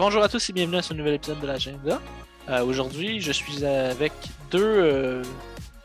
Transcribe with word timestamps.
bonjour 0.00 0.22
à 0.22 0.30
tous 0.30 0.48
et 0.48 0.54
bienvenue 0.54 0.78
à 0.78 0.82
ce 0.82 0.94
nouvel 0.94 1.12
épisode 1.12 1.40
de 1.40 1.46
l'agenda. 1.46 2.00
Euh, 2.48 2.64
Aujourd'hui, 2.64 3.20
je 3.20 3.32
suis 3.32 3.66
avec 3.66 4.12
deux, 4.50 4.58
euh, 4.64 5.22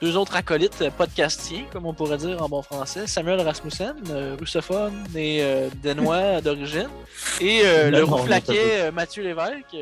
deux 0.02 0.16
autres 0.16 0.38
acolytes 0.38 0.90
podcastiens, 0.98 1.66
comme 1.70 1.86
on 1.86 1.94
pourrait 1.94 2.16
dire 2.16 2.42
en 2.42 2.48
bon 2.48 2.62
français. 2.62 3.08
Samuel 3.08 3.42
Rasmussen, 3.42 3.98
euh, 4.12 4.38
russophone 4.40 5.04
et 5.14 5.44
euh, 5.44 5.68
danois 5.84 6.40
d'origine. 6.46 6.88
Et 7.42 7.64
euh, 7.66 7.92
le 7.92 8.06
rouflaquet 8.06 8.90
Mathieu 8.94 9.22
Lévesque, 9.22 9.76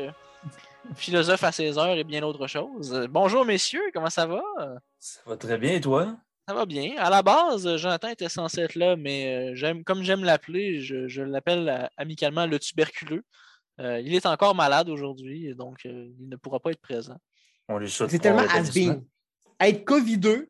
philosophe 0.96 1.44
à 1.44 1.52
16 1.52 1.78
heures 1.78 1.96
et 1.96 2.02
bien 2.02 2.20
d'autres 2.20 2.48
choses. 2.48 3.06
Bonjour 3.10 3.44
messieurs, 3.44 3.84
comment 3.94 4.10
ça 4.10 4.26
va? 4.26 4.42
Ça 4.98 5.20
va 5.26 5.36
très 5.36 5.58
bien, 5.58 5.74
et 5.74 5.80
toi? 5.80 6.08
Ça 6.48 6.54
va 6.54 6.66
bien. 6.66 6.94
À 6.98 7.08
la 7.08 7.22
base, 7.22 7.76
Jonathan 7.76 8.08
était 8.08 8.28
censé 8.28 8.62
être 8.62 8.74
là, 8.74 8.96
mais 8.96 9.52
euh, 9.52 9.54
j'aime, 9.54 9.84
comme 9.84 10.02
j'aime 10.02 10.24
l'appeler, 10.24 10.80
je, 10.80 11.06
je 11.06 11.22
l'appelle 11.22 11.88
amicalement 11.96 12.46
le 12.46 12.58
tuberculeux. 12.58 13.22
Euh, 13.80 14.00
il 14.00 14.14
est 14.14 14.26
encore 14.26 14.54
malade 14.54 14.88
aujourd'hui, 14.88 15.46
et 15.48 15.54
donc 15.54 15.84
euh, 15.86 16.10
il 16.20 16.28
ne 16.28 16.36
pourra 16.36 16.60
pas 16.60 16.70
être 16.70 16.80
présent. 16.80 17.16
On 17.68 17.78
lui 17.78 17.90
souhaite 17.90 18.10
C'est 18.10 18.18
tellement 18.18 18.42
has-been. 18.42 19.04
Être 19.60 19.84
COVID-2 19.84 20.46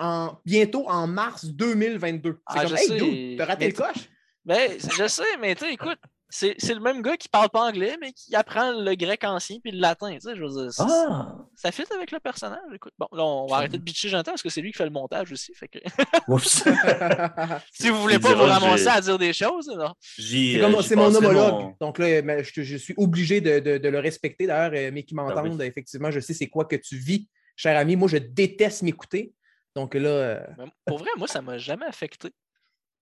en, 0.00 0.38
bientôt 0.44 0.88
en 0.88 1.06
mars 1.06 1.44
2022. 1.44 2.40
C'est 2.50 2.58
Ah, 2.58 2.64
comme, 2.64 2.76
hey, 2.76 2.86
sais, 2.86 2.98
dude, 2.98 3.38
t'as 3.38 3.44
raté 3.44 3.64
mais 3.66 3.70
le 3.70 3.76
coche? 3.76 4.08
Ben, 4.44 4.78
je 4.78 5.08
sais, 5.08 5.36
mais 5.40 5.54
tu 5.54 5.64
sais, 5.64 5.72
écoute, 5.72 5.98
c'est, 6.36 6.56
c'est 6.58 6.74
le 6.74 6.80
même 6.80 7.00
gars 7.00 7.16
qui 7.16 7.28
parle 7.28 7.48
pas 7.48 7.60
anglais, 7.68 7.96
mais 8.00 8.12
qui 8.12 8.34
apprend 8.34 8.72
le 8.72 8.94
grec 8.96 9.22
ancien 9.22 9.58
puis 9.62 9.70
le 9.70 9.78
latin. 9.78 10.12
Tu 10.14 10.20
sais, 10.22 10.34
je 10.34 10.42
veux 10.42 10.50
dire, 10.50 10.70
Ah! 10.80 11.36
ça 11.54 11.70
fit 11.70 11.84
avec 11.94 12.10
le 12.10 12.18
personnage. 12.18 12.58
Écoute, 12.74 12.92
bon, 12.98 13.06
là, 13.12 13.22
on 13.22 13.46
va 13.46 13.58
arrêter 13.58 13.78
de 13.78 13.82
bitcher 13.84 14.08
Jonathan 14.08 14.32
parce 14.32 14.42
que 14.42 14.48
c'est 14.48 14.60
lui 14.60 14.72
qui 14.72 14.78
fait 14.78 14.84
le 14.84 14.90
montage 14.90 15.30
aussi. 15.30 15.54
Fait 15.54 15.68
que, 15.68 15.78
Oups! 16.28 16.64
si 17.72 17.88
vous 17.88 18.02
voulez 18.02 18.18
pas 18.18 18.34
vous 18.34 18.42
ramasser 18.42 18.88
à 18.88 19.00
dire 19.00 19.16
des 19.16 19.32
choses, 19.32 19.70
C'est 20.18 20.60
euh, 20.60 20.68
mon 20.96 21.14
homologue. 21.14 21.52
mon- 21.54 21.76
Donc 21.80 21.98
là, 21.98 22.42
je, 22.42 22.62
je 22.62 22.76
suis 22.76 22.94
obligé 22.96 23.40
de, 23.40 23.60
de- 23.60 23.78
de 23.78 23.88
le 23.88 24.00
respecter. 24.00 24.46
D'ailleurs, 24.48 24.72
euh, 24.74 24.90
mais 24.92 25.04
qui 25.04 25.14
m'entendent, 25.14 25.38
Ah 25.38 25.62
oui. 25.62 25.66
effectivement, 25.66 26.10
je 26.10 26.18
sais 26.18 26.34
c'est 26.34 26.48
quoi 26.48 26.64
que 26.64 26.76
tu 26.76 26.96
vis, 26.96 27.28
cher 27.54 27.78
ami. 27.78 27.94
Moi, 27.94 28.08
je 28.08 28.16
déteste 28.16 28.82
m'écouter. 28.82 29.32
Donc 29.76 29.94
là, 29.94 30.08
euh, 30.08 30.40
pour 30.86 30.98
vrai, 30.98 31.10
moi, 31.16 31.28
ça 31.28 31.42
m'a 31.42 31.58
jamais 31.58 31.86
affecté. 31.86 32.30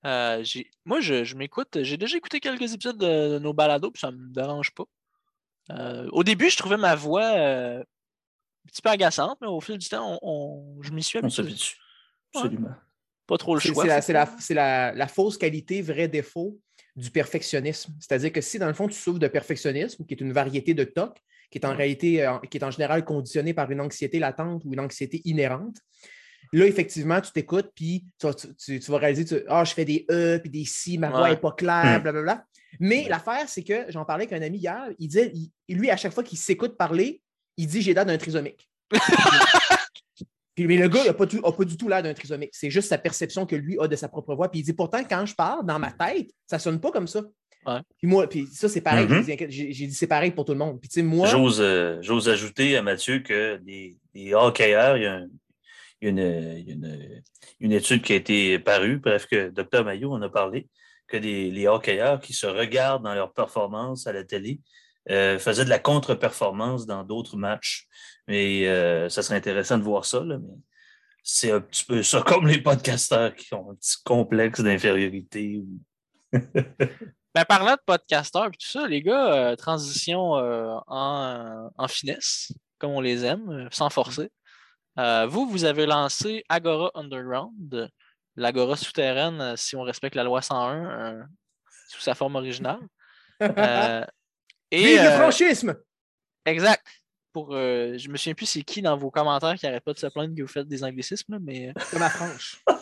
Euh, 0.05 0.42
j'ai- 0.42 0.70
moi, 0.84 1.00
je, 1.00 1.25
je 1.25 1.34
m'écoute. 1.36 1.83
J'ai 1.83 1.97
déjà 1.97 2.17
écouté 2.17 2.41
quelques 2.41 2.75
épisodes 2.75 2.98
de, 2.98 3.34
de 3.34 3.39
nos 3.39 3.53
balados, 3.53 3.91
puis 3.91 4.00
ça 4.00 4.11
me 4.11 4.33
dérange 4.33 4.72
pas. 4.72 4.84
Euh, 5.70 6.08
au 6.12 6.25
début, 6.25 6.50
je 6.50 6.56
trouvais 6.56 6.77
ma 6.77 6.95
voix 6.97 7.25
euh, 7.36 7.81
un 7.81 8.67
petit 8.69 8.83
peu 8.83 8.91
agaçante, 8.91 9.39
mais 9.41 9.47
au 9.47 9.61
fil 9.61 9.78
du 9.78 9.89
temps, 9.89 10.19
on, 10.23 10.77
on- 10.78 10.83
je 10.83 10.91
m'y 10.91 11.03
suis 11.03 11.19
On 11.19 11.23
habitué. 11.25 11.42
s'habitue. 11.42 11.77
Absolument. 12.34 12.75
Pas 13.27 13.39
trop 13.39 13.55
le 13.55 13.61
c'est 13.61 13.69
choix. 13.69 13.84
c'est 14.00 14.12
la, 14.12 14.25
la- 14.25 14.36
c'est 14.41 14.55
la- 14.55 14.92
la 14.92 15.06
fausse 15.06 15.39
qualité, 15.39 15.80
vrai 15.83 16.08
défaut 16.08 16.58
du 16.97 17.11
perfectionnisme. 17.11 17.95
C'est-à-dire 18.00 18.33
que 18.33 18.41
si, 18.41 18.58
dans 18.58 18.67
le 18.67 18.75
fond, 18.75 18.89
tu 18.89 18.95
souffres 18.98 19.20
de 19.20 19.28
perfectionnisme, 19.28 20.05
qui 20.05 20.14
est 20.14 20.20
une 20.20 20.33
variété 20.33 20.75
de 20.75 20.84
TOC, 20.84 21.17
qui 21.50 21.58
est 21.58 21.64
en 21.64 21.70
Ouais. 21.70 21.77
réalité, 21.77 22.27
euh, 22.27 22.39
qui 22.50 22.58
est 22.58 22.64
en 22.64 22.70
général 22.70 23.05
conditionné 23.05 23.55
par 23.55 23.70
une 23.70 23.80
anxiété 23.80 24.19
latente 24.19 24.62
ou 24.64 24.73
une 24.73 24.80
anxiété 24.80 25.23
inhérente, 25.25 25.77
Là, 26.52 26.66
effectivement, 26.66 27.20
tu 27.20 27.32
t'écoutes, 27.32 27.70
puis 27.74 28.04
tu, 28.18 28.26
vas- 28.26 28.34
tu- 28.34 28.54
tu- 28.56 28.78
tu 28.80 28.90
vas 28.90 28.98
réaliser, 28.98 29.24
tu- 29.24 29.44
ah, 29.48 29.64
je 29.64 29.72
fais 29.72 29.84
des 29.84 30.04
E, 30.10 30.38
puis 30.38 30.50
des 30.50 30.64
si, 30.64 30.98
ma 30.98 31.08
voix 31.10 31.22
Ouais. 31.22 31.30
n'est 31.30 31.36
pas 31.36 31.52
claire, 31.52 31.98
Hmm. 31.98 32.02
blablabla. 32.02 32.44
Mais 32.80 33.04
Ouais. 33.04 33.08
l'affaire, 33.08 33.48
c'est 33.48 33.62
que 33.62 33.86
j'en 33.90 34.04
parlais 34.04 34.24
avec 34.26 34.38
un 34.38 34.44
ami 34.44 34.58
hier, 34.58 34.88
il 34.98 35.50
il- 35.68 35.76
lui, 35.76 35.90
à 35.90 35.96
chaque 35.96 36.12
fois 36.12 36.22
qu'il 36.24 36.38
s'écoute 36.38 36.76
parler, 36.76 37.22
il 37.56 37.66
dit 37.66 37.80
j'ai 37.82 37.94
l'air 37.94 38.04
d'un 38.06 38.18
trisomique. 38.18 38.68
Puis, 40.54 40.66
mais 40.66 40.76
le 40.76 40.88
gars, 40.88 41.00
il 41.02 41.06
n'a 41.06 41.14
pas, 41.14 41.26
pas 41.26 41.64
du 41.64 41.76
tout 41.78 41.88
l'air 41.88 42.02
d'un 42.02 42.12
trisomique. 42.12 42.50
C'est 42.52 42.68
juste 42.70 42.88
sa 42.88 42.98
perception 42.98 43.46
que 43.46 43.56
lui 43.56 43.78
a 43.80 43.88
de 43.88 43.96
sa 43.96 44.08
propre 44.08 44.34
voix. 44.34 44.50
Puis 44.50 44.60
il 44.60 44.62
dit 44.62 44.74
pourtant, 44.74 45.02
quand 45.02 45.24
je 45.24 45.34
parle, 45.34 45.64
dans 45.64 45.78
ma 45.78 45.90
tête, 45.92 46.28
ça 46.46 46.58
sonne 46.58 46.78
pas 46.78 46.90
comme 46.90 47.06
ça. 47.08 47.22
Ouais. 47.64 47.78
Puis 47.96 48.06
moi, 48.06 48.28
puis 48.28 48.46
ça, 48.52 48.68
c'est 48.68 48.83
pareil. 48.83 49.06
Mhm. 49.06 49.24
J'ai 49.24 49.46
dit- 49.46 49.72
J'ai 49.72 49.86
dit 49.86 49.94
c'est 49.94 50.06
pareil 50.06 50.30
pour 50.33 50.44
tout 50.44 50.52
le 50.52 50.58
monde. 50.58 50.78
Puis 50.78 50.90
tu 50.90 50.94
sais, 51.00 51.02
moi. 51.02 51.27
J'ose, 51.28 51.58
euh, 51.61 51.96
j'ose 52.02 52.28
ajouter 52.28 52.77
à 52.77 52.83
Mathieu 52.83 53.20
que 53.20 53.58
les, 53.64 53.96
les 54.14 54.34
hockeyeurs, 54.34 54.98
il 54.98 55.05
y 55.05 55.06
a, 55.06 55.14
un- 55.14 55.20
il 55.20 55.24
y 55.24 55.27
a 55.27 55.42
une, 56.02 56.18
une- 56.18 57.23
une 57.61 57.73
étude 57.73 58.02
qui 58.02 58.13
a 58.13 58.17
été 58.17 58.58
parue, 58.58 58.98
bref, 58.98 59.27
que 59.27 59.48
Dr. 59.51 59.85
Maillot 59.85 60.13
en 60.13 60.20
a 60.20 60.29
parlé, 60.29 60.68
que 61.07 61.17
les, 61.17 61.67
hockeyeurs 61.68 62.20
qui 62.20 62.33
se 62.33 62.46
regardent 62.46 63.05
dans 63.05 63.14
leur 63.14 63.33
performance 63.33 64.07
à 64.07 64.12
la 64.12 64.24
télé 64.24 64.61
euh, 65.11 65.39
faisaient 65.39 65.64
de 65.64 65.70
la 65.70 65.79
contre-performance 65.79 66.86
dans 66.86 67.05
d'autres 67.05 67.36
matchs. 67.36 67.86
Mais 68.29 68.67
euh, 68.67 69.08
ça 69.08 69.23
serait 69.23 69.36
intéressant 69.36 69.79
de 69.79 69.85
voir 69.85 70.05
ça, 70.05 70.20
mais 70.20 70.36
c'est 71.23 71.52
un 71.52 71.61
petit 71.61 71.85
peu 71.85 72.02
ça, 72.02 72.23
comme 72.27 72.48
les 72.48 72.61
podcasteurs 72.61 73.35
qui 73.35 73.55
ont 73.55 73.70
un 73.70 73.74
petit 73.74 73.96
complexe 74.05 74.61
d'infériorité. 74.61 75.62
Ben, 77.35 77.46
parlant 77.46 77.73
de 77.73 77.80
podcasteurs 77.86 78.48
et 78.48 78.51
tout 78.51 78.67
ça, 78.68 78.86
les 78.86 79.01
gars, 79.01 79.52
euh, 79.52 79.57
transition 79.57 80.33
en, 80.86 81.89
finesse, 81.89 82.52
comme 82.79 82.91
on 82.91 83.01
les 83.01 83.24
aime, 83.24 83.70
sans 83.73 83.89
forcer. 83.89 84.30
Euh, 84.98 85.27
vous, 85.27 85.48
vous 85.48 85.64
avez 85.64 85.86
lancé 85.86 86.45
Agora 86.48 86.91
Underground, 86.95 87.91
l'Agora 88.36 88.77
souterraine, 88.77 89.41
euh, 89.41 89.57
si 89.57 89.77
on 89.77 89.83
respecte 89.83 90.14
la 90.14 90.25
loi 90.25 90.42
101, 90.42 90.91
euh, 90.91 91.23
sous 91.89 92.01
sa 92.01 92.14
forme 92.14 92.36
originale. 92.36 92.80
Euh, 93.42 94.05
et, 94.70 94.85
Vive 94.85 95.03
le 95.03 95.11
franchisme! 95.11 95.75
exact. 96.47 96.86
Pour, 97.33 97.51
je 97.51 98.08
me 98.08 98.17
souviens 98.17 98.35
plus 98.35 98.47
c'est 98.47 98.63
qui 98.63 98.83
dans 98.83 98.97
vos 98.97 99.11
commentaires 99.11 99.57
qui 99.57 99.67
n'arrête 99.67 99.83
pas 99.83 99.92
de 99.92 99.98
se 99.98 100.07
plaindre 100.07 100.33
que 100.36 100.42
vous 100.42 100.48
faites 100.48 100.69
des 100.69 100.85
anglicismes, 100.85 101.41
mais 101.41 101.73
C'est 101.86 101.98
ma 101.98 102.09
franche. 102.09 102.63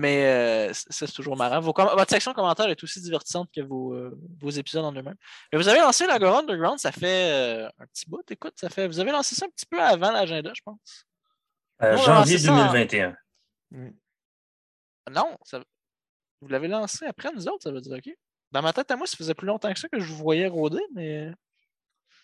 mais 0.00 0.24
euh, 0.26 0.72
c'est 0.72 1.12
toujours 1.12 1.36
marrant. 1.36 1.60
Vos 1.60 1.72
votre 1.72 2.08
section 2.10 2.32
commentaire 2.32 2.68
est 2.68 2.82
aussi 2.82 3.00
divertissante 3.00 3.50
que 3.54 3.60
vos, 3.60 3.92
euh, 3.94 4.18
vos 4.40 4.50
épisodes 4.50 4.84
en 4.84 4.92
eux-mêmes. 4.92 5.16
Mais 5.52 5.58
vous 5.58 5.68
avez 5.68 5.80
lancé 5.80 6.06
l'Agora 6.06 6.40
Underground, 6.40 6.78
ça 6.78 6.92
fait 6.92 7.32
euh, 7.32 7.68
un 7.78 7.86
petit 7.86 8.08
bout, 8.08 8.22
écoute, 8.30 8.54
ça 8.56 8.68
fait. 8.70 8.86
Vous 8.86 9.00
avez 9.00 9.12
lancé 9.12 9.34
ça 9.34 9.46
un 9.46 9.50
petit 9.50 9.66
peu 9.66 9.80
avant 9.80 10.10
l'agenda, 10.12 10.52
je 10.54 10.62
pense. 10.64 11.06
Euh, 11.82 11.96
Non, 11.96 12.02
janvier 12.02 12.38
c'est 12.38 12.46
ça, 12.46 12.52
hein. 12.54 12.72
2021. 12.72 13.16
Non, 15.10 15.36
ça- 15.44 15.62
vous 16.40 16.48
l'avez 16.48 16.68
lancé 16.68 17.04
après 17.06 17.30
nous 17.32 17.48
autres, 17.48 17.62
ça 17.64 17.70
veut 17.72 17.80
dire, 17.80 17.96
OK. 17.96 18.14
Dans 18.50 18.62
ma 18.62 18.72
tête 18.72 18.90
à 18.90 18.96
moi, 18.96 19.06
ça 19.06 19.16
faisait 19.16 19.34
plus 19.34 19.46
longtemps 19.46 19.72
que 19.72 19.78
ça 19.78 19.88
que 19.88 19.98
je 20.00 20.04
vous 20.06 20.16
voyais 20.16 20.46
rôder, 20.46 20.82
mais. 20.94 21.30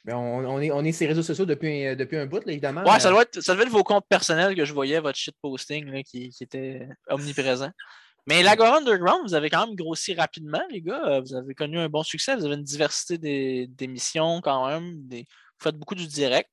Ben, 0.08 0.16
on, 0.16 0.44
on 0.46 0.60
est, 0.60 0.70
on 0.70 0.82
est 0.84 0.92
sur 0.92 1.06
réseaux 1.08 1.22
sociaux 1.22 1.44
depuis, 1.44 1.86
un- 1.86 1.94
depuis 1.96 2.16
un 2.16 2.26
bout, 2.26 2.44
là, 2.46 2.52
évidemment. 2.52 2.82
Ouais, 2.82 2.94
mais- 2.94 3.00
ça, 3.00 3.10
doit 3.10 3.22
être, 3.22 3.40
ça 3.40 3.52
devait 3.52 3.64
être 3.64 3.70
vos 3.70 3.84
comptes 3.84 4.06
personnels 4.08 4.54
que 4.56 4.64
je 4.64 4.72
voyais, 4.72 5.00
votre 5.00 5.18
shitposting 5.18 5.84
là, 5.90 6.02
qui, 6.02 6.30
qui 6.30 6.44
était 6.44 6.88
omniprésent. 7.08 7.70
Mais 8.26 8.42
l'Agora 8.42 8.78
Underground, 8.78 9.22
vous 9.26 9.34
avez 9.34 9.48
quand 9.50 9.66
même 9.66 9.74
grossi 9.76 10.14
rapidement, 10.14 10.62
les 10.70 10.82
gars. 10.82 11.02
Euh, 11.06 11.20
Vous 11.20 11.34
avez 11.34 11.54
connu 11.54 11.78
un 11.78 11.88
bon 11.88 12.02
succès. 12.02 12.36
Vous 12.36 12.44
avez 12.44 12.56
une 12.56 12.62
diversité 12.62 13.16
des- 13.18 13.66
d'émissions 13.68 14.40
quand 14.42 14.66
même. 14.68 15.06
Des- 15.08 15.22
Vous 15.22 15.62
faites 15.64 15.76
beaucoup 15.76 15.94
du 15.94 16.06
direct. 16.06 16.52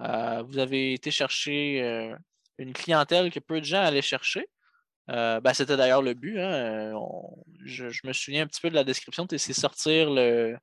Euh, 0.00 0.42
vous 0.46 0.58
avez 0.58 0.94
été 0.94 1.10
chercher 1.10 1.82
euh, 1.82 2.14
une 2.58 2.72
clientèle 2.72 3.30
que 3.30 3.40
peu 3.40 3.60
de 3.60 3.64
gens 3.66 3.82
allaient 3.82 4.00
chercher. 4.02 4.48
Euh, 5.10 5.38
ben, 5.40 5.52
C'était 5.52 5.76
d'ailleurs 5.76 6.02
le 6.02 6.14
but. 6.14 6.38
hein. 6.40 6.50
Euh, 6.52 6.92
on- 6.94 7.44
je, 7.64 7.90
je 7.90 8.00
me 8.06 8.12
souviens 8.12 8.44
un 8.44 8.46
petit 8.46 8.60
peu 8.62 8.70
de 8.70 8.74
la 8.74 8.84
description. 8.84 9.26
C'est 9.36 9.52
sortir 9.52 10.10
le- 10.10 10.56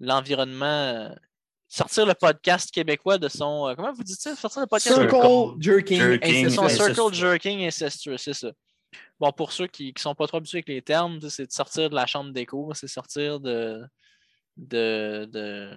l'environnement. 0.00 0.64
euh, 0.66 1.08
sortir 1.68 2.06
le 2.06 2.14
podcast 2.14 2.70
québécois 2.70 3.18
de 3.18 3.28
son. 3.28 3.68
euh, 3.68 3.74
comment 3.74 3.92
vous 3.92 4.02
dites 4.02 4.20
ça? 4.20 4.34
Sortir 4.34 4.62
le 4.62 4.66
podcast 4.66 4.96
Circle 4.96 5.10
Circle 5.10 5.60
jerking. 5.60 5.98
jerking, 5.98 6.44
c'est 6.48 6.50
son 6.50 6.64
incestueux. 6.64 6.94
circle 6.94 7.14
jerking 7.14 7.66
incestueux, 7.66 8.16
c'est 8.16 8.34
ça. 8.34 8.50
Bon, 9.20 9.30
pour 9.32 9.52
ceux 9.52 9.66
qui 9.66 9.92
ne 9.94 10.00
sont 10.00 10.14
pas 10.14 10.26
trop 10.26 10.38
habitués 10.38 10.58
avec 10.58 10.68
les 10.68 10.82
termes, 10.82 11.20
c'est 11.28 11.46
de 11.46 11.52
sortir 11.52 11.90
de 11.90 11.94
la 11.94 12.06
chambre 12.06 12.32
d'écho, 12.32 12.72
c'est 12.74 12.88
sortir 12.88 13.38
de, 13.38 13.82
de, 14.56 15.28
de, 15.30 15.76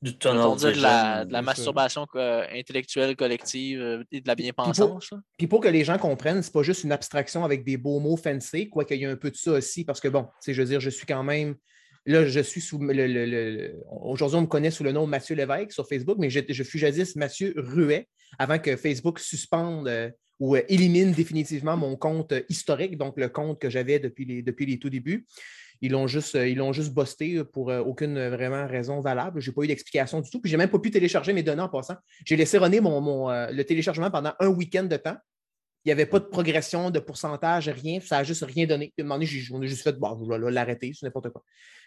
Du 0.00 0.16
tunnel 0.16 0.56
dire, 0.56 0.72
de 0.72 0.80
la, 0.80 1.24
de 1.26 1.32
la 1.32 1.42
masturbation 1.42 2.06
euh, 2.14 2.46
intellectuelle 2.52 3.14
collective 3.14 3.80
euh, 3.80 4.04
et 4.10 4.20
de 4.20 4.28
la 4.28 4.34
bien-pensance. 4.34 5.10
Puis 5.36 5.46
pour 5.46 5.60
que 5.60 5.68
les 5.68 5.84
gens 5.84 5.98
comprennent, 5.98 6.42
c'est 6.42 6.52
pas 6.52 6.62
juste 6.62 6.84
une 6.84 6.92
abstraction 6.92 7.44
avec 7.44 7.64
des 7.64 7.76
beaux 7.76 8.00
mots 8.00 8.16
fancy, 8.16 8.70
quoique 8.70 8.94
il 8.94 9.02
y 9.02 9.04
a 9.04 9.10
un 9.10 9.16
peu 9.16 9.30
de 9.30 9.36
ça 9.36 9.52
aussi, 9.52 9.84
parce 9.84 10.00
que 10.00 10.08
bon, 10.08 10.22
tu 10.22 10.30
sais, 10.40 10.54
je 10.54 10.62
veux 10.62 10.68
dire, 10.68 10.80
je 10.80 10.90
suis 10.90 11.06
quand 11.06 11.22
même. 11.24 11.56
Là, 12.06 12.24
je 12.24 12.38
suis 12.38 12.60
sous 12.60 12.78
le. 12.78 13.82
Aujourd'hui, 13.90 14.38
on 14.38 14.42
me 14.42 14.46
connaît 14.46 14.70
sous 14.70 14.84
le 14.84 14.92
nom 14.92 15.08
Mathieu 15.08 15.34
Lévesque 15.34 15.72
sur 15.72 15.88
Facebook, 15.88 16.18
mais 16.20 16.30
je, 16.30 16.62
fus 16.62 16.78
jadis 16.78 17.16
Mathieu 17.16 17.52
Ruet 17.56 18.06
avant 18.38 18.60
que 18.60 18.76
Facebook 18.76 19.18
suspende 19.18 19.88
euh, 19.88 20.08
ou 20.38 20.54
euh, 20.54 20.62
élimine 20.68 21.10
définitivement 21.10 21.76
mon 21.76 21.96
compte 21.96 22.30
euh, 22.30 22.42
historique, 22.48 22.96
donc 22.96 23.14
le 23.16 23.28
compte 23.28 23.60
que 23.60 23.68
j'avais 23.68 23.98
depuis 23.98 24.24
les, 24.24 24.78
tout 24.78 24.88
débuts. 24.88 25.26
Ils 25.82 25.92
l'ont 25.92 26.06
juste, 26.06 26.34
ils 26.34 26.62
busté 26.94 27.44
pour 27.44 27.66
aucune 27.66 28.28
vraiment 28.28 28.66
raison 28.66 29.00
valable. 29.00 29.40
Je 29.40 29.50
n'ai 29.50 29.54
pas 29.54 29.62
eu 29.64 29.66
d'explication 29.66 30.20
du 30.20 30.30
tout. 30.30 30.40
Puis 30.40 30.50
j'ai 30.50 30.56
même 30.56 30.70
pas 30.70 30.78
pu 30.78 30.90
télécharger 30.90 31.34
mes 31.34 31.42
données 31.42 31.60
en 31.60 31.68
passant. 31.68 31.96
J'ai 32.24 32.36
laissé 32.36 32.56
runner 32.56 32.80
mon, 32.80 33.28
le 33.28 33.62
téléchargement 33.62 34.10
pendant 34.10 34.32
un 34.40 34.46
week-end 34.46 34.84
de 34.84 34.96
temps. 34.96 35.16
Il 35.86 35.90
n'y 35.90 35.92
avait 35.92 36.06
pas 36.06 36.18
de 36.18 36.24
progression, 36.24 36.90
de 36.90 36.98
pourcentage, 36.98 37.68
rien. 37.68 38.00
Ça 38.00 38.16
n'a 38.16 38.24
juste 38.24 38.42
rien 38.44 38.66
donné. 38.66 38.92
Puis 38.96 39.02
à 39.02 39.06
un 39.06 39.08
moment 39.08 39.20
donné, 39.20 39.30
on 39.52 39.62
a 39.62 39.66
juste 39.66 39.82
fait, 39.82 39.92
bon, 39.92 40.16
vais 40.16 40.50
l'arrêter, 40.50 40.90
c'est 40.92 41.06
n'importe 41.06 41.30
quoi. 41.30 41.44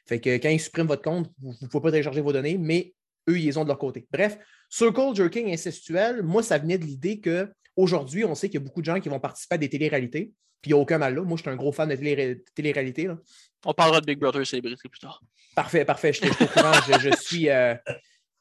Fait 0.08 0.22
que 0.22 0.38
quand 0.38 0.48
ils 0.48 0.60
suppriment 0.62 0.88
votre 0.88 1.02
compte, 1.02 1.30
vous 1.42 1.54
ne 1.62 1.68
pouvez 1.68 1.82
pas 1.82 1.92
télécharger 1.92 2.22
vos 2.22 2.32
données, 2.32 2.58
mais 2.58 2.94
eux, 3.28 3.38
ils 3.38 3.46
les 3.46 3.58
ont 3.58 3.64
de 3.64 3.68
leur 3.68 3.78
côté. 3.78 4.08
Bref, 4.10 4.38
circle 4.70 5.14
jerking 5.14 5.52
incestuel, 5.52 6.24
moi, 6.24 6.42
ça 6.42 6.58
venait 6.58 6.78
de 6.78 6.86
l'idée 6.86 7.20
qu'aujourd'hui, 7.20 8.24
on 8.24 8.36
sait 8.36 8.48
qu'il 8.48 8.62
y 8.62 8.64
a 8.64 8.66
beaucoup 8.66 8.80
de 8.80 8.86
gens 8.86 9.02
qui 9.02 9.10
vont 9.10 9.20
participer 9.20 9.56
à 9.56 9.58
des 9.58 9.68
téléréalités, 9.70 10.32
puis 10.62 10.72
il 10.72 10.74
n'y 10.74 10.80
a 10.80 10.82
aucun 10.82 10.98
mal 10.98 11.14
là. 11.16 11.22
Moi, 11.24 11.36
je 11.36 11.42
suis 11.42 11.52
un 11.52 11.58
gros 11.58 11.74
fan 11.74 11.90
de 11.90 11.96
télé- 11.98 12.42
télé-réalité. 12.56 13.08
là. 13.08 13.18
On 13.66 13.74
parlera 13.74 14.00
de 14.00 14.06
Big 14.06 14.18
Brother 14.18 14.48
Célébrité 14.48 14.88
plus 14.88 15.00
tard. 15.02 15.22
Parfait, 15.56 15.84
parfait. 15.84 16.14
Je, 16.14 16.22
je, 16.22 17.16
suis. 17.22 17.50
Euh, 17.50 17.76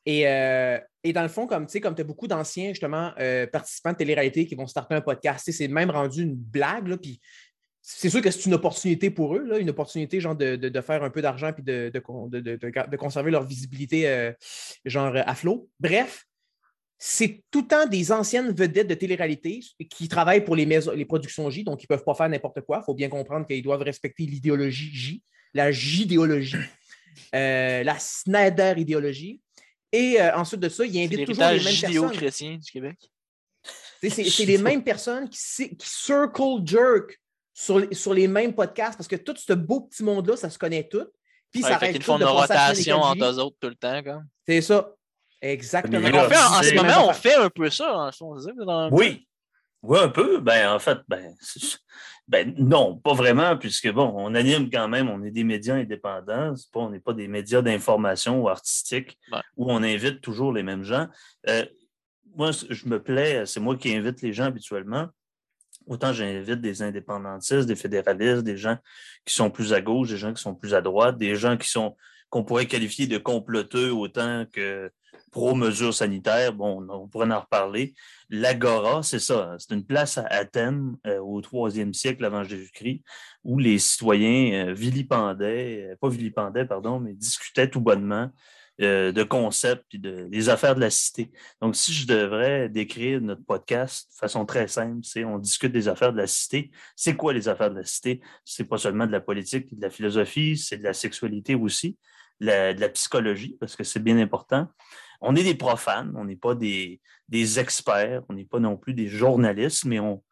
euh, 0.08 0.78
et, 1.04 1.12
dans 1.12 1.22
le 1.22 1.28
fond, 1.28 1.46
comme 1.46 1.66
tu 1.66 1.80
comme 1.80 1.94
as 1.98 2.04
beaucoup 2.04 2.26
d'anciens, 2.26 2.68
justement, 2.70 3.12
euh, 3.18 3.46
participants 3.46 3.92
de 3.92 3.96
télé-réalité 3.96 4.46
qui 4.46 4.54
vont 4.54 4.66
starter 4.66 4.94
un 4.94 5.00
podcast, 5.00 5.50
c'est 5.50 5.68
même 5.68 5.90
rendu 5.90 6.22
une 6.22 6.34
blague. 6.34 6.96
Puis 6.96 7.20
c'est 7.82 8.10
sûr 8.10 8.20
que 8.20 8.30
c'est 8.30 8.46
une 8.46 8.54
opportunité 8.54 9.10
pour 9.10 9.36
eux, 9.36 9.44
là, 9.44 9.58
une 9.58 9.70
opportunité 9.70 10.20
genre 10.20 10.36
de, 10.36 10.80
faire 10.80 11.02
un 11.02 11.10
peu 11.10 11.22
d'argent 11.22 11.52
puis 11.52 11.62
de, 11.62 11.90
de, 11.92 12.96
conserver 12.96 13.30
leur 13.30 13.44
visibilité 13.44 14.32
genre 14.84 15.14
à 15.16 15.34
flot. 15.34 15.68
Bref, 15.80 16.26
c'est 16.98 17.44
tout 17.50 17.62
le 17.62 17.68
temps 17.68 17.86
des 17.86 18.10
anciennes 18.10 18.52
vedettes 18.52 18.88
de 18.88 18.94
télé-réalité 18.94 19.60
qui 19.88 20.08
travaillent 20.08 20.44
pour 20.44 20.56
les, 20.56 20.66
les 20.66 21.04
productions 21.04 21.48
J, 21.48 21.62
donc 21.62 21.82
ils 21.82 21.86
ne 21.88 21.96
peuvent 21.96 22.04
pas 22.04 22.14
faire 22.14 22.28
n'importe 22.28 22.60
quoi. 22.62 22.80
Il 22.82 22.84
faut 22.84 22.94
bien 22.94 23.08
comprendre 23.08 23.46
qu'ils 23.46 23.62
doivent 23.62 23.82
respecter 23.82 24.24
l'idéologie 24.24 24.90
J, 24.92 25.22
la 25.54 25.70
J-idéologie, 25.70 26.56
euh, 27.34 27.84
la 27.84 27.98
Snyder 27.98 28.74
idéologie. 28.76 29.40
Et 29.92 30.20
euh, 30.20 30.36
ensuite 30.36 30.60
de 30.60 30.68
ça, 30.68 30.84
ils 30.84 31.00
invitent 31.00 31.26
toujours 31.26 31.48
les 31.48 31.64
mêmes 31.64 31.80
personnes. 31.80 32.10
chrétien 32.12 32.56
du 32.56 32.70
Québec. 32.70 32.98
C'est 34.02 34.44
les 34.46 34.58
mêmes 34.58 34.84
personnes 34.84 35.28
qui, 35.28 35.38
circle 35.38 36.60
jerk 36.64 37.20
sur, 37.54 37.86
sur, 37.92 38.14
les 38.14 38.28
mêmes 38.28 38.54
podcasts 38.54 38.96
parce 38.96 39.08
que 39.08 39.16
tout 39.16 39.34
ce 39.36 39.52
beau 39.52 39.80
petit 39.80 40.02
monde-là, 40.02 40.36
ça 40.36 40.50
se 40.50 40.58
connaît 40.58 40.86
tout. 40.86 41.06
Puis 41.50 41.62
ça 41.62 41.78
reste 41.78 42.02
font 42.02 42.18
de 42.18 42.24
rotation 42.24 43.00
entre 43.00 43.24
eux 43.24 43.38
autres 43.38 43.56
tout 43.60 43.68
le 43.68 43.74
temps. 43.74 44.02
C'est 44.46 44.60
ça. 44.60 44.94
Exactement. 45.40 46.08
en 46.08 46.62
ce 46.62 46.74
moment, 46.74 47.08
on 47.08 47.12
fait 47.12 47.34
un 47.34 47.50
peu 47.50 47.70
ça. 47.70 48.10
oui. 48.90 49.27
Oui, 49.82 49.98
un 49.98 50.08
peu. 50.08 50.40
Ben, 50.40 50.72
en 50.72 50.78
fait, 50.78 50.98
ben, 51.08 51.34
ben, 52.28 52.54
non, 52.58 52.96
pas 52.96 53.14
vraiment, 53.14 53.56
puisque 53.56 53.90
bon, 53.90 54.12
on 54.16 54.34
anime 54.34 54.70
quand 54.70 54.88
même, 54.88 55.08
on 55.08 55.22
est 55.24 55.30
des 55.30 55.44
médias 55.44 55.76
indépendants, 55.76 56.54
pas, 56.72 56.80
on 56.80 56.90
n'est 56.90 57.00
pas 57.00 57.14
des 57.14 57.28
médias 57.28 57.62
d'information 57.62 58.42
ou 58.42 58.48
artistiques 58.48 59.18
où 59.56 59.70
on 59.70 59.82
invite 59.82 60.20
toujours 60.20 60.52
les 60.52 60.62
mêmes 60.62 60.82
gens. 60.82 61.06
Euh, 61.48 61.64
moi, 62.36 62.50
je 62.52 62.86
me 62.86 63.02
plais, 63.02 63.46
c'est 63.46 63.60
moi 63.60 63.76
qui 63.76 63.94
invite 63.94 64.20
les 64.22 64.32
gens 64.32 64.44
habituellement. 64.44 65.08
Autant 65.86 66.12
j'invite 66.12 66.60
des 66.60 66.82
indépendantistes, 66.82 67.66
des 67.66 67.76
fédéralistes, 67.76 68.42
des 68.42 68.58
gens 68.58 68.76
qui 69.24 69.34
sont 69.34 69.50
plus 69.50 69.72
à 69.72 69.80
gauche, 69.80 70.10
des 70.10 70.18
gens 70.18 70.34
qui 70.34 70.42
sont 70.42 70.54
plus 70.54 70.74
à 70.74 70.82
droite, 70.82 71.16
des 71.16 71.34
gens 71.34 71.56
qui 71.56 71.68
sont 71.68 71.96
qu'on 72.28 72.44
pourrait 72.44 72.66
qualifier 72.66 73.06
de 73.06 73.16
comploteux 73.16 73.90
autant 73.90 74.44
que 74.52 74.92
pro-mesures 75.30 75.94
sanitaires. 75.94 76.52
Bon, 76.52 76.86
on 76.88 77.08
pourrait 77.08 77.30
en 77.30 77.40
reparler. 77.40 77.94
L'Agora, 78.30 79.02
c'est 79.02 79.18
ça. 79.18 79.56
C'est 79.58 79.74
une 79.74 79.84
place 79.84 80.18
à 80.18 80.26
Athènes 80.26 80.96
euh, 81.06 81.18
au 81.18 81.40
troisième 81.40 81.94
siècle 81.94 82.24
avant 82.24 82.44
Jésus-Christ 82.44 83.02
où 83.44 83.58
les 83.58 83.78
citoyens 83.78 84.68
euh, 84.68 84.72
vilipendaient, 84.72 85.90
euh, 85.90 85.96
pas 86.00 86.08
vilipendaient, 86.08 86.66
pardon, 86.66 87.00
mais 87.00 87.14
discutaient 87.14 87.70
tout 87.70 87.80
bonnement 87.80 88.30
de 88.80 89.24
concepts 89.24 89.92
et 89.92 89.98
de, 89.98 90.28
des 90.28 90.48
affaires 90.50 90.76
de 90.76 90.80
la 90.80 90.90
cité. 90.90 91.32
Donc, 91.60 91.74
si 91.74 91.92
je 91.92 92.06
devrais 92.06 92.68
décrire 92.68 93.20
notre 93.20 93.44
podcast 93.44 94.08
de 94.12 94.14
façon 94.14 94.46
très 94.46 94.68
simple, 94.68 95.00
c'est 95.02 95.24
on 95.24 95.40
discute 95.40 95.72
des 95.72 95.88
affaires 95.88 96.12
de 96.12 96.18
la 96.18 96.28
cité. 96.28 96.70
C'est 96.94 97.16
quoi 97.16 97.32
les 97.32 97.48
affaires 97.48 97.72
de 97.72 97.78
la 97.78 97.84
cité? 97.84 98.20
C'est 98.44 98.68
pas 98.68 98.78
seulement 98.78 99.08
de 99.08 99.10
la 99.10 99.20
politique, 99.20 99.76
de 99.76 99.82
la 99.82 99.90
philosophie, 99.90 100.56
c'est 100.56 100.76
de 100.76 100.84
la 100.84 100.92
sexualité 100.92 101.56
aussi, 101.56 101.98
de 102.40 102.80
la 102.80 102.88
psychologie, 102.90 103.56
parce 103.58 103.74
que 103.74 103.82
c'est 103.82 103.98
bien 103.98 104.16
important 104.18 104.68
on 105.20 105.34
est 105.34 105.42
des 105.42 105.54
profanes, 105.54 106.12
on 106.16 106.24
n'est 106.24 106.36
pas 106.36 106.54
des, 106.54 107.00
experts, 107.58 108.22
on 108.28 108.34
n'est 108.34 108.44
pas 108.44 108.60
non 108.60 108.76
plus 108.76 108.94
des 108.94 109.08
journalistes, 109.08 109.84
mais 109.84 109.98
on, 110.00 110.22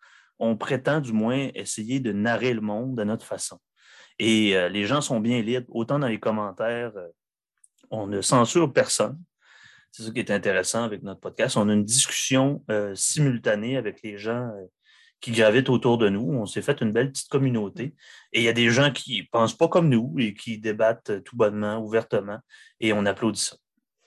prétend 0.58 1.00
du 1.00 1.12
moins 1.12 1.48
essayer 1.54 1.98
de 1.98 2.12
narrer 2.12 2.52
le 2.52 2.60
monde 2.60 2.96
de 2.96 3.04
notre 3.04 3.24
façon. 3.24 3.58
Et 4.18 4.56
euh, 4.56 4.68
les 4.68 4.84
gens 4.84 5.00
sont 5.00 5.20
bien 5.20 5.42
libres, 5.42 5.66
autant 5.70 5.98
dans 5.98 6.08
les 6.08 6.20
commentaires, 6.20 6.92
euh, 6.96 7.08
on 7.90 8.06
ne 8.06 8.20
censure 8.20 8.72
personne. 8.72 9.18
C'est 9.92 10.02
ça 10.02 10.10
qui 10.10 10.18
est 10.18 10.30
intéressant 10.30 10.84
avec 10.84 11.02
notre 11.02 11.20
podcast. 11.20 11.56
On 11.56 11.68
a 11.68 11.72
une 11.72 11.84
discussion 11.84 12.62
euh, 12.70 12.94
simultanée 12.94 13.76
avec 13.76 14.02
les 14.02 14.18
gens 14.18 14.50
qui 15.20 15.32
gravitent 15.32 15.70
autour 15.70 15.96
de 15.96 16.08
nous. 16.10 16.32
On 16.34 16.44
s'est 16.44 16.62
fait 16.62 16.80
une 16.82 16.92
belle 16.92 17.12
petite 17.12 17.30
communauté. 17.30 17.94
Et 18.32 18.40
il 18.40 18.42
y 18.42 18.48
a 18.48 18.52
des 18.52 18.68
gens 18.68 18.90
qui 18.92 19.20
ne 19.20 19.26
pensent 19.30 19.56
pas 19.56 19.68
comme 19.68 19.88
nous 19.88 20.14
et 20.18 20.34
qui 20.34 20.58
débattent 20.58 21.22
tout 21.24 21.36
bonnement, 21.36 21.78
ouvertement, 21.78 22.38
et 22.80 22.92
on 22.92 23.06
applaudit 23.06 23.40
ça 23.40 23.56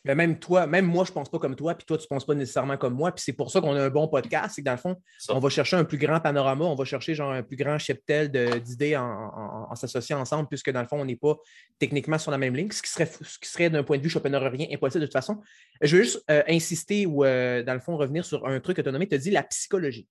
même 0.05 0.39
toi, 0.39 0.67
même 0.67 0.85
moi, 0.85 1.03
je 1.05 1.11
ne 1.11 1.13
pense 1.13 1.29
pas 1.29 1.39
comme 1.39 1.55
toi, 1.55 1.75
puis 1.75 1.85
toi, 1.85 1.97
tu 1.97 2.03
ne 2.03 2.07
penses 2.07 2.25
pas 2.25 2.35
nécessairement 2.35 2.77
comme 2.77 2.93
moi. 2.93 3.11
Puis 3.11 3.23
c'est 3.25 3.33
pour 3.33 3.51
ça 3.51 3.61
qu'on 3.61 3.75
a 3.75 3.83
un 3.83 3.89
bon 3.89 4.07
podcast. 4.07 4.55
C'est 4.55 4.61
que 4.61 4.65
dans 4.65 4.73
le 4.73 4.77
fond, 4.77 4.95
on 5.29 5.39
va 5.39 5.49
chercher 5.49 5.75
un 5.75 5.83
plus 5.83 5.97
grand 5.97 6.19
panorama, 6.19 6.65
on 6.65 6.75
va 6.75 6.85
chercher 6.85 7.15
genre 7.15 7.31
un 7.31 7.43
plus 7.43 7.57
grand 7.57 7.77
cheptel 7.77 8.31
d'idées 8.61 8.95
en, 8.95 9.75
s'associant 9.75 10.19
ensemble, 10.19 10.47
puisque 10.47 10.71
dans 10.71 10.81
le 10.81 10.87
fond, 10.87 10.99
on 10.99 11.05
n'est 11.05 11.15
pas 11.15 11.37
techniquement 11.77 12.17
sur 12.17 12.31
la 12.31 12.37
même 12.37 12.55
ligne, 12.55 12.71
ce 12.71 12.81
qui 12.81 12.89
serait, 12.89 13.09
ce 13.21 13.39
qui 13.39 13.49
serait 13.49 13.69
d'un 13.69 13.83
point 13.83 13.97
de 13.97 14.03
vue 14.03 14.09
rien 14.15 14.67
impossible 14.71 15.01
de 15.01 15.05
toute 15.05 15.13
façon. 15.13 15.41
Je 15.81 15.97
veux 15.97 16.03
juste 16.03 16.23
euh, 16.29 16.43
insister 16.47 17.05
ou, 17.05 17.23
euh, 17.23 17.63
dans 17.63 17.73
le 17.73 17.79
fond, 17.79 17.97
revenir 17.97 18.25
sur 18.25 18.45
un 18.45 18.59
truc 18.59 18.77
que 18.77 18.81
tu 18.81 18.89
as 18.89 18.91
nommé, 18.91 19.07
tu 19.07 19.15
as 19.15 19.19
dit 19.19 19.31
la 19.31 19.43
psychologie. 19.43 20.07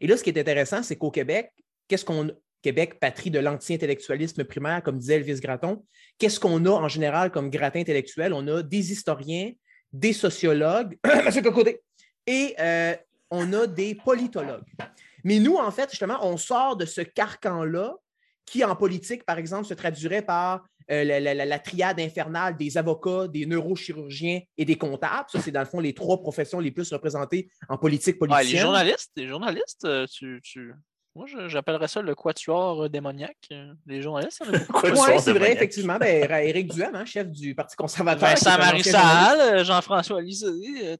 Et 0.00 0.06
là, 0.06 0.16
ce 0.16 0.22
qui 0.22 0.30
est 0.30 0.38
intéressant, 0.38 0.82
c'est 0.82 0.96
qu'au 0.96 1.10
Québec, 1.10 1.52
qu'est-ce 1.88 2.04
qu'on 2.04 2.30
Québec, 2.62 2.98
patrie 3.00 3.30
de 3.30 3.38
l'anti-intellectualisme 3.38 4.44
primaire, 4.44 4.82
comme 4.82 4.98
disait 4.98 5.16
Elvis 5.16 5.40
Gratton. 5.40 5.84
Qu'est-ce 6.18 6.40
qu'on 6.40 6.64
a 6.64 6.70
en 6.70 6.88
général 6.88 7.30
comme 7.30 7.50
gratin 7.50 7.80
intellectuel? 7.80 8.32
On 8.32 8.46
a 8.48 8.62
des 8.62 8.92
historiens, 8.92 9.52
des 9.92 10.12
sociologues, 10.12 10.96
M. 11.04 11.42
Cocoté, 11.42 11.80
et 12.26 12.54
euh, 12.58 12.94
on 13.30 13.52
a 13.52 13.66
des 13.66 13.94
politologues. 13.94 14.64
Mais 15.24 15.38
nous, 15.38 15.56
en 15.56 15.70
fait, 15.70 15.90
justement, 15.90 16.18
on 16.22 16.36
sort 16.36 16.76
de 16.76 16.84
ce 16.84 17.00
carcan-là 17.00 17.96
qui, 18.44 18.64
en 18.64 18.74
politique, 18.76 19.24
par 19.24 19.38
exemple, 19.38 19.66
se 19.66 19.74
traduirait 19.74 20.22
par 20.22 20.64
euh, 20.90 21.04
la, 21.04 21.58
triade 21.58 22.00
infernale 22.00 22.56
des 22.56 22.76
avocats, 22.76 23.28
des 23.28 23.46
neurochirurgiens 23.46 24.40
et 24.58 24.64
des 24.64 24.76
comptables. 24.76 25.28
Ça, 25.28 25.40
c'est 25.40 25.52
dans 25.52 25.60
le 25.60 25.66
fond 25.66 25.80
les 25.80 25.94
trois 25.94 26.20
professions 26.20 26.60
les 26.60 26.70
plus 26.70 26.92
représentées 26.92 27.48
en 27.68 27.78
politique 27.78 28.18
politique. 28.18 28.52
les 28.52 28.58
journalistes, 28.58 29.12
les 29.16 29.28
journalistes 29.28 29.84
euh, 29.84 30.06
tu, 30.06 30.74
moi, 31.14 31.26
j'appellerais 31.46 31.88
ça 31.88 32.00
le 32.00 32.14
quatuor 32.14 32.88
démoniaque. 32.88 33.48
Les 33.86 34.00
journalistes, 34.00 34.42
Oui, 34.84 34.90
c'est 35.20 35.32
vrai, 35.32 35.52
effectivement. 35.52 35.98
Ben, 35.98 36.30
Éric 36.30 36.72
Duhem, 36.72 36.94
hein, 36.94 37.04
chef 37.04 37.30
du 37.30 37.54
Parti 37.54 37.76
conservateur. 37.76 38.28
Vincent 38.28 38.82
Salle, 38.82 39.64
Jean-François 39.64 40.22
Lisée, 40.22 40.48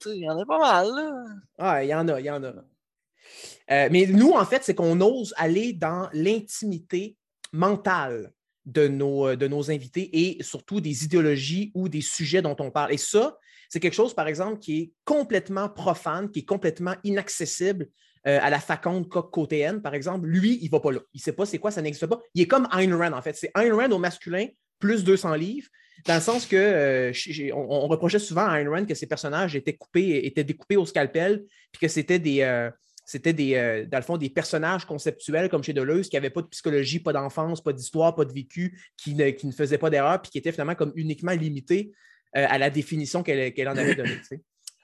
il 0.06 0.16
y 0.16 0.28
en 0.28 0.38
a 0.38 0.44
pas 0.44 0.58
mal. 0.58 0.88
Ah, 1.58 1.82
il 1.82 1.88
y 1.88 1.94
en 1.94 2.06
a, 2.08 2.20
il 2.20 2.26
y 2.26 2.30
en 2.30 2.44
a. 2.44 2.52
Euh, 3.70 3.88
mais 3.90 4.06
nous, 4.06 4.32
en 4.32 4.44
fait, 4.44 4.62
c'est 4.64 4.74
qu'on 4.74 5.00
ose 5.00 5.32
aller 5.36 5.72
dans 5.72 6.08
l'intimité 6.12 7.16
mentale 7.52 8.32
de 8.66 8.88
nos, 8.88 9.28
euh, 9.28 9.36
de 9.36 9.48
nos 9.48 9.70
invités 9.70 10.10
et 10.12 10.42
surtout 10.42 10.80
des 10.80 11.04
idéologies 11.04 11.72
ou 11.74 11.88
des 11.88 12.00
sujets 12.00 12.42
dont 12.42 12.56
on 12.58 12.70
parle. 12.70 12.92
Et 12.92 12.98
ça, 12.98 13.38
c'est 13.68 13.80
quelque 13.80 13.94
chose, 13.94 14.14
par 14.14 14.26
exemple, 14.28 14.58
qui 14.58 14.78
est 14.78 14.92
complètement 15.04 15.68
profane, 15.68 16.30
qui 16.30 16.40
est 16.40 16.44
complètement 16.44 16.94
inaccessible 17.04 17.88
euh, 18.26 18.38
à 18.40 18.50
la 18.50 18.60
faconde 18.60 19.08
côté 19.08 19.68
par 19.82 19.94
exemple, 19.94 20.28
lui, 20.28 20.58
il 20.62 20.66
ne 20.66 20.70
va 20.70 20.78
pas 20.78 20.92
là. 20.92 21.00
Il 21.12 21.18
ne 21.18 21.22
sait 21.22 21.32
pas 21.32 21.44
c'est 21.44 21.58
quoi, 21.58 21.72
ça 21.72 21.82
n'existe 21.82 22.06
pas. 22.06 22.20
Il 22.34 22.42
est 22.42 22.46
comme 22.46 22.68
Ayn 22.72 22.94
Rand, 22.94 23.12
en 23.12 23.22
fait. 23.22 23.34
C'est 23.34 23.50
Ayn 23.56 23.72
Rand 23.72 23.90
au 23.90 23.98
masculin, 23.98 24.46
plus 24.78 25.02
200 25.02 25.34
livres, 25.34 25.68
dans 26.06 26.14
le 26.14 26.20
sens 26.20 26.46
que 26.46 26.56
euh, 26.56 27.12
on, 27.52 27.88
reprochait 27.88 28.20
souvent 28.20 28.46
à 28.46 28.60
Ayn 28.60 28.68
Rand 28.68 28.86
que 28.86 28.94
ses 28.94 29.06
personnages 29.06 29.56
étaient 29.56 29.76
coupés, 29.76 30.24
étaient 30.24 30.44
découpés 30.44 30.76
au 30.76 30.86
scalpel, 30.86 31.44
puis 31.72 31.80
que 31.80 31.88
c'était 31.88 32.18
des. 32.18 32.42
Euh, 32.42 32.70
des, 33.24 33.84
dans 33.90 33.98
le 33.98 34.04
fond 34.04 34.16
des 34.16 34.30
personnages 34.30 34.86
conceptuels 34.86 35.50
comme 35.50 35.62
chez 35.62 35.72
Deleuze 35.72 36.08
qui 36.08 36.16
n'avaient 36.16 36.30
pas 36.30 36.40
de 36.40 36.46
psychologie, 36.46 37.00
pas 37.00 37.12
d'enfance, 37.12 37.62
pas 37.62 37.72
d'histoire, 37.72 38.14
pas 38.14 38.24
de 38.24 38.32
vécu, 38.32 38.80
qui 38.96 39.14
ne, 39.14 39.30
qui 39.30 39.48
ne 39.48 39.52
faisaient 39.52 39.76
pas 39.76 39.90
d'erreur, 39.90 40.22
puis 40.22 40.30
qui 40.30 40.38
étaient 40.38 40.52
finalement 40.52 40.76
comme 40.76 40.92
uniquement 40.94 41.32
limités 41.32 41.92
à 42.32 42.56
la 42.56 42.70
définition 42.70 43.22
qu'elle 43.22 43.68
en 43.68 43.76
avait 43.76 43.96
donnée. 43.96 44.18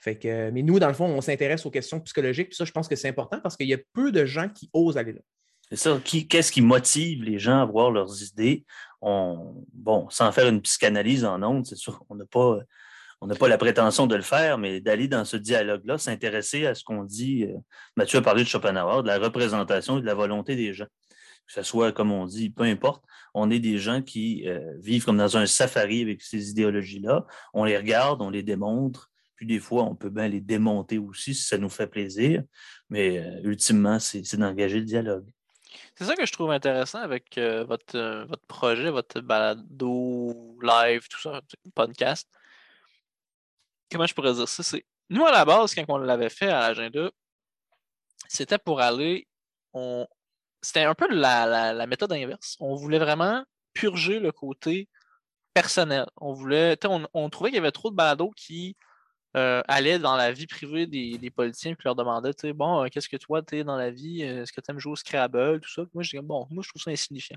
Fait 0.01 0.17
que, 0.17 0.51
mais 0.51 0.63
nous, 0.63 0.79
dans 0.79 0.89
le 0.89 0.95
fond, 0.95 1.07
on 1.07 1.21
s'intéresse 1.21 1.67
aux 1.67 1.71
questions 1.71 2.01
psychologiques. 2.01 2.55
Ça, 2.55 2.65
je 2.65 2.73
pense 2.73 2.87
que 2.87 2.97
c'est 2.97 3.09
important 3.09 3.41
parce 3.41 3.57
qu'il 3.57 3.69
y 3.69 3.75
a 3.75 3.79
peu 3.93 4.13
de 4.13 4.25
gens 4.25 4.49
qui 4.49 4.71
osent 4.73 4.97
aller 4.97 5.13
là. 5.13 5.21
C'est 5.71 5.77
ça. 5.77 6.01
Qu'est-ce 6.03 6.53
qui 6.53 6.63
motive 6.63 7.23
les 7.23 7.39
gens 7.39 7.61
à 7.61 7.65
voir 7.65 7.91
leurs 7.91 8.23
idées? 8.23 8.65
bon, 9.01 10.09
sans 10.11 10.33
faire 10.33 10.49
une 10.49 10.61
psychanalyse 10.61 11.25
en 11.25 11.41
ondes, 11.43 11.65
c'est 11.67 11.77
sûr, 11.77 12.05
on 12.09 12.17
n'a 12.17 12.25
pas, 12.25 12.59
pas 13.39 13.49
la 13.49 13.59
prétention 13.59 14.09
de 14.09 14.17
le 14.17 14.23
faire, 14.23 14.59
mais 14.59 14.81
d'aller 14.81 15.07
dans 15.07 15.25
ce 15.25 15.37
dialogue-là, 15.37 15.99
s'intéresser 15.99 16.67
à 16.67 16.75
ce 16.75 16.83
qu'on 16.83 17.05
dit. 17.05 17.45
Euh, 17.45 17.57
Mathieu 17.97 18.19
a 18.19 18.23
parlé 18.23 18.43
de 18.43 18.49
Schopenhauer, 18.49 19.03
de 19.03 19.09
la 19.09 19.19
représentation 19.19 19.99
et 19.99 20.01
de 20.01 20.07
la 20.07 20.15
volonté 20.15 20.57
des 20.57 20.75
gens. 20.75 20.87
Que 21.47 21.53
ce 21.53 21.63
soit, 21.63 21.93
comme 21.93 22.11
on 22.11 22.27
dit, 22.27 22.51
peu 22.51 22.65
importe, 22.65 23.05
on 23.35 23.51
est 23.51 23.61
des 23.61 23.79
gens 23.79 24.03
qui 24.03 24.49
euh, 24.49 24.75
vivent 24.81 25.05
comme 25.05 25.17
dans 25.17 25.37
un 25.37 25.47
safari 25.47 26.03
avec 26.03 26.23
ces 26.23 26.51
idéologies-là. 26.51 27.25
On 27.55 27.65
les 27.65 27.77
regarde, 27.77 28.21
on 28.21 28.31
les 28.31 28.43
démontre, 28.43 29.11
puis 29.39 29.47
des 29.47 29.61
fois, 29.61 29.85
on 29.85 29.95
peut 29.95 30.11
bien 30.11 30.27
les 30.27 30.41
démonter 30.41 30.99
aussi 30.99 31.33
si 31.33 31.47
ça 31.47 31.59
nous 31.59 31.69
fait 31.69 31.87
plaisir. 31.87 32.43
Mais 32.91 33.21
euh, 33.21 33.41
ultimement, 33.45 34.01
c'est 34.01 34.35
d'engager 34.35 34.81
le 34.81 34.85
dialogue. 34.85 35.31
C'est 35.95 36.07
ça 36.07 36.17
que 36.17 36.27
je 36.27 36.33
trouve 36.33 36.51
intéressant 36.51 36.99
avec 36.99 37.39
euh, 37.39 37.63
votre, 37.63 37.97
euh, 37.97 38.25
votre 38.25 38.45
projet, 38.47 38.91
votre 38.91 39.21
balado, 39.21 40.59
live, 40.61 41.07
tout 41.09 41.21
ça, 41.21 41.41
podcast. 41.77 42.29
Comment 43.93 44.07
je 44.07 44.15
pourrais 44.15 44.35
dire 44.35 44.49
ça? 44.49 44.77
Nous, 45.09 45.25
à 45.25 45.31
la 45.31 45.45
base, 45.45 45.73
quand 45.73 45.85
on 45.89 45.99
l'avait 45.99 46.31
fait 46.31 46.49
à 46.49 46.59
l'agenda, 46.59 47.09
c'était 48.27 48.59
pour 48.59 48.81
aller. 48.81 49.29
On... 49.73 50.05
C'était 50.63 50.83
un 50.83 50.97
peu 50.97 51.07
la, 51.15 51.73
la, 51.73 51.87
méthode 51.87 52.13
inverse. 52.13 52.57
On 52.59 52.75
voulait 52.75 52.99
vraiment 52.99 53.45
purger 53.73 54.19
le 54.19 54.33
côté 54.33 54.89
personnel. 55.55 56.07
On 56.17 56.33
voulait, 56.33 56.77
on, 56.85 57.31
trouvait 57.31 57.51
qu'il 57.51 57.59
y 57.59 57.61
avait 57.61 57.71
trop 57.71 57.91
de 57.91 57.95
balados 57.95 58.33
qui 58.33 58.77
euh, 59.37 59.63
dans 59.99 60.17
la 60.17 60.33
vie 60.33 60.47
privée 60.47 60.87
des, 60.87 61.31
politiciens 61.31 61.73
et 61.73 61.77
leur 61.85 61.95
demandaient 61.95 62.33
Bon, 62.55 62.85
euh, 62.85 62.89
qu'est-ce 62.89 63.09
que 63.09 63.17
toi, 63.17 63.43
tu 63.43 63.59
es 63.59 63.65
dans 63.65 63.77
la 63.77 63.91
vie? 63.91 64.23
Est-ce 64.23 64.53
que 64.53 64.61
tu 64.61 64.71
aimes 64.71 64.79
jouer 64.79 64.93
au 64.93 64.97
Scrabble 64.97 65.61
Tout 65.61 65.71
ça? 65.71 65.83
Moi, 65.95 66.03
je 66.03 66.17
dis 66.17 66.23
Bon, 66.25 66.47
moi, 66.51 66.63
je 66.63 66.69
trouve 66.71 66.83
ça 66.83 66.91
insignifiant. 66.91 67.37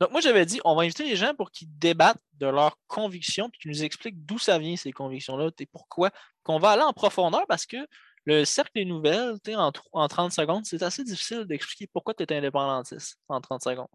Donc, 0.00 0.10
moi, 0.10 0.20
j'avais 0.20 0.44
dit 0.44 0.60
On 0.64 0.74
va 0.74 0.82
inviter 0.82 1.04
les 1.04 1.16
gens 1.16 1.34
pour 1.34 1.50
qu'ils 1.50 1.68
débattent 1.78 2.22
de 2.34 2.46
leurs 2.46 2.76
convictions, 2.86 3.48
puis 3.48 3.60
qu'ils 3.60 3.70
nous 3.70 3.84
expliquent 3.84 4.24
d'où 4.26 4.38
ça 4.38 4.58
vient, 4.58 4.76
ces 4.76 4.92
convictions-là, 4.92 5.50
et 5.58 5.66
pourquoi. 5.66 6.10
Qu'on 6.42 6.58
va 6.58 6.70
aller 6.72 6.82
en 6.82 6.92
profondeur 6.92 7.46
parce 7.48 7.64
que 7.64 7.76
le 8.26 8.44
cercle 8.44 8.72
des 8.74 8.84
nouvelles, 8.84 9.36
en, 9.54 9.72
en 9.92 10.08
30 10.08 10.32
secondes, 10.32 10.64
c'est 10.66 10.82
assez 10.82 11.04
difficile 11.04 11.44
d'expliquer 11.44 11.86
pourquoi 11.86 12.14
tu 12.14 12.22
es 12.22 12.36
indépendantiste 12.36 13.18
en 13.28 13.40
30 13.40 13.62
secondes. 13.62 13.88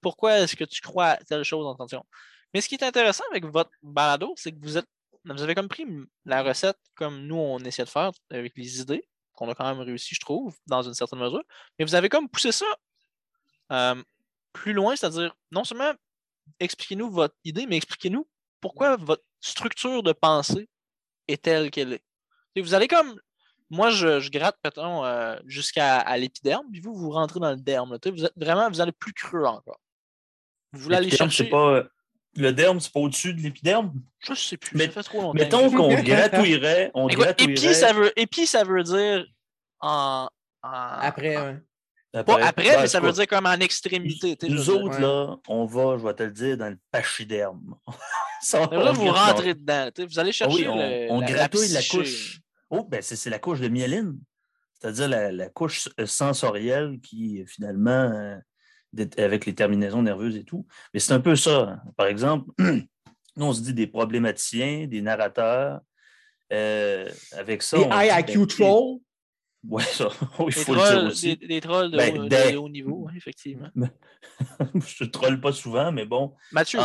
Pourquoi 0.00 0.38
est-ce 0.38 0.56
que 0.56 0.64
tu 0.64 0.80
crois 0.80 1.06
à 1.08 1.16
telle 1.18 1.44
chose 1.44 1.66
en 1.66 1.74
30 1.74 1.90
secondes? 1.90 2.06
Mais 2.52 2.60
ce 2.60 2.68
qui 2.68 2.74
est 2.74 2.84
intéressant 2.84 3.24
avec 3.30 3.44
votre 3.44 3.70
balado, 3.82 4.32
c'est 4.36 4.52
que 4.52 4.58
vous 4.60 4.78
êtes 4.78 4.88
vous 5.24 5.42
avez 5.42 5.54
comme 5.54 5.68
pris 5.68 5.86
la 6.24 6.42
recette 6.42 6.78
comme 6.94 7.26
nous, 7.26 7.36
on 7.36 7.58
essaie 7.60 7.84
de 7.84 7.88
faire 7.88 8.10
avec 8.30 8.56
les 8.56 8.80
idées, 8.80 9.08
qu'on 9.34 9.48
a 9.48 9.54
quand 9.54 9.64
même 9.64 9.84
réussi, 9.84 10.14
je 10.14 10.20
trouve, 10.20 10.56
dans 10.66 10.82
une 10.82 10.94
certaine 10.94 11.18
mesure. 11.18 11.42
Mais 11.78 11.84
vous 11.84 11.94
avez 11.94 12.08
comme 12.08 12.28
poussé 12.28 12.52
ça 12.52 12.66
euh, 13.72 14.02
plus 14.52 14.72
loin, 14.72 14.96
c'est-à-dire 14.96 15.34
non 15.50 15.64
seulement 15.64 15.92
expliquez-nous 16.58 17.10
votre 17.10 17.36
idée, 17.44 17.66
mais 17.66 17.76
expliquez-nous 17.76 18.28
pourquoi 18.60 18.96
votre 18.96 19.24
structure 19.40 20.02
de 20.02 20.12
pensée 20.12 20.68
est 21.28 21.42
telle 21.42 21.70
qu'elle 21.70 21.94
est. 21.94 22.04
Et 22.56 22.62
vous 22.62 22.74
allez 22.74 22.88
comme 22.88 23.20
moi, 23.70 23.90
je, 23.90 24.28
gratte, 24.30 24.58
euh, 24.78 25.38
jusqu'à 25.46 26.16
l'épiderme, 26.16 26.66
puis 26.72 26.80
vous, 26.80 26.94
vous 26.94 27.10
rentrez 27.10 27.38
dans 27.38 27.50
le 27.50 27.56
derme. 27.56 27.96
vous 28.04 28.24
êtes 28.24 28.32
vraiment, 28.36 28.68
vous 28.68 28.80
allez 28.80 28.92
plus 28.92 29.12
creux 29.12 29.44
encore. 29.44 29.78
Vous 30.72 30.80
voulez 30.80 30.96
aller 30.96 31.10
chercher. 31.10 31.48
Pas, 31.48 31.84
le 32.36 32.52
derme, 32.52 32.80
c'est 32.80 32.92
pas 32.92 33.00
au-dessus 33.00 33.34
de 33.34 33.40
l'épiderme? 33.40 33.92
Je 34.20 34.34
sais 34.34 34.56
plus. 34.56 34.76
Mais, 34.76 34.86
ça 34.86 34.92
fait 34.92 35.02
trop 35.02 35.22
longtemps. 35.22 35.34
Mettons 35.34 35.70
qu'on 35.70 35.94
gratouillerait. 36.02 36.90
On 36.94 37.06
gratouillerait... 37.06 37.52
Épi, 37.52 37.74
ça 37.74 37.92
veut, 37.92 38.12
épi, 38.18 38.46
ça 38.46 38.64
veut 38.64 38.82
dire 38.82 39.26
en. 39.80 40.28
Après, 40.62 41.36
oui. 41.36 41.58
Pas 42.12 42.44
après, 42.44 42.80
mais 42.80 42.88
ça 42.88 42.98
veut 42.98 43.12
dire 43.12 43.26
comme 43.28 43.46
en 43.46 43.54
extrémité. 43.54 44.36
Nous 44.48 44.68
autres, 44.68 44.98
là, 44.98 45.36
on 45.46 45.64
va, 45.64 45.96
je 45.96 46.04
vais 46.04 46.14
te 46.14 46.24
le 46.24 46.32
dire, 46.32 46.56
dans 46.56 46.68
le 46.68 46.78
pachyderme. 46.90 47.76
ça, 48.42 48.66
là, 48.66 48.90
vous 48.92 49.08
rentrez 49.08 49.54
dedans. 49.54 49.90
Vous 49.96 50.18
allez 50.18 50.30
ah 50.30 50.32
chercher. 50.32 50.68
oui, 50.68 51.06
on, 51.08 51.20
gratouille 51.20 51.68
la 51.68 51.82
couche. 51.82 52.40
Oh, 52.68 52.84
ben 52.84 53.00
c'est 53.02 53.30
la 53.30 53.38
couche 53.38 53.60
de 53.60 53.68
myéline, 53.68 54.18
c'est-à-dire 54.74 55.08
la, 55.08 55.48
couche 55.50 55.88
euh, 55.98 56.06
sensorielle 56.06 56.98
qui, 57.00 57.44
finalement, 57.46 57.90
euh, 57.90 58.36
avec 59.16 59.46
les 59.46 59.54
terminaisons 59.54 60.02
nerveuses 60.02 60.36
et 60.36 60.44
tout. 60.44 60.66
Mais 60.92 61.00
c'est 61.00 61.12
un 61.12 61.20
peu 61.20 61.36
ça. 61.36 61.82
Par 61.96 62.06
exemple, 62.06 62.50
nous, 62.58 63.46
on 63.46 63.52
se 63.52 63.60
dit 63.60 63.74
des 63.74 63.86
problématiciens, 63.86 64.86
des 64.86 65.02
narrateurs. 65.02 65.80
Euh, 66.52 67.08
avec 67.32 67.62
ça. 67.62 67.78
Des 67.78 68.32
IQ 68.32 68.46
trolls. 68.46 68.98
Oui, 69.68 69.82
ça. 69.82 70.08
il 70.46 70.52
faut 70.54 70.74
le 70.74 70.90
dire 70.90 71.10
aussi. 71.10 71.36
Des, 71.36 71.60
trolls 71.60 71.90
de, 71.90 72.28
ben, 72.28 72.56
haut, 72.56 72.70
niveau, 72.70 73.10
effectivement. 73.14 73.68
je 73.76 75.04
ne 75.04 75.08
troll 75.10 75.38
pas 75.38 75.52
souvent, 75.52 75.92
mais 75.92 76.06
bon. 76.06 76.34
Mathieu, 76.50 76.80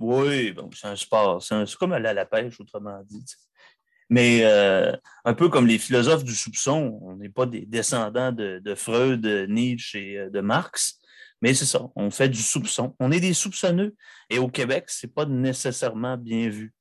oui, 0.00 0.52
bon, 0.52 0.70
c'est 0.72 0.88
un 0.88 0.96
sport. 0.96 1.42
C'est 1.42 1.76
comme 1.76 1.92
aller 1.92 2.08
à 2.08 2.14
la 2.14 2.24
pêche, 2.26 2.58
autrement 2.58 3.00
dit. 3.04 3.24
Mais 4.08 4.40
euh, 4.42 4.96
un 5.24 5.34
peu 5.34 5.48
comme 5.48 5.66
les 5.66 5.78
philosophes 5.78 6.24
du 6.24 6.34
soupçon, 6.34 6.98
on 7.02 7.16
n'est 7.16 7.28
pas 7.28 7.46
des 7.46 7.66
descendants 7.66 8.32
de, 8.32 8.74
Freud, 8.74 9.20
de 9.20 9.46
Nietzsche 9.46 10.12
et 10.12 10.18
euh, 10.18 10.30
de 10.30 10.40
Marx, 10.40 10.99
mais 11.40 11.54
c'est 11.54 11.66
ça, 11.66 11.88
on 11.96 12.10
fait 12.10 12.28
du 12.28 12.42
soupçon. 12.42 12.94
On 12.98 13.10
est 13.12 13.20
des 13.20 13.32
soupçonneux. 13.32 13.94
Et 14.28 14.38
au 14.38 14.48
Québec, 14.48 14.84
ce 14.88 15.06
n'est 15.06 15.12
pas 15.12 15.24
nécessairement 15.24 16.16
bien 16.16 16.48
vu. 16.48 16.74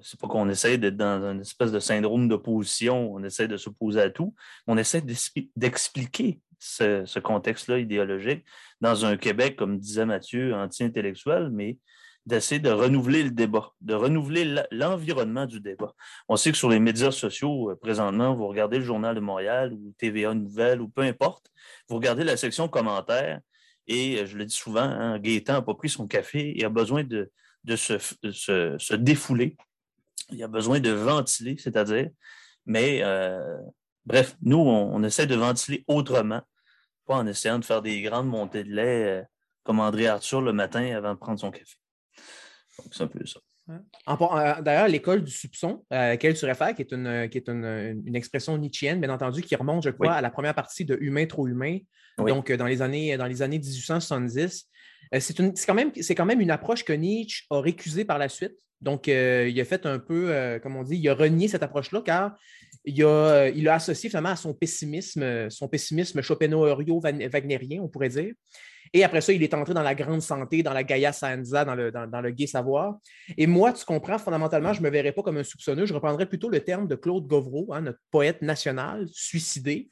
C'est 0.00 0.18
pas 0.18 0.28
qu'on 0.28 0.48
essaie 0.48 0.78
d'être 0.78 0.96
dans 0.96 1.22
une 1.22 1.40
espèce 1.42 1.70
de 1.70 1.78
syndrome 1.78 2.26
d'opposition, 2.26 3.12
on 3.12 3.22
essaie 3.22 3.46
de 3.46 3.58
s'opposer 3.58 4.00
à 4.00 4.10
tout, 4.10 4.34
on 4.66 4.78
essaie 4.78 5.02
d'expliquer 5.54 6.40
ce, 6.58 7.18
contexte-là 7.18 7.78
idéologique 7.78 8.44
dans 8.80 9.04
un 9.04 9.18
Québec, 9.18 9.56
comme 9.56 9.78
disait 9.78 10.06
Mathieu, 10.06 10.54
anti-intellectuel, 10.54 11.50
mais 11.50 11.76
d'essayer 12.24 12.60
de 12.60 12.70
renouveler 12.70 13.22
le 13.24 13.32
débat, 13.32 13.72
de 13.80 13.94
renouveler 13.94 14.56
l'environnement 14.70 15.44
du 15.44 15.60
débat. 15.60 15.92
On 16.28 16.36
sait 16.36 16.52
que 16.52 16.56
sur 16.56 16.70
les 16.70 16.78
médias 16.78 17.10
sociaux, 17.10 17.70
euh, 17.70 17.76
présentement, 17.76 18.34
vous 18.34 18.46
regardez 18.46 18.78
le 18.78 18.84
Journal 18.84 19.14
de 19.14 19.20
Montréal 19.20 19.72
ou 19.72 19.92
TVA 19.98 20.32
Nouvelles 20.32 20.80
ou 20.80 20.88
peu 20.88 21.02
importe, 21.02 21.50
vous 21.88 21.96
regardez 21.96 22.22
la 22.22 22.36
section 22.36 22.68
commentaires 22.68 23.40
et 23.86 24.18
euh, 24.18 24.26
je 24.26 24.36
le 24.36 24.44
dis 24.44 24.54
souvent, 24.54 24.82
hein, 24.82 25.18
Gaétan 25.18 25.54
n'a 25.54 25.62
pas 25.62 25.74
pris 25.74 25.88
son 25.88 26.06
café, 26.06 26.52
il 26.56 26.64
a 26.64 26.68
besoin 26.68 27.04
de, 27.04 27.30
se, 27.76 28.94
défouler, 28.94 29.56
il 30.30 30.42
a 30.42 30.48
besoin 30.48 30.80
de 30.80 30.90
ventiler, 30.90 31.56
c'est-à-dire, 31.58 32.10
mais 32.66 33.02
euh, 33.02 33.58
bref, 34.06 34.36
nous, 34.42 34.58
on, 34.58 35.02
essaie 35.02 35.26
de 35.26 35.34
ventiler 35.34 35.84
autrement, 35.88 36.42
pas 37.06 37.16
en 37.16 37.26
essayant 37.26 37.58
de 37.58 37.64
faire 37.64 37.82
des 37.82 38.00
grandes 38.02 38.28
montées 38.28 38.64
de 38.64 38.72
lait 38.72 39.24
comme 39.64 39.80
André 39.80 40.06
Arthur 40.06 40.40
le 40.40 40.52
matin 40.52 40.96
avant 40.96 41.14
de 41.14 41.18
prendre 41.18 41.38
son 41.38 41.50
café 41.50 41.76
c'est 42.90 43.02
un 43.02 43.06
peu 43.06 43.24
ça. 43.26 43.40
Euh, 43.70 44.62
d'ailleurs, 44.62 44.88
l'école 44.88 45.22
du 45.22 45.30
soupçon 45.30 45.84
à 45.90 46.08
laquelle 46.08 46.34
tu 46.34 46.44
réfères, 46.44 46.74
qui 46.74 46.82
est 46.82 46.92
une, 46.92 47.28
qui 47.28 47.38
est 47.38 47.48
une, 47.48 48.16
expression 48.16 48.56
nietzschienne, 48.58 49.00
bien 49.00 49.10
entendu, 49.10 49.42
qui 49.42 49.54
remonte, 49.54 49.84
je 49.84 49.90
crois, 49.90 50.14
à 50.14 50.20
la 50.20 50.30
première 50.30 50.54
partie 50.54 50.84
de 50.84 50.96
Humain 51.00 51.26
trop 51.26 51.46
humain, 51.46 51.78
donc 52.18 52.50
euh, 52.50 52.56
dans 52.56 52.66
les 52.66 52.82
années, 52.82 53.16
dans 53.16 53.26
les 53.26 53.42
années 53.42 53.58
1870. 53.58 54.68
Euh, 55.14 55.20
c'est 55.20 55.36
quand, 55.66 55.74
même, 55.74 55.92
quand 55.92 56.26
même 56.26 56.40
une 56.40 56.50
approche 56.50 56.84
que 56.84 56.92
Nietzsche 56.92 57.44
a 57.50 57.60
récusée 57.60 58.04
par 58.04 58.18
la 58.18 58.28
suite. 58.28 58.54
Donc, 58.80 59.06
il 59.06 59.60
a 59.60 59.64
fait 59.64 59.86
un 59.86 60.00
peu, 60.00 60.58
comme 60.60 60.74
on 60.74 60.82
dit, 60.82 60.96
il 60.96 61.08
a 61.08 61.14
renié 61.14 61.46
cette 61.46 61.62
approche-là 61.62 62.02
car 62.04 62.36
il 62.84 63.04
a, 63.04 63.48
il 63.48 63.68
a 63.68 63.74
associé 63.74 64.08
finalement 64.08 64.30
à 64.30 64.36
son 64.36 64.54
pessimisme, 64.54 65.48
son 65.50 65.68
pessimisme 65.68 66.20
chopino-wagnérien, 66.20 67.80
on 67.80 67.86
pourrait 67.86 68.08
dire. 68.08 68.32
Et 68.92 69.04
après 69.04 69.20
ça, 69.20 69.32
il 69.32 69.42
est 69.42 69.54
entré 69.54 69.72
dans 69.72 69.82
la 69.82 69.94
grande 69.94 70.20
santé, 70.20 70.62
dans 70.62 70.72
la 70.72 70.84
Gaia 70.84 71.12
Sanza, 71.12 71.64
dans 71.64 71.74
le, 71.74 71.90
dans, 71.90 72.20
le 72.20 72.30
gai 72.30 72.46
savoir. 72.46 72.98
Et 73.38 73.46
moi, 73.46 73.72
tu 73.72 73.84
comprends, 73.84 74.18
fondamentalement, 74.18 74.72
je 74.72 74.80
ne 74.80 74.84
me 74.86 74.90
verrais 74.90 75.12
pas 75.12 75.22
comme 75.22 75.38
un 75.38 75.44
soupçonneux. 75.44 75.86
Je 75.86 75.94
reprendrais 75.94 76.26
plutôt 76.26 76.50
le 76.50 76.60
terme 76.60 76.86
de 76.86 76.94
Claude 76.94 77.26
Govreau, 77.26 77.72
hein, 77.72 77.80
notre 77.80 78.00
poète 78.10 78.42
national, 78.42 79.06
suicidé. 79.10 79.88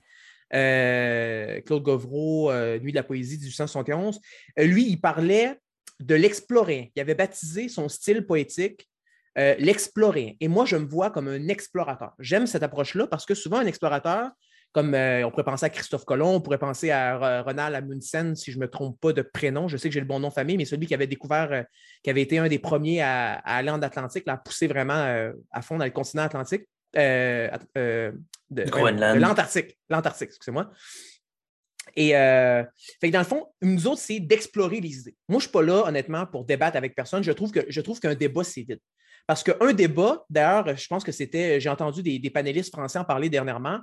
Euh, 0.53 1.61
Claude 1.63 1.83
Govreau, 1.83 2.51
euh, 2.51 2.79
Nuit 2.81 2.93
de 2.93 2.97
la 2.97 3.03
poésie 3.03 3.39
1871. 3.39 4.21
Euh, 4.59 4.65
lui, 4.65 4.87
il 4.87 5.01
parlait 5.01 5.57
de 6.01 6.15
l'exploré. 6.15 6.93
Il 6.95 7.01
avait 7.01 7.15
baptisé 7.15 7.69
son 7.69 7.89
style 7.89 8.27
poétique 8.27 8.87
l'exploré. 9.59 10.37
Et 10.41 10.49
moi, 10.49 10.67
je 10.67 10.77
me 10.77 10.85
vois 10.85 11.11
comme 11.11 11.27
un 11.27 11.49
explorateur. 11.49 12.13
J'aime 12.19 12.47
cette 12.47 12.63
approche-là 12.63 13.07
parce 13.07 13.25
que 13.25 13.35
souvent, 13.35 13.57
un 13.57 13.65
explorateur, 13.65 14.31
comme 14.73 14.95
euh, 14.95 15.27
on 15.27 15.31
pourrait 15.31 15.45
penser 15.45 15.67
à 15.67 15.71
Christophe 15.71 16.05
Colomb, 16.05 16.35
on 16.35 16.41
pourrait 16.41 16.59
penser 16.59 16.91
à 16.91 17.43
Ronald 17.43 17.75
Amundsen, 17.75 18.37
si 18.37 18.53
je 18.53 18.59
ne 18.59 18.63
me 18.63 18.71
trompe 18.71 19.01
pas 19.01 19.13
de 19.13 19.23
prénom. 19.23 19.67
Je 19.67 19.77
sais 19.77 19.89
que 19.89 19.95
j'ai 19.95 20.01
le 20.01 20.07
bon 20.07 20.21
nom 20.21 20.29
de 20.29 20.33
famille, 20.33 20.57
mais 20.57 20.65
celui 20.65 20.87
qui 20.87 20.95
avait 20.95 21.09
découvert, 21.09 21.53
euh, 21.53 21.63
qui 22.05 22.11
avait 22.11 22.23
été 22.23 22.39
un 22.39 22.49
des 22.49 22.61
premiers 22.61 23.03
à, 23.03 23.33
aller 23.33 23.71
en 23.71 23.83
Atlantique, 23.83 24.25
à 24.29 24.37
pousser 24.37 24.69
vraiment 24.69 24.95
euh, 24.95 25.33
à 25.51 25.63
fond 25.63 25.77
dans 25.77 25.85
le 25.85 25.91
continent 25.91 26.23
atlantique. 26.23 26.69
de, 26.95 27.51
l'Antarctique. 29.19 29.77
L'Antarctique, 29.89 30.29
excusez-moi. 30.29 30.71
Et 31.97 32.11
fait 32.11 33.11
dans 33.11 33.19
le 33.19 33.25
fond, 33.25 33.47
nous 33.63 33.89
autres, 33.89 34.01
c'est 34.01 34.21
d'explorer 34.21 34.81
les 34.81 35.01
idées. 35.01 35.17
Moi, 35.29 35.41
je 35.41 35.47
ne 35.47 35.49
suis 35.49 35.51
pas 35.51 35.63
là, 35.63 35.83
honnêtement, 35.87 36.25
pour 36.27 36.45
débattre 36.45 36.77
avec 36.77 36.95
personne. 36.95 37.25
Je 37.25 37.33
trouve 37.33 37.51
que 37.51 37.61
je 37.69 37.81
trouve 37.81 37.99
qu'un 37.99 38.15
débat, 38.15 38.45
c'est 38.45 38.63
vide. 38.63 38.79
Parce 39.27 39.43
qu'un 39.43 39.73
débat, 39.73 40.25
d'ailleurs, 40.31 40.77
je 40.77 40.87
pense 40.87 41.03
que 41.03 41.11
c'était, 41.11 41.59
j'ai 41.59 41.69
entendu 41.69 42.03
des, 42.03 42.21
des, 42.21 42.31
panélistes 42.31 42.73
français 42.73 42.99
en 43.01 43.05
parler 43.05 43.29
dernièrement. 43.29 43.81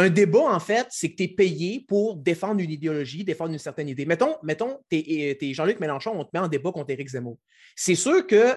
Un 0.00 0.10
débat, 0.10 0.44
en 0.44 0.60
fait, 0.60 0.86
c'est 0.90 1.10
que 1.10 1.16
tu 1.16 1.24
es 1.24 1.28
payé 1.28 1.84
pour 1.88 2.14
défendre 2.14 2.60
une 2.60 2.70
idéologie, 2.70 3.24
défendre 3.24 3.50
une 3.50 3.58
certaine 3.58 3.88
idée. 3.88 4.06
Mettons, 4.06 4.36
mettons 4.44 4.78
tu 4.88 4.96
es, 4.96 5.52
Jean-Luc 5.52 5.80
Mélenchon, 5.80 6.12
on 6.14 6.24
te 6.24 6.30
met 6.32 6.38
en 6.38 6.46
débat 6.46 6.70
contre 6.70 6.90
Éric 6.90 7.08
Zemmour. 7.08 7.36
C'est 7.74 7.96
sûr 7.96 8.24
qu'eux, 8.24 8.54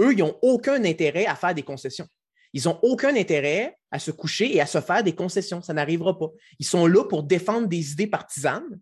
ils 0.00 0.16
n'ont 0.16 0.36
aucun 0.42 0.84
intérêt 0.84 1.26
à 1.26 1.36
faire 1.36 1.54
des 1.54 1.62
concessions. 1.62 2.08
Ils 2.52 2.64
n'ont 2.64 2.80
aucun 2.82 3.14
intérêt 3.14 3.76
à 3.92 4.00
se 4.00 4.10
coucher 4.10 4.52
et 4.52 4.60
à 4.60 4.66
se 4.66 4.80
faire 4.80 5.04
des 5.04 5.14
concessions. 5.14 5.62
Ça 5.62 5.72
n'arrivera 5.72 6.18
pas. 6.18 6.30
Ils 6.58 6.66
sont 6.66 6.88
là 6.88 7.04
pour 7.04 7.22
défendre 7.22 7.68
des 7.68 7.92
idées 7.92 8.08
partisanes. 8.08 8.80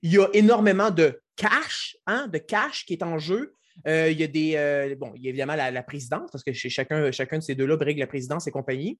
Il 0.00 0.12
y 0.12 0.18
a 0.18 0.28
énormément 0.34 0.92
de 0.92 1.20
cash, 1.34 1.96
hein, 2.06 2.28
de 2.28 2.38
cash 2.38 2.86
qui 2.86 2.92
est 2.92 3.02
en 3.02 3.18
jeu. 3.18 3.56
Euh, 3.86 4.10
il 4.10 4.20
y 4.20 4.24
a 4.24 4.26
des. 4.26 4.54
Euh, 4.56 4.94
bon, 4.96 5.12
il 5.16 5.22
y 5.22 5.26
a 5.26 5.30
évidemment 5.30 5.54
la, 5.54 5.82
présidence, 5.82 6.30
parce 6.30 6.44
que 6.44 6.52
chez 6.52 6.68
chacun, 6.68 7.10
chacun 7.10 7.38
de 7.38 7.42
ces 7.42 7.54
deux-là 7.54 7.76
brigue 7.76 7.98
la 7.98 8.06
présidence 8.06 8.46
et 8.46 8.50
compagnie. 8.50 8.98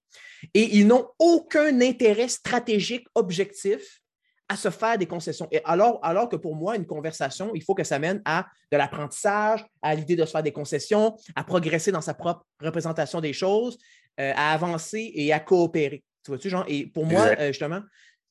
Et 0.55 0.77
ils 0.77 0.87
n'ont 0.87 1.09
aucun 1.19 1.81
intérêt 1.81 2.29
stratégique 2.29 3.07
objectif 3.15 4.01
à 4.49 4.57
se 4.57 4.71
faire 4.71 4.99
des 4.99 5.07
concessions. 5.07 5.49
Et 5.51 5.61
alors, 5.65 5.99
alors 6.03 6.29
que 6.29 6.37
pour 6.37 6.55
moi, 6.55 6.77
une 6.77 6.87
conversation, 6.87 7.53
il 7.55 7.63
faut 7.63 7.75
que 7.75 7.85
ça 7.85 7.99
mène 7.99 8.21
à 8.25 8.47
de 8.71 8.77
l'apprentissage, 8.77 9.65
à 9.81 9.95
l'idée 9.95 10.17
de 10.17 10.25
se 10.25 10.31
faire 10.31 10.43
des 10.43 10.53
concessions, 10.53 11.17
à 11.35 11.45
progresser 11.45 11.93
dans 11.93 12.01
sa 12.01 12.15
propre 12.15 12.45
représentation 12.61 13.21
des 13.21 13.33
choses, 13.33 13.79
euh, 14.21 14.33
à 14.35 14.53
avancer 14.53 15.11
et 15.15 15.33
à 15.33 15.41
coopérer. 15.41 16.03
Tu 16.25 16.31
vois-tu, 16.31 16.51
genre? 16.51 16.65
Et 16.69 16.87
pour 16.87 17.07
moi, 17.07 17.35
justement, 17.47 17.81
moi, 17.81 17.87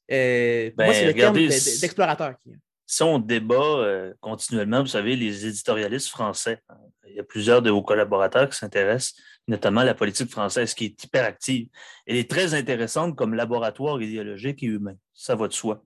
c'est 0.10 0.74
ben, 0.77 1.08
le 1.08 1.13
terme 1.13 1.36
d'explorateur 1.36 2.36
qui 2.43 2.51
si 2.91 3.03
on 3.03 3.19
débat 3.19 3.55
euh, 3.55 4.13
continuellement, 4.19 4.81
vous 4.81 4.88
savez, 4.88 5.15
les 5.15 5.48
éditorialistes 5.48 6.10
français, 6.10 6.62
il 7.07 7.15
y 7.15 7.19
a 7.21 7.24
plusieurs 7.24 7.62
de 7.62 7.69
vos 7.69 7.81
collaborateurs 7.81 8.50
qui 8.50 8.57
s'intéressent 8.57 9.15
notamment 9.48 9.83
la 9.83 9.93
politique 9.93 10.29
française, 10.29 10.74
qui 10.74 10.86
est 10.86 11.03
hyperactive. 11.03 11.69
Elle 12.05 12.17
est 12.17 12.29
très 12.29 12.53
intéressante 12.53 13.15
comme 13.15 13.33
laboratoire 13.33 14.01
idéologique 14.01 14.62
et 14.63 14.67
humain. 14.67 14.95
Ça 15.13 15.36
va 15.36 15.48
de 15.48 15.53
soi. 15.53 15.83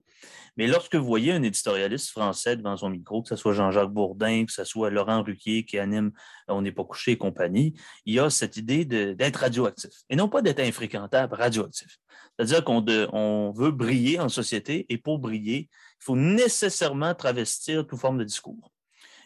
Mais 0.56 0.66
lorsque 0.66 0.96
vous 0.96 1.06
voyez 1.06 1.32
un 1.32 1.42
éditorialiste 1.42 2.10
français 2.10 2.56
devant 2.56 2.76
son 2.76 2.90
micro, 2.90 3.22
que 3.22 3.28
ce 3.28 3.36
soit 3.36 3.52
Jean-Jacques 3.52 3.92
Bourdin, 3.92 4.44
que 4.44 4.52
ce 4.52 4.64
soit 4.64 4.90
Laurent 4.90 5.22
Ruquier 5.22 5.64
qui 5.64 5.78
anime 5.78 6.10
On 6.48 6.62
n'est 6.62 6.72
pas 6.72 6.84
couché 6.84 7.12
et 7.12 7.18
compagnie, 7.18 7.74
il 8.04 8.14
y 8.14 8.18
a 8.18 8.30
cette 8.30 8.56
idée 8.56 8.84
d'être 8.84 9.36
radioactif. 9.36 9.90
Et 10.10 10.16
non 10.16 10.28
pas 10.28 10.42
d'être 10.42 10.60
infréquentable, 10.60 11.34
radioactif. 11.34 11.98
C'est-à-dire 12.36 12.64
qu'on 12.64 13.52
veut 13.52 13.70
briller 13.70 14.18
en 14.18 14.28
société 14.28 14.86
et 14.88 14.98
pour 14.98 15.18
briller, 15.18 15.68
il 16.00 16.04
faut 16.04 16.16
nécessairement 16.16 17.14
travestir 17.14 17.86
toute 17.86 17.98
forme 17.98 18.18
de 18.18 18.24
discours. 18.24 18.70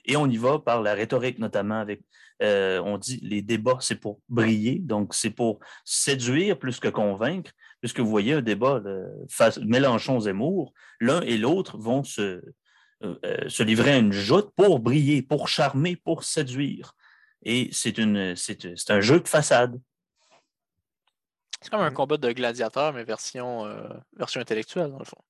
Et 0.05 0.17
on 0.17 0.27
y 0.27 0.37
va 0.37 0.59
par 0.59 0.83
la 0.83 0.95
rhétorique, 0.95 1.39
notamment 1.39 1.81
avec, 1.81 2.03
euh, 2.43 2.81
on 2.81 2.99
dit, 2.99 3.21
les 3.23 3.43
débats, 3.43 3.79
c'est 3.81 3.97
pour 3.97 4.21
briller, 4.29 4.79
donc 4.79 5.15
c'est 5.15 5.31
pour 5.31 5.61
séduire 5.85 6.59
plus 6.59 6.81
que 6.81 6.89
convaincre, 6.89 7.53
puisque 7.81 8.01
vous 8.01 8.11
voyez 8.11 8.35
un 8.35 8.43
débat 8.43 8.83
Mélenchon-Zemmour, 9.63 10.73
l'un 11.01 11.21
et 11.23 11.37
l'autre 11.37 11.79
vont 11.79 12.03
se, 12.03 12.43
euh, 13.03 13.19
euh, 13.25 13.49
se 13.49 13.63
livrer 13.63 13.93
à 13.93 13.99
une 13.99 14.13
joute 14.13 14.51
pour 14.57 14.81
briller, 14.81 15.23
pour 15.23 15.49
charmer, 15.49 15.97
pour 15.97 16.25
séduire. 16.25 16.95
Et 17.43 17.71
c'est 17.73 17.99
un 17.99 19.01
jeu 19.01 19.21
de 19.21 19.29
façade. 19.29 19.81
C'est 21.63 21.71
comme 21.71 21.81
un 21.81 21.91
combat 21.91 22.17
de 22.17 22.33
gladiateurs, 22.33 22.93
mais 22.93 23.05
version, 23.05 23.67
version 24.17 24.41
intellectuelle, 24.41 24.91
dans 24.91 24.99
le 24.99 25.05
fond. 25.05 25.23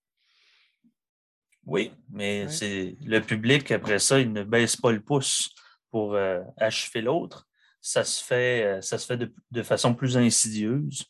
Oui, 1.67 1.93
mais 2.11 2.49
c'est 2.49 2.97
le 3.05 3.21
public, 3.21 3.71
après 3.71 3.99
ça, 3.99 4.19
il 4.19 4.33
ne 4.33 4.43
baisse 4.43 4.77
pas 4.77 4.93
le 4.93 5.01
pouce 5.01 5.51
pour 5.91 6.15
euh, 6.15 6.41
achever 6.57 7.03
l'autre. 7.03 7.47
Ça 7.81 8.05
se 8.05 8.23
fait, 8.23 8.65
euh, 8.65 8.81
ça 8.81 8.99
se 8.99 9.07
fait 9.07 9.19
de, 9.19 9.63
façon 9.63 9.95
plus 9.95 10.17
insidieuse. 10.17 11.05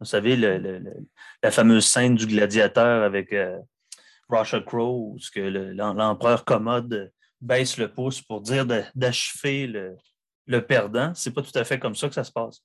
Vous 0.00 0.06
savez, 0.06 0.36
la 0.36 1.50
fameuse 1.50 1.86
scène 1.86 2.14
du 2.14 2.26
gladiateur 2.26 3.02
avec 3.02 3.32
euh, 3.32 3.58
Russia 4.28 4.60
Crowe, 4.60 5.14
où 5.14 5.18
l'empereur 5.36 6.44
commode 6.44 7.12
baisse 7.40 7.76
le 7.76 7.92
pouce 7.92 8.22
pour 8.22 8.40
dire 8.40 8.66
d'achever 8.94 9.66
le, 9.66 9.96
le, 10.46 10.66
perdant. 10.66 11.12
C'est 11.14 11.32
pas 11.32 11.42
tout 11.42 11.58
à 11.58 11.64
fait 11.64 11.78
comme 11.78 11.94
ça 11.94 12.08
que 12.08 12.14
ça 12.14 12.24
se 12.24 12.32
passe. 12.32 12.62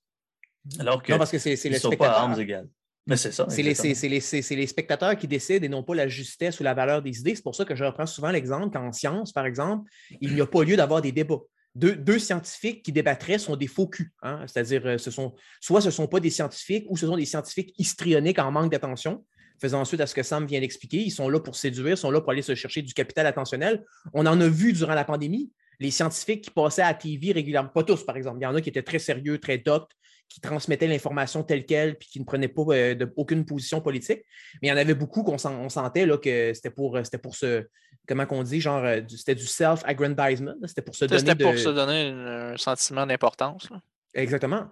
Alors 0.79 1.01
que, 1.01 1.11
non, 1.11 1.17
parce 1.17 1.31
que 1.31 1.39
c'est 1.39 1.69
le 1.69 1.79
sont 1.79 1.91
pas 1.91 2.11
à 2.11 2.19
armes 2.19 2.39
égales. 2.39 2.69
C'est 3.15 3.31
ça. 3.31 3.47
C'est 3.49 3.63
les, 3.63 4.67
spectateurs 4.67 5.17
qui 5.17 5.27
décident 5.27 5.65
et 5.65 5.69
non 5.69 5.83
pas 5.83 5.95
la 5.95 6.07
justesse 6.07 6.59
ou 6.59 6.63
la 6.63 6.73
valeur 6.73 7.01
des 7.01 7.19
idées. 7.19 7.35
C'est 7.35 7.43
pour 7.43 7.55
ça 7.55 7.65
que 7.65 7.75
je 7.75 7.83
reprends 7.83 8.05
souvent 8.05 8.29
l'exemple 8.29 8.71
qu'en 8.71 8.91
science, 8.91 9.31
par 9.31 9.45
exemple, 9.45 9.89
il 10.21 10.33
n'y 10.33 10.41
a 10.41 10.45
pas 10.45 10.63
lieu 10.63 10.75
d'avoir 10.75 11.01
des 11.01 11.11
débats. 11.11 11.41
Deux, 11.75 12.19
scientifiques 12.19 12.83
qui 12.83 12.91
débattraient 12.91 13.37
sont 13.37 13.55
des 13.55 13.67
faux 13.67 13.87
culs. 13.87 14.11
Hein. 14.21 14.43
C'est-à-dire, 14.47 14.85
euh, 14.85 14.97
ce 14.97 15.11
sont, 15.11 15.33
soit 15.61 15.81
ce 15.81 15.87
ne 15.87 15.91
sont 15.91 16.07
pas 16.07 16.19
des 16.19 16.29
scientifiques 16.29 16.85
ou 16.89 16.97
ce 16.97 17.05
sont 17.05 17.15
des 17.15 17.25
scientifiques 17.25 17.73
histrioniques 17.77 18.39
en 18.39 18.51
manque 18.51 18.71
d'attention, 18.71 19.23
faisant 19.61 19.81
ensuite 19.81 20.01
à 20.01 20.07
ce 20.07 20.15
que 20.15 20.23
Sam 20.23 20.45
vient 20.45 20.59
d'expliquer. 20.59 20.97
Ils 20.97 21.11
sont 21.11 21.29
là 21.29 21.39
pour 21.39 21.55
séduire, 21.55 21.91
ils 21.91 21.97
sont 21.97 22.11
là 22.11 22.21
pour 22.21 22.31
aller 22.31 22.41
se 22.41 22.55
chercher 22.55 22.81
du 22.81 22.93
capital 22.93 23.25
attentionnel. 23.27 23.85
On 24.13 24.25
en 24.25 24.41
a 24.41 24.47
vu 24.49 24.73
durant 24.73 24.95
la 24.95 25.05
pandémie. 25.05 25.51
Les 25.79 25.91
scientifiques 25.91 26.45
qui 26.45 26.49
passaient 26.49 26.81
à 26.81 26.87
la 26.87 26.93
TV 26.95 27.31
régulièrement, 27.31 27.69
pas 27.69 27.83
tous 27.83 28.03
par 28.03 28.17
exemple, 28.17 28.39
il 28.41 28.43
y 28.43 28.47
en 28.47 28.55
a 28.55 28.61
qui 28.61 28.67
étaient 28.67 28.83
très 28.83 28.99
sérieux, 28.99 29.37
très 29.37 29.57
doctes, 29.57 29.91
qui 30.29 30.39
transmettaient 30.39 30.87
l'information 30.87 31.43
telle 31.43 31.65
qu'elle 31.65 31.97
puis 31.97 32.07
qui 32.07 32.19
ne 32.19 32.25
prenaient 32.25 32.47
pas 32.47 32.61
euh, 32.69 32.95
de, 32.95 33.11
aucune 33.15 33.45
position 33.45 33.81
politique. 33.81 34.23
Mais 34.61 34.67
il 34.67 34.69
y 34.69 34.71
en 34.71 34.77
avait 34.77 34.93
beaucoup 34.93 35.23
qu'on 35.23 35.37
sentait 35.37 36.05
là, 36.05 36.17
que 36.17 36.53
c'était 36.53 36.69
pour, 36.69 36.95
euh, 36.95 37.03
pour 37.21 37.35
se. 37.35 37.65
Comment 38.07 38.25
qu'on 38.25 38.43
dit, 38.43 38.61
genre, 38.61 38.83
euh, 38.83 39.01
c'était 39.09 39.35
du 39.35 39.45
self-aggrandizement. 39.45 40.55
C'était 40.65 40.81
pour 40.81 40.95
se 40.95 41.05
donner. 41.05 41.19
C'était 41.19 41.43
pour 41.43 41.57
se 41.57 41.69
donner 41.69 42.09
un 42.09 42.57
sentiment 42.57 43.05
d'importance. 43.05 43.67
Exactement. 44.13 44.67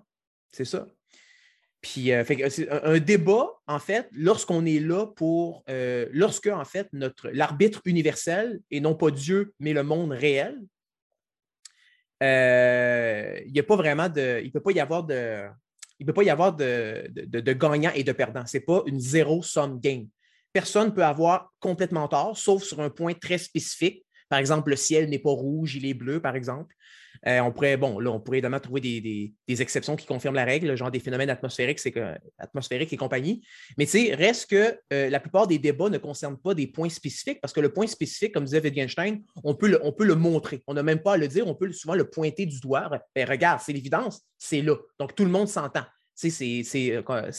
C'est 0.52 0.66
ça. 0.66 0.88
Puis, 1.82 2.10
fait, 2.26 2.68
un, 2.72 2.98
débat, 2.98 3.48
en 3.68 3.80
fait, 3.80 4.10
lorsqu'on 4.12 4.66
est 4.66 4.80
là 4.80 5.06
pour. 5.08 5.64
lorsque, 6.12 6.48
en 6.48 6.66
fait, 6.66 6.88
notre 6.94 7.30
l'arbitre 7.30 7.82
universel, 7.86 8.60
et 8.72 8.80
non 8.80 8.96
pas 8.96 9.12
Dieu, 9.12 9.54
mais 9.60 9.74
le 9.74 9.84
monde 9.84 10.12
réel, 10.12 10.60
euh, 12.24 13.40
il 13.46 13.54
ne 13.54 13.62
pas 13.62 13.76
vraiment 13.76 14.10
de. 14.10 14.42
Il 14.44 14.52
peut 14.52 14.60
pas 14.60 14.72
y 14.72 14.80
avoir 14.80 15.04
de. 15.04 15.48
Il 16.00 16.06
peut 16.06 16.14
pas 16.14 16.24
y 16.24 16.30
avoir 16.30 16.56
de, 16.56 17.10
gagnant 17.54 17.92
et 17.96 18.04
de 18.04 18.12
perdant. 18.12 18.46
Ce 18.46 18.58
n'est 18.58 18.64
pas 18.64 18.84
une 18.86 19.00
zéro-sum 19.00 19.80
game. 19.80 20.08
Personne 20.54 20.88
ne 20.88 20.92
peut 20.92 21.04
avoir 21.04 21.52
complètement 21.60 22.08
tort, 22.08 22.38
sauf 22.38 22.64
sur 22.64 22.80
un 22.82 22.90
point 22.90 23.14
très 23.14 23.38
spécifique. 23.38 24.06
Par 24.30 24.40
exemple, 24.40 24.70
le 24.70 24.76
ciel 24.76 25.10
n'est 25.10 25.20
pas 25.20 25.32
rouge, 25.32 25.76
il 25.76 25.86
est 25.86 25.94
bleu, 25.94 26.22
par 26.22 26.36
exemple. 26.36 26.76
Euh, 27.26 27.40
on 27.40 27.52
pourrait, 27.52 27.78
bon, 27.78 28.00
là, 28.00 28.12
on 28.12 28.20
pourrait 28.20 28.38
évidemment 28.38 28.60
trouver 28.60 28.82
des, 28.82 29.34
exceptions 29.62 29.96
qui 29.96 30.06
confirment 30.06 30.36
la 30.36 30.46
règle, 30.46 30.76
genre 30.76 30.92
des 30.92 31.00
phénomènes 31.00 31.30
atmosphériques, 31.30 31.82
et 32.94 32.98
compagnie. 32.98 33.46
Mais 33.78 33.86
tu 33.86 33.92
sais, 33.92 34.14
reste 34.14 34.50
que 34.50 34.78
euh, 34.94 35.10
la 35.10 35.20
plupart 35.20 35.48
des 35.48 35.58
débats 35.58 35.90
ne 35.90 35.98
concernent 35.98 36.38
pas 36.38 36.54
des 36.54 36.68
points 36.68 36.90
spécifiques, 36.90 37.42
parce 37.42 37.54
que 37.54 37.60
le 37.60 37.74
point 37.74 37.88
spécifique, 37.88 38.34
comme 38.34 38.46
disait 38.46 38.62
Wittgenstein, 38.62 39.24
on 39.44 39.56
peut 39.56 39.68
le, 39.68 40.16
montrer. 40.16 40.64
On 40.68 40.74
n'a 40.74 40.84
même 40.84 41.00
pas 41.00 41.14
à 41.14 41.18
le 41.18 41.28
dire, 41.28 41.48
on 41.48 41.56
peut 41.56 41.72
souvent 41.72 41.96
le 41.96 42.10
pointer 42.10 42.46
du 42.46 42.60
doigt. 42.60 42.90
Ben, 43.16 43.28
regarde, 43.28 43.62
c'est 43.64 43.74
l'évidence, 43.74 44.22
c'est 44.38 44.62
là. 44.62 44.76
Donc 45.00 45.16
tout 45.16 45.26
le 45.26 45.32
monde 45.32 45.48
s'entend. 45.48 45.86
Tu 46.20 46.32
sais, 46.32 46.64
c'est, 46.64 46.96
euh, 46.96 47.32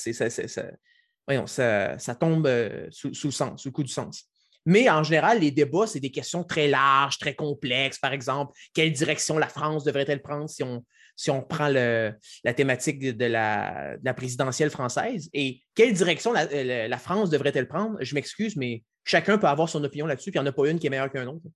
ça, 1.46 1.98
ça, 1.98 2.14
tombe 2.14 2.48
sous, 2.90 3.12
sous, 3.12 3.26
le 3.28 3.32
sens, 3.32 3.62
sous 3.62 3.68
le 3.68 3.72
coup 3.72 3.82
du 3.82 3.92
sens. 3.92 4.28
Mais 4.66 4.90
en 4.90 5.02
général, 5.02 5.40
les 5.40 5.50
débats, 5.50 5.86
c'est 5.86 6.00
des 6.00 6.10
questions 6.10 6.44
très 6.44 6.68
larges, 6.68 7.18
très 7.18 7.34
complexes. 7.34 7.98
Par 7.98 8.12
exemple, 8.12 8.52
quelle 8.74 8.92
direction 8.92 9.38
la 9.38 9.48
France 9.48 9.84
devrait-elle 9.84 10.20
prendre 10.20 10.48
si 10.48 10.62
on, 10.62 10.84
si 11.16 11.30
on 11.30 11.42
prend 11.42 11.68
la 11.68 12.54
thématique 12.54 13.00
de, 13.00 13.24
la, 13.24 13.96
présidentielle 14.14 14.70
française? 14.70 15.28
Et 15.32 15.62
quelle 15.74 15.94
direction 15.94 16.32
la, 16.32 16.98
France 16.98 17.30
devrait-elle 17.30 17.66
prendre? 17.66 17.96
Je 18.00 18.14
m'excuse, 18.14 18.56
mais 18.56 18.82
chacun 19.04 19.38
peut 19.38 19.46
avoir 19.46 19.68
son 19.68 19.82
opinion 19.84 20.06
là-dessus, 20.06 20.30
puis 20.30 20.38
il 20.38 20.42
n'y 20.42 20.48
en 20.48 20.50
a 20.50 20.54
pas 20.54 20.68
une 20.68 20.78
qui 20.78 20.86
est 20.86 20.90
meilleure 20.90 21.10
qu'un 21.10 21.26
autre. 21.26 21.46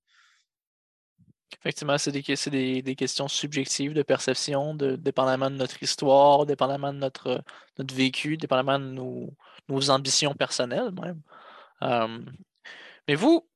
Effectivement, 1.59 1.97
c'est 1.97 2.11
des, 2.49 2.81
des, 2.81 2.95
questions 2.95 3.27
subjectives 3.27 3.93
de 3.93 4.01
perception, 4.01 4.73
dépendamment 4.75 5.51
de 5.51 5.55
notre 5.55 5.81
histoire, 5.81 6.45
dépendamment 6.45 6.91
de 6.91 6.97
notre, 6.97 7.43
notre 7.77 7.93
vécu, 7.93 8.37
dépendamment 8.37 8.79
de 8.79 8.91
nos, 9.69 9.89
ambitions 9.89 10.33
personnelles 10.33 10.91
même. 10.91 11.21
Euh, 11.83 12.19
mais 13.07 13.15
vous, 13.15 13.47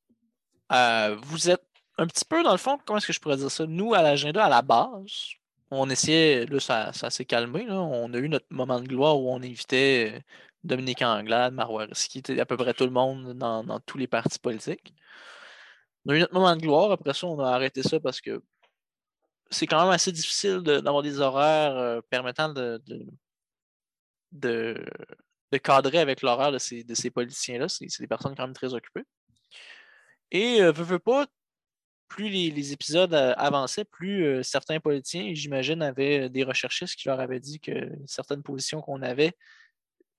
euh, 0.72 1.16
vous 1.24 1.50
êtes 1.50 1.64
un 1.98 2.08
petit 2.08 2.26
peu, 2.26 2.44
dans 2.44 2.52
le 2.52 2.58
fond, 2.58 2.78
comment 2.86 2.98
est-ce 2.98 3.08
que 3.08 3.14
je 3.14 3.20
pourrais 3.20 3.38
dire 3.38 3.52
ça? 3.52 3.66
Nous, 3.66 3.94
à 3.94 4.02
l'agenda, 4.02 4.46
à 4.46 4.50
la 4.50 4.62
base, 4.62 5.36
on 5.72 5.90
essayait, 5.90 6.46
là, 6.46 6.60
ça, 6.60 7.10
s'est 7.10 7.26
calmé. 7.26 7.66
Là. 7.66 7.76
On 7.82 8.14
a 8.14 8.18
eu 8.18 8.30
notre 8.30 8.48
moment 8.52 8.80
de 8.80 8.88
gloire 8.88 9.20
où 9.20 9.30
on 9.32 9.38
invitait 9.38 10.14
euh, 10.16 10.20
Dominique 10.64 11.02
Anglade, 11.02 11.54
Marois 11.54 11.88
était 12.16 12.40
à 12.40 12.46
peu 12.46 12.58
près 12.58 12.74
tout 12.74 12.86
le 12.86 12.92
monde 12.92 13.34
dans, 13.34 13.80
tous 13.82 13.98
les 13.98 14.08
partis 14.08 14.40
politiques. 14.40 14.94
On 16.06 16.12
a 16.12 16.16
eu 16.16 16.20
notre 16.20 16.34
moment 16.34 16.56
de 16.56 16.62
gloire. 16.62 16.92
Après 16.92 17.14
ça, 17.14 17.28
on 17.28 17.40
a 17.40 17.50
arrêté 17.52 17.84
ça 17.84 18.00
parce 18.00 18.22
que 18.22 18.42
c'est 19.50 19.68
quand 19.68 19.82
même 19.82 19.92
assez 19.92 20.12
difficile 20.12 20.60
d'avoir 20.62 21.04
des 21.04 21.20
horaires 21.20 21.76
euh, 21.78 22.02
permettant 22.10 22.50
de, 22.50 22.82
de, 24.32 24.76
cadrer 25.64 26.00
avec 26.00 26.22
l'horaire 26.22 26.52
de 26.52 26.58
ces, 26.60 26.84
de 26.84 26.94
ces 26.96 27.10
politiciens-là. 27.12 27.68
C'est 27.70 28.00
des 28.00 28.08
personnes 28.08 28.36
quand 28.36 28.44
même 28.44 28.54
très 28.54 28.74
occupées. 28.74 29.06
Et 30.32 30.62
euh, 30.62 30.72
veux, 30.72 31.00
pas, 31.00 31.26
plus 32.08 32.30
les, 32.30 32.74
épisodes 32.74 33.14
euh, 33.14 33.34
avançaient, 33.38 33.86
plus 33.86 34.26
euh, 34.26 34.44
certains 34.44 34.80
politiciens, 34.80 35.34
j'imagine, 35.34 35.82
avaient 35.82 36.30
des 36.30 36.44
recherchistes 36.44 36.96
qui 36.96 37.08
leur 37.08 37.20
avaient 37.20 37.40
dit 37.40 37.60
que 37.60 37.90
certaines 38.06 38.44
positions 38.44 38.82
qu'on 38.82 39.02
avait 39.02 39.34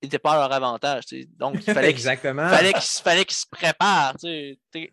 n'étaient 0.01 0.19
pas 0.19 0.33
à 0.33 0.47
leur 0.47 0.53
avantage. 0.53 1.03
Donc, 1.37 1.55
il 1.55 1.61
fallait 1.73 1.93
qu'ils 1.93 3.01
fallait 3.03 3.25
qu'ils 3.25 3.37
se 3.37 3.47
préparent. 3.49 4.15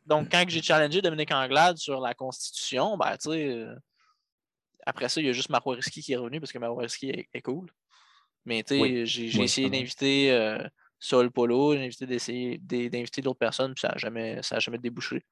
Donc, 0.05 0.31
quand 0.31 0.45
j'ai 0.49 0.63
challengé 0.63 1.01
Dominique 1.01 1.33
Anglade 1.33 1.77
sur 1.77 2.01
la 2.01 2.15
Constitution, 2.15 2.97
ben, 2.97 3.17
après 4.85 5.09
ça, 5.09 5.21
il 5.21 5.27
y 5.27 5.31
a 5.31 5.33
juste 5.33 5.51
Marois-Risky 5.51 6.03
qui 6.03 6.13
est 6.13 6.17
revenu 6.17 6.41
parce 6.41 6.53
que 6.53 6.59
Marois-Risky 6.59 7.29
est, 7.33 7.43
cool. 7.43 7.71
Mais 8.45 8.65
j'ai 9.05 9.43
essayé 9.43 9.71
d'inviter 9.71 10.31
Sol 10.99 11.31
Polo, 11.31 11.75
j'ai 11.75 11.85
invité 11.85 12.07
d'essayer 12.07 12.59
d'inviter 12.59 13.21
d'autres 13.21 13.39
personnes, 13.39 13.75
puis 13.75 13.83
ça 13.83 13.89
n'a 13.89 13.99
jamais, 13.99 14.41
jamais 14.59 14.79
débouché. 14.79 15.23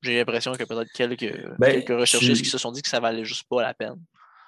J'ai 0.00 0.16
l'impression 0.16 0.52
a 0.52 0.56
peut-être 0.56 0.92
quelques, 0.92 1.58
ben, 1.58 1.72
quelques 1.72 2.00
recherchistes 2.00 2.42
qui 2.42 2.50
se 2.50 2.58
sont 2.58 2.70
dit 2.70 2.82
que 2.82 2.88
ça 2.88 3.00
valait 3.00 3.24
juste 3.24 3.46
pas 3.48 3.62
la 3.62 3.74
peine. 3.74 4.00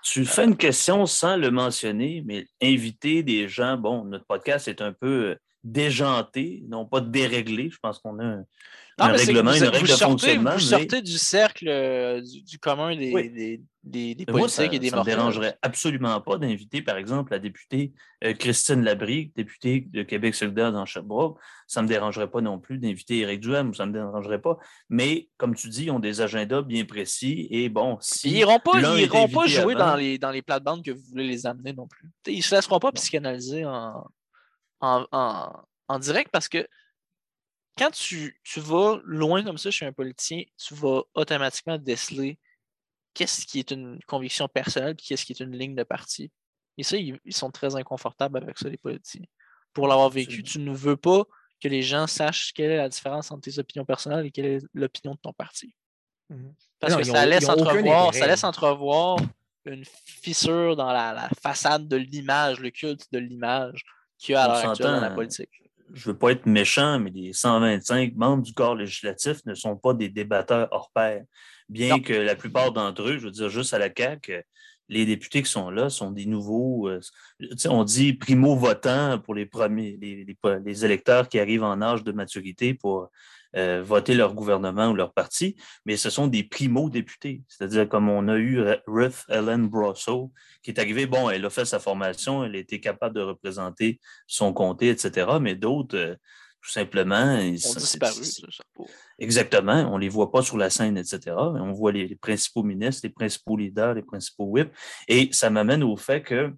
Tu 0.03 0.25
fais 0.25 0.45
une 0.45 0.57
question 0.57 1.07
sans 1.07 1.37
le 1.37 1.51
mentionner, 1.51 2.23
mais 2.25 2.47
inviter 2.63 3.23
des 3.23 3.49
gens, 3.49 3.77
bon, 3.77 4.05
notre 4.05 4.25
podcast 4.25 4.69
est 4.69 4.81
un 4.81 4.93
peu 4.93 5.37
déjanté, 5.65 6.65
non 6.69 6.87
pas 6.87 7.01
déréglé. 7.01 7.71
Je 7.71 7.79
pense 7.81 7.99
qu'on 7.99 8.19
a 8.19 8.25
un, 8.25 9.13
règlement, 9.13 9.53
une 9.53 9.65
règle 9.65 9.89
de 9.89 9.93
fonctionnement. 9.93 10.53
Vous 10.55 10.61
sortez 10.61 11.03
du 11.03 11.19
cercle 11.19 11.69
euh, 11.69 12.21
du, 12.21 12.59
commun 12.59 12.95
des, 12.97 13.63
des, 13.83 14.15
des, 14.15 14.27
politiques 14.27 14.75
et 14.75 14.79
des 14.79 14.91
Ça 14.91 14.97
ne 14.97 15.01
me 15.01 15.07
dérangerait 15.07 15.59
absolument 15.63 16.21
pas 16.21 16.37
d'inviter, 16.39 16.83
par 16.83 16.97
exemple, 16.97 17.33
la 17.33 17.39
députée 17.39 17.93
euh, 18.25 18.35
Christine 18.35 18.83
Labrie, 18.83 19.33
députée 19.37 19.87
de 19.91 20.03
Québec 20.03 20.35
solidaire 20.35 20.73
dans 20.73 20.85
Sherbrooke. 20.85 21.39
Ça 21.67 21.81
ne 21.81 21.87
me 21.87 21.89
dérangerait 21.89 22.31
pas 22.31 22.41
non 22.41 22.59
plus 22.59 22.79
d'inviter 22.79 23.19
Éric 23.21 23.41
Duhem, 23.41 23.75
ça 23.75 23.87
ne 23.87 23.91
me 23.91 23.95
dérangerait 23.95 24.41
pas. 24.41 24.59
Mais, 24.89 25.29
comme 25.37 25.55
tu 25.55 25.69
dis, 25.69 25.85
ils 25.85 25.91
ont 25.91 26.01
des 26.01 26.21
agendas 26.21 26.63
bien 26.63 26.85
précis. 26.85 27.49
Et 27.51 27.69
bon, 27.69 27.97
si. 28.01 28.29
Ils 28.29 28.35
n'iront 28.35 28.59
pas, 28.59 28.81
iront 28.99 29.29
pas 29.29 29.47
jouer 29.47 29.75
dans, 29.75 29.97
les, 29.97 30.19
dans 30.19 30.31
les 30.31 30.43
plates-bandes 30.43 30.85
que 30.85 30.91
vous 30.91 31.03
voulez 31.11 31.27
les 31.27 31.47
amener 31.47 31.73
non 31.73 31.87
plus. 31.87 32.09
ils 32.27 32.39
ne 32.39 32.43
se 32.43 32.55
laisseront 32.55 32.81
pas 32.81 32.93
psychanalyser 32.93 33.65
en, 33.65 34.05
en, 34.81 35.99
direct 35.99 36.31
parce 36.31 36.49
que 36.49 36.67
quand 37.77 37.91
tu, 37.91 38.39
tu, 38.45 38.61
vas 38.61 39.01
loin 39.05 39.43
comme 39.43 39.59
ça 39.59 39.71
chez 39.71 39.87
un 39.87 39.93
politicien, 39.93 40.43
tu 40.57 40.75
vas 40.75 41.03
automatiquement 41.15 41.79
déceler 41.79 42.39
qu'est-ce 43.15 43.47
qui 43.47 43.59
est 43.59 43.71
une 43.71 44.01
conviction 44.07 44.49
personnelle 44.49 44.93
et 44.93 45.03
qu'est-ce 45.03 45.25
qui 45.25 45.33
est 45.33 45.41
une 45.41 45.57
ligne 45.57 45.75
de 45.75 45.83
parti. 45.83 46.31
Et 46.77 46.83
ça, 46.83 46.97
ils, 46.97 47.19
sont 47.31 47.51
très 47.51 47.77
inconfortables 47.77 48.39
avec 48.39 48.59
ça, 48.59 48.69
les 48.69 48.77
politiciens. 48.77 49.27
Pour 49.73 49.87
l'avoir 49.87 50.11
vécu, 50.11 50.43
tu 50.43 50.59
ne 50.59 50.75
veux 50.75 50.97
pas 50.97 51.25
que 51.63 51.69
les 51.69 51.83
gens 51.83 52.07
sachent 52.07 52.53
quelle 52.53 52.71
est 52.71 52.77
la 52.77 52.89
différence 52.89 53.31
entre 53.31 53.43
tes 53.43 53.59
opinions 53.59 53.85
personnelles 53.85 54.27
et 54.27 54.31
quelle 54.31 54.47
est 54.47 54.59
l'opinion 54.73 55.15
de 55.15 55.21
ton 55.21 55.33
parti. 55.33 55.75
Mhm. 56.31 56.55
Parce 56.79 56.97
que 56.97 57.05
ça, 57.05 57.27
laisse 57.27 57.49
entrevoir, 57.49 58.15
ça 58.15 58.27
laisse 58.27 58.45
entrevoir 58.45 59.19
une 59.67 59.85
fissure 59.85 60.75
dans 60.75 60.91
la 60.91 61.29
façade 61.43 61.87
de 61.87 61.97
l'image, 61.97 62.61
le 62.61 62.71
culte 62.71 63.07
de 63.13 63.19
l'image 63.19 63.85
qu'il 64.21 64.35
y 64.35 64.37
a 64.37 64.45
à 64.45 64.75
dans 64.75 65.01
la 65.01 65.11
politique. 65.11 65.49
Je 65.93 66.09
ne 66.09 66.13
veux 66.13 66.19
pas 66.19 66.31
être 66.33 66.47
méchant, 66.47 67.01
mais 67.01 67.11
les 67.11 67.33
125 67.33 68.15
membres 68.15 68.43
du 68.45 68.53
corps 68.53 68.77
législatif 68.77 69.45
ne 69.47 69.55
sont 69.55 69.77
pas 69.77 69.93
des 69.93 70.09
débatteurs 70.09 70.69
hors 70.71 70.91
pair. 70.95 71.25
Bien 71.69 72.01
que 72.01 72.13
la 72.13 72.37
plupart 72.37 72.73
d'entre 72.73 73.03
eux, 73.03 73.19
je 73.19 73.25
veux 73.25 73.31
dire 73.31 73.49
juste 73.49 73.75
à 73.75 73.79
la 73.79 73.89
CAQ, 73.97 74.45
les 74.89 75.07
députés 75.07 75.43
qui 75.43 75.51
sont 75.51 75.71
là 75.71 75.89
sont 75.89 76.11
des 76.11 76.27
nouveaux, 76.27 76.89
euh, 76.89 77.01
on 77.69 77.85
dit 77.85 78.13
primo-votants 78.13 79.21
pour 79.21 79.35
les 79.35 79.47
premiers, 79.47 79.97
les, 80.01 80.27
les, 80.65 80.85
électeurs 80.85 81.29
qui 81.29 81.39
arrivent 81.39 81.63
en 81.63 81.81
âge 81.81 82.03
de 82.03 82.11
maturité 82.11 82.75
pour 82.75 83.09
euh, 83.57 83.83
voter 83.83 84.15
leur 84.15 84.35
gouvernement 84.35 84.91
ou 84.91 84.95
leur 84.95 85.13
parti, 85.13 85.57
mais 85.85 85.97
ce 85.97 86.11
sont 86.11 86.27
des 86.27 86.45
primo-députés. 86.45 87.43
C'est-à-dire 87.49 87.89
comme 87.89 88.09
on 88.09 88.29
a 88.29 88.37
eu 88.37 88.61
Ruth 88.87 89.25
Ellen 89.29 89.69
Brosseau, 89.69 90.33
qui 90.63 90.71
est 90.71 90.79
arrivée, 90.79 91.07
bon, 91.07 91.31
elle 91.31 91.45
a 91.45 91.51
fait 91.51 91.65
sa 91.65 91.81
formation, 91.81 92.45
elle 92.45 92.55
a 92.55 92.59
été 92.59 92.81
capable 92.81 93.17
de 93.17 93.23
représenter 93.23 94.01
son 94.27 94.53
comté, 94.53 94.89
etc., 94.89 95.27
mais 95.41 95.55
d'autres, 95.55 95.97
euh, 95.97 96.15
tout 96.63 96.71
simplement... 96.71 97.39
Ils 97.39 97.67
ont 97.67 97.75
disparu. 97.75 98.23
Exactement, 99.19 99.91
on 99.93 99.97
ne 99.97 100.03
les 100.03 100.09
voit 100.09 100.31
pas 100.31 100.43
sur 100.43 100.57
la 100.57 100.71
scène, 100.71 100.97
etc., 100.97 101.21
on 101.37 101.73
voit 101.73 101.93
les, 101.93 102.07
les 102.07 102.17
principaux 102.17 102.63
ministres, 102.63 103.03
les 103.05 103.11
principaux 103.11 103.57
leaders, 103.57 103.95
les 103.95 104.03
principaux 104.03 104.45
whips, 104.45 104.73
et 105.09 105.29
ça 105.33 105.51
m'amène 105.51 105.83
au 105.83 105.97
fait 105.97 106.23
que 106.23 106.53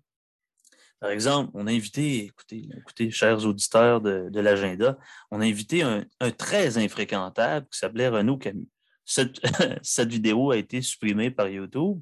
par 1.03 1.11
exemple, 1.11 1.51
on 1.55 1.67
a 1.67 1.73
invité, 1.73 2.27
écoutez, 2.27 2.69
écoutez 2.79 3.11
chers 3.11 3.45
auditeurs 3.45 4.01
de, 4.01 4.41
l'agenda, 4.41 4.97
on 5.33 5.41
a 5.41 5.45
invité 5.45 5.83
un, 5.83 6.05
très 6.39 6.79
infréquentable 6.79 7.67
qui 7.73 7.79
s'appelait 7.81 8.07
Renaud 8.07 8.37
Camus. 8.37 8.69
Cette, 9.05 9.41
vidéo 10.09 10.53
a 10.53 10.57
été 10.59 10.81
supprimée 10.81 11.33
par 11.33 11.49
YouTube. 11.49 12.01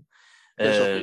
Euh, 0.60 1.02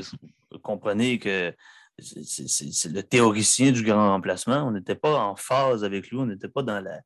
comprenez 0.62 1.18
que 1.18 1.52
c'est 1.98 2.92
le 2.92 3.02
théoricien 3.02 3.72
du 3.72 3.82
grand 3.82 4.10
remplacement. 4.10 4.68
On 4.68 4.72
n'était 4.72 4.94
pas 4.94 5.18
en 5.18 5.36
phase 5.36 5.84
avec 5.84 6.12
lui, 6.12 6.18
on 6.18 6.28
n'était 6.28 6.50
pas 6.50 6.62
dans 6.62 6.80
la. 6.80 7.02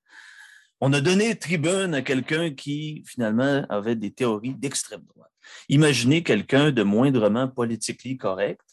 On 0.82 0.91
a 0.91 0.99
donné 0.99 1.39
tribune 1.39 1.93
à 1.93 2.01
quelqu'un 2.01 2.54
qui, 2.54 3.06
finalement, 3.08 3.65
avait 3.69 3.95
des 3.95 4.12
théories 4.12 4.56
d'extrême 4.56 5.06
droite. 5.06 5.32
Imaginez 5.69 6.21
quelqu'un 6.21 6.73
de 6.73 6.84
moindrement 6.84 7.47
politiquement 7.47 8.17
correct 8.17 8.70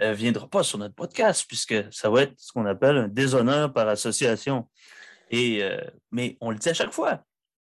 ne 0.00 0.06
euh, 0.06 0.12
viendra 0.12 0.48
pas 0.48 0.62
sur 0.62 0.78
notre 0.78 0.94
podcast, 0.94 1.44
puisque 1.46 1.74
ça 1.92 2.10
va 2.10 2.22
être 2.22 2.34
ce 2.36 2.52
qu'on 2.52 2.66
appelle 2.66 2.96
un 2.96 3.08
déshonneur 3.08 3.72
par 3.72 3.88
association. 3.88 4.68
Et, 5.30 5.62
euh, 5.62 5.80
mais 6.10 6.36
on 6.40 6.50
le 6.50 6.58
dit 6.58 6.68
à 6.68 6.74
chaque 6.74 6.92
fois, 6.92 7.22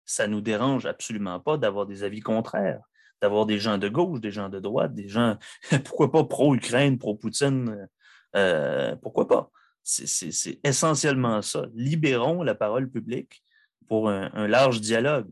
ça 0.05 0.27
ne 0.27 0.33
nous 0.33 0.41
dérange 0.41 0.85
absolument 0.85 1.39
pas 1.39 1.57
d'avoir 1.57 1.85
des 1.85 2.03
avis 2.03 2.21
contraires, 2.21 2.81
d'avoir 3.21 3.45
des 3.45 3.59
gens 3.59 3.77
de 3.77 3.89
gauche, 3.89 4.19
des 4.19 4.31
gens 4.31 4.49
de 4.49 4.59
droite, 4.59 4.93
des 4.93 5.07
gens, 5.07 5.37
pourquoi 5.85 6.11
pas 6.11 6.23
pro-Ukraine, 6.23 6.97
pro-Poutine, 6.97 7.87
euh, 8.35 8.95
pourquoi 8.97 9.27
pas? 9.27 9.51
C'est 9.83 10.59
essentiellement 10.63 11.41
ça. 11.41 11.65
Libérons 11.73 12.43
la 12.43 12.53
parole 12.53 12.89
publique 12.89 13.43
pour 13.87 14.09
un 14.09 14.47
large 14.47 14.79
dialogue 14.79 15.27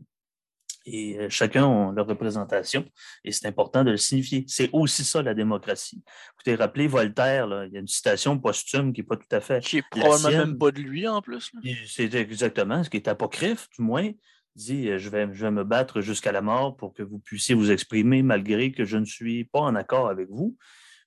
et 0.92 1.18
euh, 1.18 1.28
chacun 1.28 1.64
a 1.64 1.92
leur 1.92 2.06
représentation 2.06 2.84
et 3.24 3.32
c'est 3.32 3.46
important 3.46 3.84
de 3.84 3.92
le 3.92 3.96
signifier. 3.96 4.44
C'est 4.48 4.70
aussi 4.72 5.04
ça 5.04 5.22
la 5.22 5.34
démocratie. 5.34 6.02
Écoutez, 6.34 6.54
rappelez 6.54 6.86
Voltaire, 6.86 7.64
il 7.66 7.72
y 7.72 7.76
a 7.76 7.80
une 7.80 7.86
citation 7.86 8.38
posthume 8.38 8.92
qui 8.92 9.00
n'est 9.00 9.06
pas 9.06 9.16
tout 9.16 9.34
à 9.34 9.40
fait. 9.40 9.60
Qui 9.62 9.78
est 9.78 9.84
probablement 9.90 10.46
même 10.46 10.58
pas 10.58 10.70
de 10.70 10.80
lui 10.80 11.06
en 11.06 11.22
plus. 11.22 11.52
C'est 11.86 12.12
exactement 12.14 12.82
ce 12.82 12.90
qui 12.90 12.96
est 12.96 13.08
apocryphe, 13.08 13.68
du 13.76 13.82
moins. 13.82 14.10
dit 14.56 14.88
euh, 14.88 14.98
je 14.98 15.08
vais, 15.08 15.28
je 15.32 15.44
vais 15.44 15.50
me 15.50 15.64
battre 15.64 16.00
jusqu'à 16.00 16.32
la 16.32 16.42
mort 16.42 16.76
pour 16.76 16.92
que 16.92 17.02
vous 17.02 17.18
puissiez 17.18 17.54
vous 17.54 17.70
exprimer 17.70 18.22
malgré 18.22 18.72
que 18.72 18.84
je 18.84 18.96
ne 18.96 19.04
suis 19.04 19.44
pas 19.44 19.60
en 19.60 19.74
accord 19.74 20.08
avec 20.08 20.28
vous. 20.28 20.56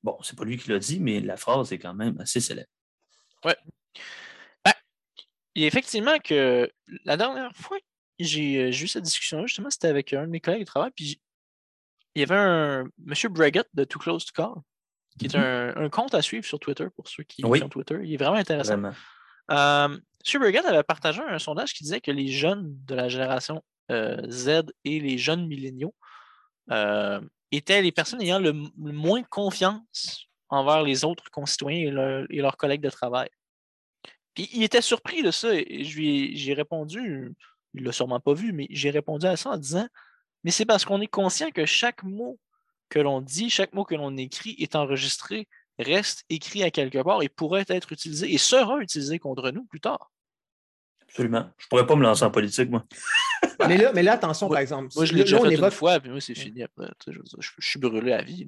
Bon, 0.04 0.18
c'est 0.22 0.38
pas 0.38 0.44
lui 0.44 0.58
qui 0.58 0.70
l'a 0.70 0.80
dit, 0.80 1.00
mais 1.00 1.20
la 1.22 1.38
phrase 1.38 1.72
est 1.72 1.80
quand 1.80 1.94
même 1.94 2.20
assez 2.20 2.40
célèbre. 2.42 2.70
Ouais. 3.46 3.56
Ben, 4.66 4.74
il 5.56 5.64
effectivement 5.64 6.18
que 6.20 6.70
la 7.06 7.18
dernière 7.18 7.56
fois 7.56 7.78
j'ai 8.20 8.70
eu 8.70 8.88
cette 8.88 9.04
discussion-là, 9.04 9.46
justement, 9.46 9.70
c'était 9.70 9.88
avec 9.88 10.14
un 10.14 10.24
de 10.24 10.32
mes 10.32 10.40
collègues 10.40 10.62
de 10.62 10.66
travail, 10.66 10.92
puis 10.96 11.22
il 12.16 12.20
y 12.20 12.24
avait 12.24 12.36
un 12.36 12.86
monsieur 13.04 13.30
Breguet 13.30 13.64
de 13.74 13.84
Too 13.84 14.00
Close 14.00 14.26
to 14.26 14.32
Call, 14.34 14.62
qui 15.18 15.26
est 15.26 15.36
mm-hmm. 15.36 15.78
un, 15.78 15.90
compte 15.90 16.14
à 16.14 16.22
suivre 16.22 16.46
sur 16.46 16.60
Twitter 16.60 16.88
pour 16.96 17.08
ceux 17.08 17.24
qui 17.24 17.44
ont 17.44 17.70
Twitter. 17.70 18.00
Il 18.04 18.14
est 18.14 18.18
vraiment 18.18 18.38
intéressant. 18.38 18.82
Euh, 19.52 19.98
monsieur 20.24 20.40
Breguet 20.40 20.66
avait 20.66 20.84
partagé 20.84 21.22
un 21.22 21.40
sondage 21.40 21.74
qui 21.74 21.84
disait 21.84 22.00
que 22.00 22.12
les 22.12 22.28
jeunes 22.28 22.78
de 22.86 22.96
la 22.96 23.10
génération 23.10 23.64
euh, 23.92 24.22
Z 24.30 24.64
et 24.86 25.00
les 25.00 25.18
jeunes 25.18 25.48
milléniaux 25.48 25.94
étaient 27.52 27.82
les 27.82 27.92
personnes 27.92 28.22
ayant 28.22 28.40
le, 28.40 28.54
moins 28.78 29.24
confiance 29.24 30.28
envers 30.50 30.84
les 30.84 31.04
autres 31.04 31.30
concitoyens 31.32 32.26
et, 32.30 32.42
leurs 32.42 32.58
collègues 32.58 32.82
de 32.82 32.90
travail. 32.90 33.30
Puis 34.34 34.50
il 34.54 34.64
était 34.64 34.82
surpris 34.82 35.22
de 35.22 35.32
ça 35.32 35.50
et 35.54 35.84
j'ai 35.84 36.54
répondu 36.54 37.34
il 37.74 37.82
ne 37.82 37.88
l'a 37.88 37.92
sûrement 37.92 38.20
pas 38.20 38.34
vu, 38.34 38.54
mais 38.54 38.68
j'ai 38.70 38.90
répondu 38.90 39.26
à 39.26 39.36
ça 39.36 39.52
en 39.52 39.58
disant 39.58 39.88
Mais 40.44 40.52
c'est 40.52 40.66
parce 40.66 40.86
qu'on 40.86 41.02
est 41.02 41.08
conscient 41.08 41.50
que 41.52 41.66
chaque 41.66 42.04
mot 42.04 42.40
que 42.90 43.00
l'on 43.00 43.22
dit, 43.22 43.50
chaque 43.50 43.74
mot 43.74 43.84
que 43.84 43.96
l'on 43.96 44.16
écrit 44.18 44.56
est 44.60 44.76
enregistré, 44.76 45.48
reste 45.80 46.24
écrit 46.30 46.64
à 46.64 46.72
quelque 46.72 47.02
part 47.02 47.24
et 47.24 47.30
pourrait 47.30 47.66
être 47.68 47.92
utilisé 47.92 48.32
et 48.32 48.38
sera 48.38 48.80
utilisé 48.80 49.20
contre 49.20 49.50
nous 49.52 49.66
plus 49.66 49.80
tard. 49.80 50.12
Absolument. 51.02 51.50
Je 51.58 51.66
ne 51.66 51.70
pourrais 51.70 51.86
pas 51.86 51.96
me 51.96 52.04
lancer 52.04 52.24
en 52.24 52.32
politique, 52.32 52.70
moi. 52.70 52.86
mais, 53.68 53.78
là, 53.78 53.92
mais 53.94 54.04
là, 54.04 54.14
attention, 54.14 54.50
par 54.50 54.60
exemple. 54.60 54.90
Moi, 54.96 55.06
je 55.06 55.14
l'ai 55.14 55.24
déjà 55.24 55.40
fait 55.40 55.56
une 55.56 55.72
fois, 55.72 56.00
puis 56.00 56.10
moi, 56.10 56.20
c'est 56.20 56.36
fini 56.36 56.64
après. 56.64 56.88
Je, 57.08 57.52
suis 57.60 57.80
brûlé 57.80 58.14
à 58.14 58.24
vie. 58.24 58.48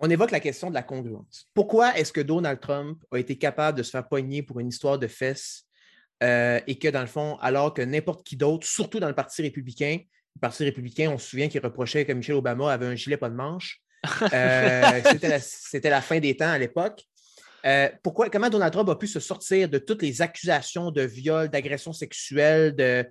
On 0.00 0.10
évoque 0.10 0.30
la 0.30 0.40
question 0.40 0.68
de 0.68 0.74
la 0.74 0.82
congruence. 0.82 1.46
Pourquoi 1.54 1.96
est-ce 1.96 2.12
que 2.12 2.20
Donald 2.20 2.60
Trump 2.60 3.04
a 3.12 3.18
été 3.18 3.36
capable 3.36 3.78
de 3.78 3.82
se 3.82 3.90
faire 3.90 4.08
pogner 4.08 4.42
pour 4.42 4.58
une 4.60 4.68
histoire 4.68 4.98
de 4.98 5.06
fesses 5.06 5.67
euh, 6.22 6.60
et 6.66 6.78
que 6.78 6.88
dans 6.88 7.00
le 7.00 7.06
fond, 7.06 7.36
alors 7.40 7.74
que 7.74 7.82
n'importe 7.82 8.26
qui 8.26 8.36
d'autre, 8.36 8.66
surtout 8.66 9.00
dans 9.00 9.08
le 9.08 9.14
Parti 9.14 9.42
républicain, 9.42 9.98
le 10.36 10.40
Parti 10.40 10.64
républicain, 10.64 11.10
on 11.10 11.18
se 11.18 11.28
souvient 11.28 11.48
qu'il 11.48 11.60
reprochait 11.60 12.04
que 12.04 12.12
Michel 12.12 12.36
Obama 12.36 12.72
avait 12.72 12.86
un 12.86 12.94
gilet 12.94 13.16
pas 13.16 13.30
de 13.30 13.34
manche. 13.34 13.80
Euh, 14.32 15.00
c'était, 15.70 15.90
la, 15.90 16.00
fin 16.00 16.20
des 16.20 16.36
temps 16.36 16.50
à 16.50 16.58
l'époque. 16.58 17.02
Euh, 17.66 17.88
pourquoi, 18.02 18.30
comment 18.30 18.48
Donald 18.48 18.72
Trump 18.72 18.88
a 18.88 18.94
pu 18.94 19.08
se 19.08 19.18
sortir 19.18 19.68
de 19.68 19.78
toutes 19.78 20.02
les 20.02 20.22
accusations 20.22 20.90
de 20.90 21.02
viol, 21.02 21.48
d'agression 21.48 21.92
sexuelle, 21.92 22.74
de, 22.76 23.04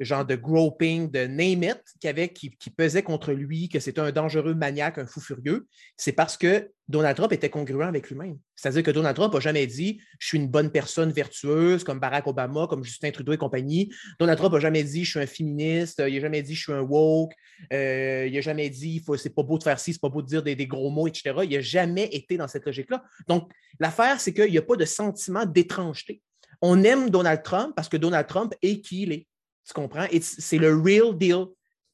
genre 0.00 0.24
de 0.24 0.34
groping, 0.34 1.10
de 1.10 1.26
name 1.26 1.62
it, 1.64 1.82
qui, 2.00 2.08
avait, 2.08 2.30
qui, 2.30 2.50
pesait 2.70 3.02
contre 3.02 3.32
lui, 3.32 3.68
que 3.68 3.80
c'était 3.80 4.00
un 4.00 4.12
dangereux 4.12 4.54
maniaque, 4.54 4.98
un 4.98 5.06
fou 5.06 5.20
furieux, 5.20 5.66
c'est 5.96 6.12
parce 6.12 6.36
que 6.36 6.70
Donald 6.90 7.16
Trump 7.16 7.32
était 7.32 7.48
congruent 7.48 7.84
avec 7.84 8.10
lui-même. 8.10 8.38
C'est-à-dire 8.56 8.82
que 8.82 8.90
Donald 8.90 9.14
Trump 9.14 9.32
n'a 9.32 9.40
jamais 9.40 9.66
dit 9.66 10.00
je 10.18 10.26
suis 10.26 10.38
une 10.38 10.48
bonne 10.48 10.70
personne 10.70 11.12
vertueuse 11.12 11.84
comme 11.84 12.00
Barack 12.00 12.26
Obama, 12.26 12.66
comme 12.68 12.84
Justin 12.84 13.12
Trudeau 13.12 13.32
et 13.32 13.36
compagnie. 13.36 13.92
Donald 14.18 14.36
Trump 14.36 14.52
n'a 14.52 14.60
jamais 14.60 14.82
dit 14.82 15.04
je 15.04 15.10
suis 15.10 15.20
un 15.20 15.26
féministe, 15.26 16.02
il 16.06 16.14
n'a 16.14 16.20
jamais 16.20 16.42
dit 16.42 16.54
je 16.54 16.62
suis 16.62 16.72
un 16.72 16.80
woke, 16.80 17.32
euh, 17.72 18.26
il 18.26 18.34
n'a 18.34 18.40
jamais 18.40 18.68
dit 18.68 19.02
c'est 19.16 19.34
pas 19.34 19.42
beau 19.44 19.56
de 19.56 19.62
faire 19.62 19.78
ci, 19.78 19.92
c'est 19.92 20.00
pas 20.00 20.08
beau 20.08 20.20
de 20.20 20.26
dire 20.26 20.42
des, 20.42 20.56
des, 20.56 20.66
gros 20.66 20.90
mots, 20.90 21.06
etc. 21.06 21.32
Il 21.44 21.50
n'a 21.50 21.60
jamais 21.60 22.06
été 22.12 22.36
dans 22.36 22.48
cette 22.48 22.66
logique-là. 22.66 23.04
Donc, 23.28 23.50
l'affaire, 23.78 24.20
c'est 24.20 24.34
qu'il 24.34 24.50
n'y 24.50 24.58
a 24.58 24.62
pas 24.62 24.76
de 24.76 24.84
sentiment 24.84 25.46
d'étrangeté. 25.46 26.20
On 26.60 26.82
aime 26.82 27.08
Donald 27.08 27.42
Trump 27.42 27.72
parce 27.76 27.88
que 27.88 27.96
Donald 27.96 28.26
Trump 28.26 28.52
est 28.62 28.80
qui 28.80 29.02
il 29.02 29.12
est. 29.12 29.26
Tu 29.66 29.72
comprends? 29.72 30.06
C'est 30.20 30.58
le 30.58 30.74
real 30.76 31.16
deal. 31.16 31.46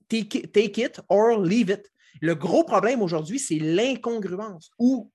Take 0.09 0.80
it, 0.80 1.00
or 1.09 1.38
leave 1.42 1.68
it. 1.68 1.90
Le 2.20 2.35
gros 2.35 2.64
problème 2.64 3.02
aujourd'hui, 3.02 3.38
c'est 3.38 3.59
l'incongruence 3.59 4.70
ou 4.79 5.11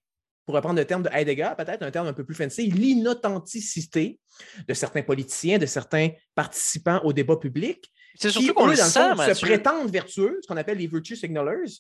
pour 0.45 0.55
reprendre 0.55 0.79
le 0.79 0.85
terme 0.85 1.03
de 1.03 1.09
Heidegger, 1.13 1.51
peut-être 1.57 1.83
un 1.83 1.91
terme 1.91 2.07
un 2.07 2.13
peu 2.13 2.25
plus 2.25 2.35
fancy, 2.35 2.69
l'inauthenticité 2.69 4.19
de 4.67 4.73
certains 4.73 5.03
politiciens, 5.03 5.59
de 5.59 5.65
certains 5.65 6.09
participants 6.35 6.99
au 7.03 7.13
débat 7.13 7.37
public. 7.37 7.91
C'est 8.15 8.31
surtout 8.31 8.53
qu'on 8.53 8.65
le 8.65 8.75
sent, 8.75 9.15
se 9.15 9.41
prétendent 9.41 9.89
vertueux, 9.89 10.39
ce 10.41 10.47
qu'on 10.47 10.57
appelle 10.57 10.79
les 10.79 10.87
virtue 10.87 11.15
signalers, 11.15 11.71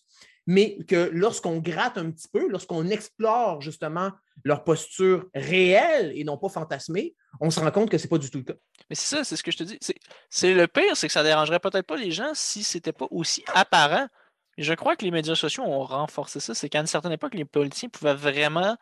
mais 0.47 0.77
que 0.87 1.09
lorsqu'on 1.11 1.57
gratte 1.57 1.97
un 1.97 2.11
petit 2.11 2.27
peu, 2.31 2.47
lorsqu'on 2.47 2.87
explore 2.87 3.61
justement 3.61 4.11
leur 4.43 4.63
posture 4.63 5.27
réelle 5.35 6.13
et 6.15 6.23
non 6.23 6.37
pas 6.37 6.49
fantasmée, 6.49 7.15
on 7.39 7.51
se 7.51 7.59
rend 7.59 7.71
compte 7.71 7.89
que 7.89 7.97
ce 7.97 8.03
n'est 8.03 8.09
pas 8.09 8.17
du 8.17 8.29
tout 8.29 8.39
le 8.39 8.43
cas. 8.45 8.53
Mais 8.89 8.95
c'est 8.95 9.15
ça, 9.15 9.23
c'est 9.23 9.35
ce 9.35 9.43
que 9.43 9.51
je 9.51 9.57
te 9.57 9.63
dis. 9.63 9.79
C'est 10.29 10.53
le 10.53 10.67
pire, 10.67 10.95
c'est 10.95 11.07
que 11.07 11.13
ça 11.13 11.21
ne 11.21 11.27
dérangerait 11.27 11.59
peut-être 11.59 11.85
pas 11.85 11.97
les 11.97 12.11
gens 12.11 12.31
si 12.33 12.63
ce 12.63 12.77
n'était 12.77 12.93
pas 12.93 13.07
aussi 13.11 13.43
apparent. 13.53 14.07
Je 14.57 14.73
crois 14.73 14.95
que 14.95 15.05
les 15.05 15.11
médias 15.11 15.35
sociaux 15.35 15.63
ont 15.63 15.83
renforcé 15.83 16.39
ça. 16.39 16.53
C'est 16.53 16.69
qu'à 16.69 16.79
une 16.79 16.87
certaine 16.87 17.11
époque, 17.11 17.33
les 17.33 17.45
politiciens 17.45 17.89
pouvaient 17.89 18.13
vraiment 18.13 18.77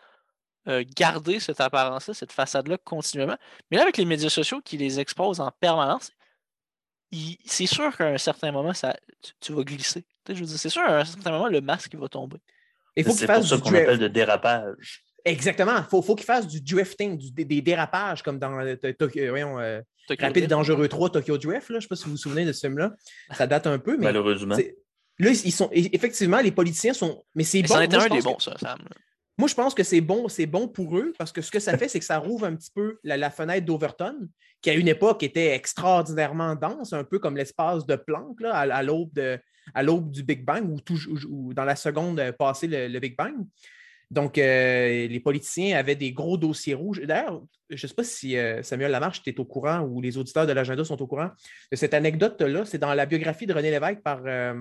euh, 0.67 0.83
garder 0.95 1.39
cette 1.39 1.61
apparence-là, 1.61 2.13
cette 2.13 2.31
façade-là 2.31 2.77
continuellement. 2.83 3.37
Mais 3.71 3.77
là, 3.77 3.83
avec 3.83 3.97
les 3.97 4.05
médias 4.05 4.29
sociaux 4.29 4.61
qui 4.63 4.77
les 4.77 4.99
exposent 4.99 5.39
en 5.39 5.51
permanence, 5.59 6.11
c'est 7.45 7.65
sûr 7.65 7.95
qu'à 7.95 8.07
un 8.07 8.17
certain 8.17 8.51
moment, 8.51 8.73
ça, 8.73 8.95
tu, 9.39 9.53
vas 9.53 9.63
glisser. 9.63 10.05
Je 10.27 10.43
c'est 10.45 10.69
sûr 10.69 10.83
qu'à 10.85 10.99
un 10.99 11.05
certain 11.05 11.31
moment, 11.31 11.47
le 11.47 11.61
masque 11.61 11.95
va 11.95 12.07
tomber. 12.07 12.37
C'est 12.95 13.03
pour 13.03 13.15
ça 13.15 13.57
qu'on 13.57 13.69
appelle 13.69 13.99
de 13.99 14.07
dérapage. 14.07 15.03
Exactement. 15.25 15.77
Il 15.77 15.83
faut, 15.89 16.01
faut 16.01 16.15
qu'il 16.15 16.25
fasse 16.25 16.47
du 16.47 16.61
drifting, 16.61 17.17
des, 17.33 17.61
dérapages, 17.61 18.23
comme 18.23 18.39
dans 18.39 18.59
euh, 18.59 18.75
voyons, 19.29 19.59
euh, 19.59 19.81
Rapide 20.19 20.45
et 20.45 20.47
Dangereux 20.47 20.87
3, 20.87 21.11
Tokyo 21.11 21.37
Drift. 21.37 21.69
Là. 21.69 21.73
Je 21.73 21.75
ne 21.75 21.81
sais 21.81 21.87
pas 21.87 21.95
si 21.95 22.05
vous 22.05 22.11
vous 22.11 22.17
souvenez 22.17 22.45
de 22.45 22.51
ce 22.51 22.61
film-là. 22.61 22.93
Ça 23.31 23.47
date 23.47 23.67
un 23.67 23.79
peu. 23.79 23.97
Mais 23.97 24.05
Malheureusement. 24.05 24.55
Là, 25.19 25.31
ils 25.31 25.51
sont, 25.51 25.69
effectivement, 25.73 26.39
les 26.39 26.51
politiciens 26.51 26.93
sont. 26.93 27.23
Mais 27.35 27.43
c'est 27.43 27.61
bon. 27.61 27.67
Ça 27.67 27.79
un 27.79 27.87
des 27.87 28.21
bons, 28.21 28.39
ça, 28.39 28.57
Sam. 28.57 28.79
Moi, 29.39 29.47
je 29.47 29.55
pense 29.55 29.73
que 29.73 29.83
c'est 29.83 30.01
bon, 30.01 30.27
c'est 30.27 30.47
bon 30.47 30.67
pour 30.67 30.97
eux 30.97 31.13
parce 31.17 31.31
que 31.31 31.41
ce 31.41 31.49
que 31.49 31.61
ça 31.61 31.77
fait, 31.77 31.87
c'est 31.87 31.99
que 31.99 32.05
ça 32.05 32.17
rouvre 32.17 32.45
un 32.45 32.55
petit 32.57 32.71
peu 32.75 32.99
la, 33.05 33.29
fenêtre 33.29 33.65
d'Overton, 33.65 34.27
qui 34.61 34.69
à 34.69 34.73
une 34.73 34.89
époque 34.89 35.23
était 35.23 35.55
extraordinairement 35.55 36.55
dense, 36.55 36.91
un 36.91 37.05
peu 37.05 37.19
comme 37.19 37.37
l'espace 37.37 37.85
de 37.85 37.95
Planck 37.95 38.41
là, 38.41 38.53
à, 38.53 38.83
l'aube 38.83 40.11
du 40.11 40.23
Big 40.23 40.43
Bang 40.43 40.69
ou, 40.69 41.53
dans 41.53 41.63
la 41.63 41.77
seconde 41.77 42.33
passée 42.37 42.67
le, 42.67 42.99
Big 42.99 43.15
Bang. 43.15 43.33
Donc, 44.11 44.37
euh, 44.37 45.07
les 45.07 45.19
politiciens 45.21 45.77
avaient 45.77 45.95
des 45.95 46.11
gros 46.11 46.35
dossiers 46.35 46.73
rouges. 46.73 46.99
D'ailleurs, 46.99 47.41
je 47.69 47.85
ne 47.85 47.87
sais 47.87 47.95
pas 47.95 48.03
si 48.03 48.35
euh, 48.35 48.61
Samuel 48.61 48.91
Lamarche 48.91 49.21
était 49.25 49.39
au 49.39 49.45
courant 49.45 49.81
ou 49.81 50.01
les 50.01 50.17
auditeurs 50.17 50.47
de 50.47 50.51
l'agenda 50.51 50.83
sont 50.83 51.01
au 51.01 51.07
courant 51.07 51.29
de 51.71 51.77
cette 51.77 51.93
anecdote-là. 51.93 52.65
C'est 52.65 52.79
dans 52.79 52.93
la 52.93 53.05
biographie 53.05 53.45
de 53.45 53.53
René 53.53 53.71
Lévesque 53.71 54.01
par, 54.01 54.21
euh, 54.25 54.53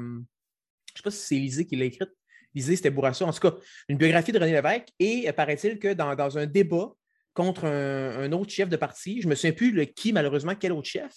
je 0.88 0.92
ne 0.94 0.96
sais 0.96 1.03
pas 1.03 1.11
si 1.11 1.27
c'est 1.27 1.37
Élisée 1.37 1.66
qui 1.66 1.77
l'a 1.77 1.85
écrite, 1.85 2.11
Lisée, 2.55 2.77
c'était 2.77 2.90
Bourassa. 2.90 3.24
En 3.24 3.33
tout 3.33 3.40
cas, 3.40 3.55
une 3.88 3.98
biographie 3.98 4.33
de 4.33 4.38
René 4.38 4.53
Lévesque. 4.53 4.88
Et 4.98 5.29
euh, 5.29 5.33
paraît-il 5.33 5.79
que 5.79 5.92
dans, 5.92 6.38
un 6.38 6.46
débat 6.46 6.92
contre 7.35 7.66
un, 7.66 8.33
autre 8.33 8.51
chef 8.51 8.68
de 8.68 8.77
parti, 8.77 9.20
je 9.20 9.27
ne 9.27 9.31
me 9.31 9.35
souviens 9.35 9.53
plus 9.53 9.70
le 9.70 9.85
qui, 9.85 10.12
malheureusement, 10.12 10.55
quel 10.55 10.72
autre 10.72 10.88
chef, 10.88 11.12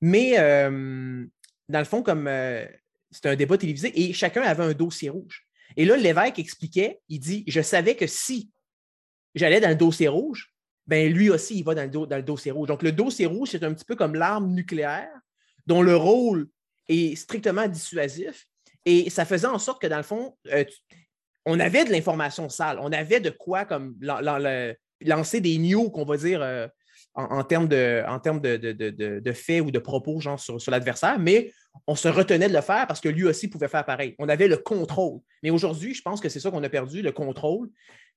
mais 0.00 0.38
euh, 0.38 1.24
dans 1.68 1.78
le 1.78 1.84
fond, 1.84 2.02
comme 2.02 2.28
euh, 2.28 2.64
c'était 3.10 3.30
un 3.30 3.36
débat 3.36 3.58
télévisé 3.58 3.92
et 4.00 4.12
chacun 4.12 4.42
avait 4.42 4.62
un 4.62 4.72
dossier 4.72 5.08
rouge. 5.08 5.46
Et 5.76 5.84
là, 5.84 5.96
l'évêque 5.96 6.38
expliquait, 6.38 7.00
il 7.08 7.18
dit, 7.18 7.42
je 7.48 7.60
savais 7.60 7.96
que 7.96 8.06
si 8.06 8.50
j'allais 9.34 9.60
dans 9.60 9.70
le 9.70 9.74
dossier 9.74 10.06
rouge, 10.06 10.54
ben 10.86 11.12
lui 11.12 11.30
aussi, 11.30 11.58
il 11.58 11.64
va 11.64 11.74
dans 11.74 12.16
le 12.16 12.22
dossier 12.22 12.52
rouge. 12.52 12.68
Donc, 12.68 12.82
le 12.82 12.92
dossier 12.92 13.26
rouge, 13.26 13.48
c'est 13.50 13.64
un 13.64 13.72
petit 13.72 13.86
peu 13.86 13.96
comme 13.96 14.14
l'arme 14.14 14.52
nucléaire 14.52 15.10
dont 15.66 15.82
le 15.82 15.96
rôle 15.96 16.48
est 16.88 17.16
strictement 17.16 17.66
dissuasif, 17.66 18.46
et 18.86 19.10
ça 19.10 19.24
faisait 19.24 19.46
en 19.46 19.58
sorte 19.58 19.80
que, 19.80 19.86
dans 19.86 19.96
le 19.96 20.02
fond, 20.02 20.36
euh, 20.52 20.64
on 21.46 21.60
avait 21.60 21.84
de 21.84 21.90
l'information 21.90 22.48
sale. 22.48 22.78
On 22.80 22.92
avait 22.92 23.20
de 23.20 23.30
quoi 23.30 23.64
comme 23.64 23.94
lancer 25.00 25.40
des 25.40 25.58
news, 25.58 25.90
qu'on 25.90 26.04
va 26.04 26.16
dire, 26.16 26.42
euh, 26.42 26.66
en, 27.14 27.44
termes, 27.44 27.68
de, 27.68 28.02
en 28.06 28.18
termes 28.18 28.40
de, 28.40 29.32
faits 29.32 29.62
ou 29.62 29.70
de 29.70 29.78
propos, 29.78 30.20
genre 30.20 30.38
sur, 30.38 30.58
l'adversaire, 30.70 31.18
mais 31.18 31.52
on 31.86 31.94
se 31.94 32.08
retenait 32.08 32.48
de 32.48 32.54
le 32.54 32.60
faire 32.60 32.86
parce 32.86 33.00
que 33.00 33.08
lui 33.08 33.24
aussi 33.24 33.48
pouvait 33.48 33.68
faire 33.68 33.84
pareil. 33.84 34.14
On 34.18 34.28
avait 34.28 34.48
le 34.48 34.56
contrôle. 34.56 35.20
Mais 35.42 35.50
aujourd'hui, 35.50 35.94
je 35.94 36.02
pense 36.02 36.20
que 36.20 36.28
c'est 36.28 36.40
ça 36.40 36.50
qu'on 36.50 36.62
a 36.62 36.68
perdu, 36.68 37.02
le 37.02 37.12
contrôle. 37.12 37.68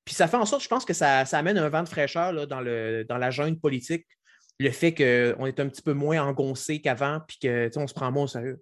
Puis 0.05 0.15
ça 0.15 0.27
fait 0.27 0.37
en 0.37 0.45
sorte, 0.45 0.63
je 0.63 0.69
pense 0.69 0.85
que 0.85 0.93
ça, 0.93 1.21
amène 1.33 1.57
un 1.57 1.69
vent 1.69 1.83
de 1.83 1.89
fraîcheur 1.89 2.31
là, 2.31 2.45
dans, 2.45 2.61
le, 2.61 3.03
dans 3.03 3.17
la 3.17 3.29
jungle 3.29 3.59
politique, 3.59 4.05
le 4.59 4.71
fait 4.71 4.93
qu'on 4.93 5.45
est 5.45 5.59
un 5.59 5.67
petit 5.67 5.81
peu 5.81 5.93
moins 5.93 6.23
engoncé 6.23 6.81
qu'avant, 6.81 7.19
puis 7.27 7.37
qu'on 7.39 7.87
se 7.87 7.93
prend 7.93 8.11
moins 8.11 8.23
au 8.23 8.27
sérieux. 8.27 8.61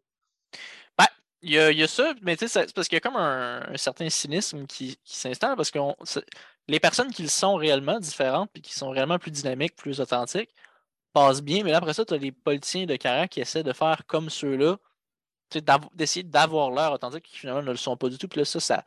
Il 1.47 1.51
y, 1.51 1.84
a, 1.84 1.88
ça, 1.88 2.15
mais 2.23 2.36
c'est 2.39 2.73
parce 2.73 2.88
qu'il 2.88 2.95
y 2.95 2.97
a 2.97 3.01
comme 3.01 3.17
un, 3.17 3.77
certain 3.77 4.10
cynisme 4.10 4.65
qui, 4.65 4.97
s'installe 5.03 5.55
parce 5.55 5.69
que 5.69 5.77
les 6.67 6.79
personnes 6.79 7.12
qui 7.12 7.21
le 7.21 7.27
sont 7.29 7.55
réellement 7.55 7.99
différentes 7.99 8.49
et 8.55 8.62
qui 8.62 8.73
sont 8.73 8.89
réellement 8.89 9.19
plus 9.19 9.29
dynamiques, 9.29 9.75
plus 9.75 10.01
authentiques, 10.01 10.49
passent 11.13 11.43
bien, 11.43 11.63
mais 11.63 11.69
là, 11.71 11.77
après 11.77 11.93
ça, 11.93 12.03
tu 12.03 12.15
as 12.15 12.17
les 12.17 12.31
politiciens 12.31 12.88
de 12.88 12.95
carrière 12.95 13.29
qui 13.29 13.41
essaient 13.41 13.62
de 13.62 13.73
faire 13.73 14.08
comme 14.08 14.31
ceux-là, 14.31 14.77
d'essayer 15.93 16.23
d'avoir 16.23 16.71
l'air 16.71 16.91
authentique 16.91 17.25
qui 17.25 17.38
finalement 17.38 17.62
ne 17.62 17.71
le 17.71 17.77
sont 17.77 17.95
pas 17.95 18.10
du 18.10 18.17
tout. 18.17 18.27
Puis 18.27 18.39
là, 18.39 18.45
ça, 18.45 18.60
ça, 18.60 18.84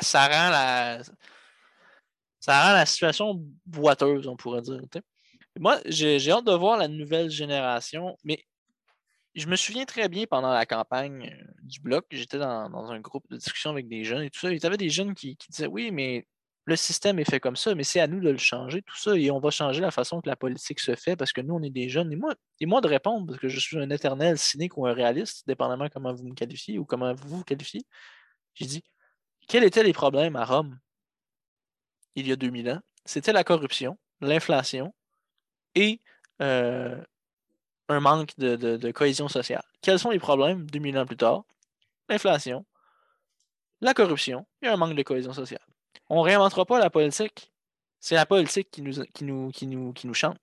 ça, 0.00 0.22
rend 0.26 0.50
la. 0.50 1.02
Ça 2.40 2.66
rend 2.66 2.72
la 2.72 2.86
situation 2.86 3.40
boiteuse, 3.66 4.26
on 4.26 4.36
pourrait 4.36 4.62
dire. 4.62 4.80
Moi, 5.58 5.78
j'ai 5.86 6.32
hâte 6.32 6.46
de 6.46 6.52
voir 6.52 6.78
la 6.78 6.88
nouvelle 6.88 7.30
génération, 7.30 8.16
mais 8.24 8.44
je 9.34 9.46
me 9.46 9.56
souviens 9.56 9.84
très 9.84 10.08
bien 10.08 10.26
pendant 10.26 10.52
la 10.52 10.66
campagne 10.66 11.30
euh, 11.32 11.52
du 11.62 11.80
bloc, 11.80 12.06
j'étais 12.10 12.38
dans, 12.38 12.90
un 12.90 13.00
groupe 13.00 13.24
de 13.30 13.36
discussion 13.36 13.70
avec 13.70 13.88
des 13.88 14.04
jeunes 14.04 14.22
et 14.22 14.30
tout 14.30 14.40
ça. 14.40 14.52
Il 14.52 14.62
y 14.62 14.66
avait 14.66 14.76
des 14.76 14.90
jeunes 14.90 15.14
qui, 15.14 15.36
disaient 15.48 15.66
Oui, 15.66 15.90
mais 15.90 16.26
le 16.64 16.76
système 16.76 17.18
est 17.18 17.28
fait 17.28 17.40
comme 17.40 17.56
ça, 17.56 17.74
mais 17.74 17.82
c'est 17.82 18.00
à 18.00 18.06
nous 18.06 18.20
de 18.20 18.30
le 18.30 18.38
changer, 18.38 18.82
tout 18.82 18.96
ça, 18.96 19.16
et 19.16 19.30
on 19.30 19.40
va 19.40 19.50
changer 19.50 19.80
la 19.80 19.90
façon 19.90 20.20
que 20.20 20.28
la 20.28 20.36
politique 20.36 20.80
se 20.80 20.94
fait 20.94 21.16
parce 21.16 21.32
que 21.32 21.40
nous, 21.40 21.54
on 21.54 21.62
est 21.62 21.70
des 21.70 21.88
jeunes. 21.88 22.12
Et 22.12 22.16
moi, 22.16 22.34
et 22.60 22.66
moi 22.66 22.80
de 22.80 22.88
répondre, 22.88 23.26
parce 23.26 23.38
que 23.38 23.48
je 23.48 23.58
suis 23.58 23.78
un 23.78 23.90
éternel 23.90 24.38
cynique 24.38 24.76
ou 24.76 24.86
un 24.86 24.92
réaliste, 24.92 25.46
dépendamment 25.46 25.88
comment 25.88 26.12
vous 26.14 26.24
me 26.24 26.34
qualifiez 26.34 26.78
ou 26.78 26.84
comment 26.84 27.14
vous 27.14 27.38
vous 27.38 27.44
qualifiez, 27.44 27.82
j'ai 28.54 28.66
dit 28.66 28.84
Quels 29.48 29.64
étaient 29.64 29.82
les 29.82 29.92
problèmes 29.92 30.36
à 30.36 30.44
Rome 30.44 30.78
il 32.14 32.28
y 32.28 32.32
a 32.32 32.36
2000 32.36 32.70
ans? 32.70 32.80
C'était 33.04 33.32
la 33.32 33.44
corruption, 33.44 33.98
l'inflation 34.20 34.94
et 35.74 36.00
euh, 36.40 37.02
un 37.92 38.00
manque 38.00 38.36
de, 38.38 38.90
cohésion 38.90 39.28
sociale. 39.28 39.62
Quels 39.80 39.98
sont 39.98 40.10
les 40.10 40.18
problèmes 40.18 40.68
2000 40.70 40.98
ans 40.98 41.06
plus 41.06 41.16
tard? 41.16 41.44
L'inflation, 42.08 42.64
la 43.80 43.94
corruption 43.94 44.46
et 44.60 44.68
un 44.68 44.76
manque 44.76 44.94
de 44.94 45.02
cohésion 45.02 45.32
sociale. 45.32 45.62
On 46.08 46.20
ne 46.20 46.24
réinventera 46.24 46.64
pas 46.64 46.78
la 46.78 46.90
politique. 46.90 47.52
C'est 48.00 48.16
la 48.16 48.26
politique 48.26 48.70
qui 48.70 48.82
nous, 48.82 49.04
qui 49.14 49.24
nous, 49.24 49.50
qui 49.50 49.66
nous, 49.66 49.92
qui 49.92 50.06
nous 50.06 50.14
change. 50.14 50.36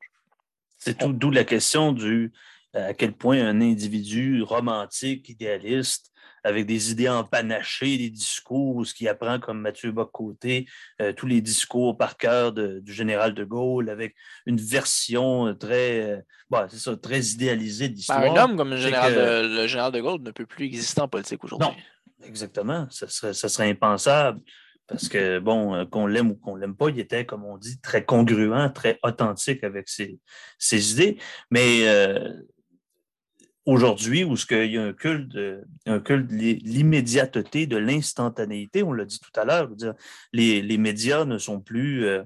C'est 0.77 0.97
tout, 0.97 1.11
d'où 1.11 1.29
la 1.29 1.43
question 1.43 1.91
du 1.91 2.31
à 2.73 2.93
quel 2.93 3.13
point 3.13 3.43
un 3.43 3.61
individu 3.61 4.43
romantique, 4.43 5.27
idéaliste, 5.29 6.08
avec 6.43 6.65
des 6.65 6.91
idées 6.91 7.09
empanachées, 7.09 7.97
des 7.97 8.09
discours, 8.09 8.85
ce 8.85 8.93
qui 8.93 9.07
apprend 9.07 9.39
comme 9.39 9.61
Mathieu 9.61 9.91
Bocoté, 9.91 10.67
euh, 11.01 11.13
tous 11.13 11.27
les 11.27 11.41
discours 11.41 11.97
par 11.97 12.17
cœur 12.17 12.51
du 12.53 12.93
général 12.93 13.33
de 13.33 13.43
Gaulle, 13.43 13.89
avec 13.89 14.15
une 14.45 14.57
version 14.57 15.53
très, 15.55 16.21
euh, 16.51 16.67
c'est 16.69 16.77
ça, 16.77 16.95
très 16.95 17.21
idéalisée 17.21 17.89
ben, 17.89 17.95
d'histoire. 17.95 18.21
un 18.21 18.43
homme 18.43 18.57
comme 18.57 18.71
le 18.71 18.77
général, 18.77 19.13
de, 19.13 19.61
le 19.61 19.67
général 19.67 19.91
de 19.91 19.99
Gaulle 19.99 20.21
ne 20.21 20.31
peut 20.31 20.45
plus 20.45 20.65
exister 20.65 21.01
en 21.01 21.07
politique 21.07 21.43
aujourd'hui. 21.43 21.67
Non, 21.67 21.75
exactement. 22.25 22.87
Ça 22.89 23.07
serait, 23.07 23.33
ça 23.33 23.49
serait 23.49 23.69
impensable. 23.69 24.39
Parce 24.87 25.07
que, 25.07 25.37
bon, 25.37 25.75
euh, 25.75 25.85
qu'on 25.85 26.07
l'aime 26.07 26.31
ou 26.31 26.35
qu'on 26.35 26.55
l'aime 26.55 26.75
pas, 26.75 26.89
il 26.89 26.99
était, 26.99 27.23
comme 27.23 27.45
on 27.45 27.57
dit, 27.57 27.79
très 27.79 28.03
congruent, 28.03 28.73
très 28.73 28.97
authentique 29.03 29.63
avec 29.63 29.87
ses, 29.87 30.19
ses 30.57 30.93
idées. 30.93 31.19
Mais 31.51 31.85
aujourd'hui 33.69 34.23
où 34.23 34.35
il 34.35 34.71
y 34.71 34.77
a 34.77 34.83
un 34.83 34.93
culte 34.93 35.29
de, 35.29 35.63
l'immédiateté, 35.85 37.67
de 37.67 37.77
l'instantanéité, 37.77 38.81
on 38.81 38.93
l'a 38.93 39.05
dit 39.05 39.19
tout 39.19 39.39
à 39.39 39.45
l'heure, 39.45 39.69
les, 40.33 40.77
médias 40.77 41.25
ne 41.25 41.37
sont 41.37 41.59
plus 41.59 42.05
euh, 42.05 42.23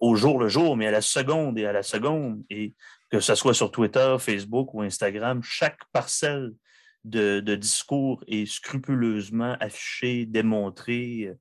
au 0.00 0.14
jour 0.14 0.38
le 0.38 0.48
jour, 0.48 0.76
mais 0.76 0.86
à 0.86 0.92
la 0.92 1.00
seconde 1.00 1.58
et 1.58 1.66
à 1.66 1.72
la 1.72 1.82
seconde, 1.82 2.44
et 2.50 2.74
que 3.10 3.18
ce 3.18 3.34
soit 3.34 3.54
sur 3.54 3.72
Twitter, 3.72 4.16
Facebook 4.20 4.72
ou 4.72 4.82
Instagram, 4.82 5.40
chaque 5.42 5.80
parcelle 5.92 6.52
de 7.04 7.40
discours 7.56 8.22
est 8.28 8.46
scrupuleusement 8.46 9.56
affichée, 9.58 10.26
démontrée. 10.26 11.32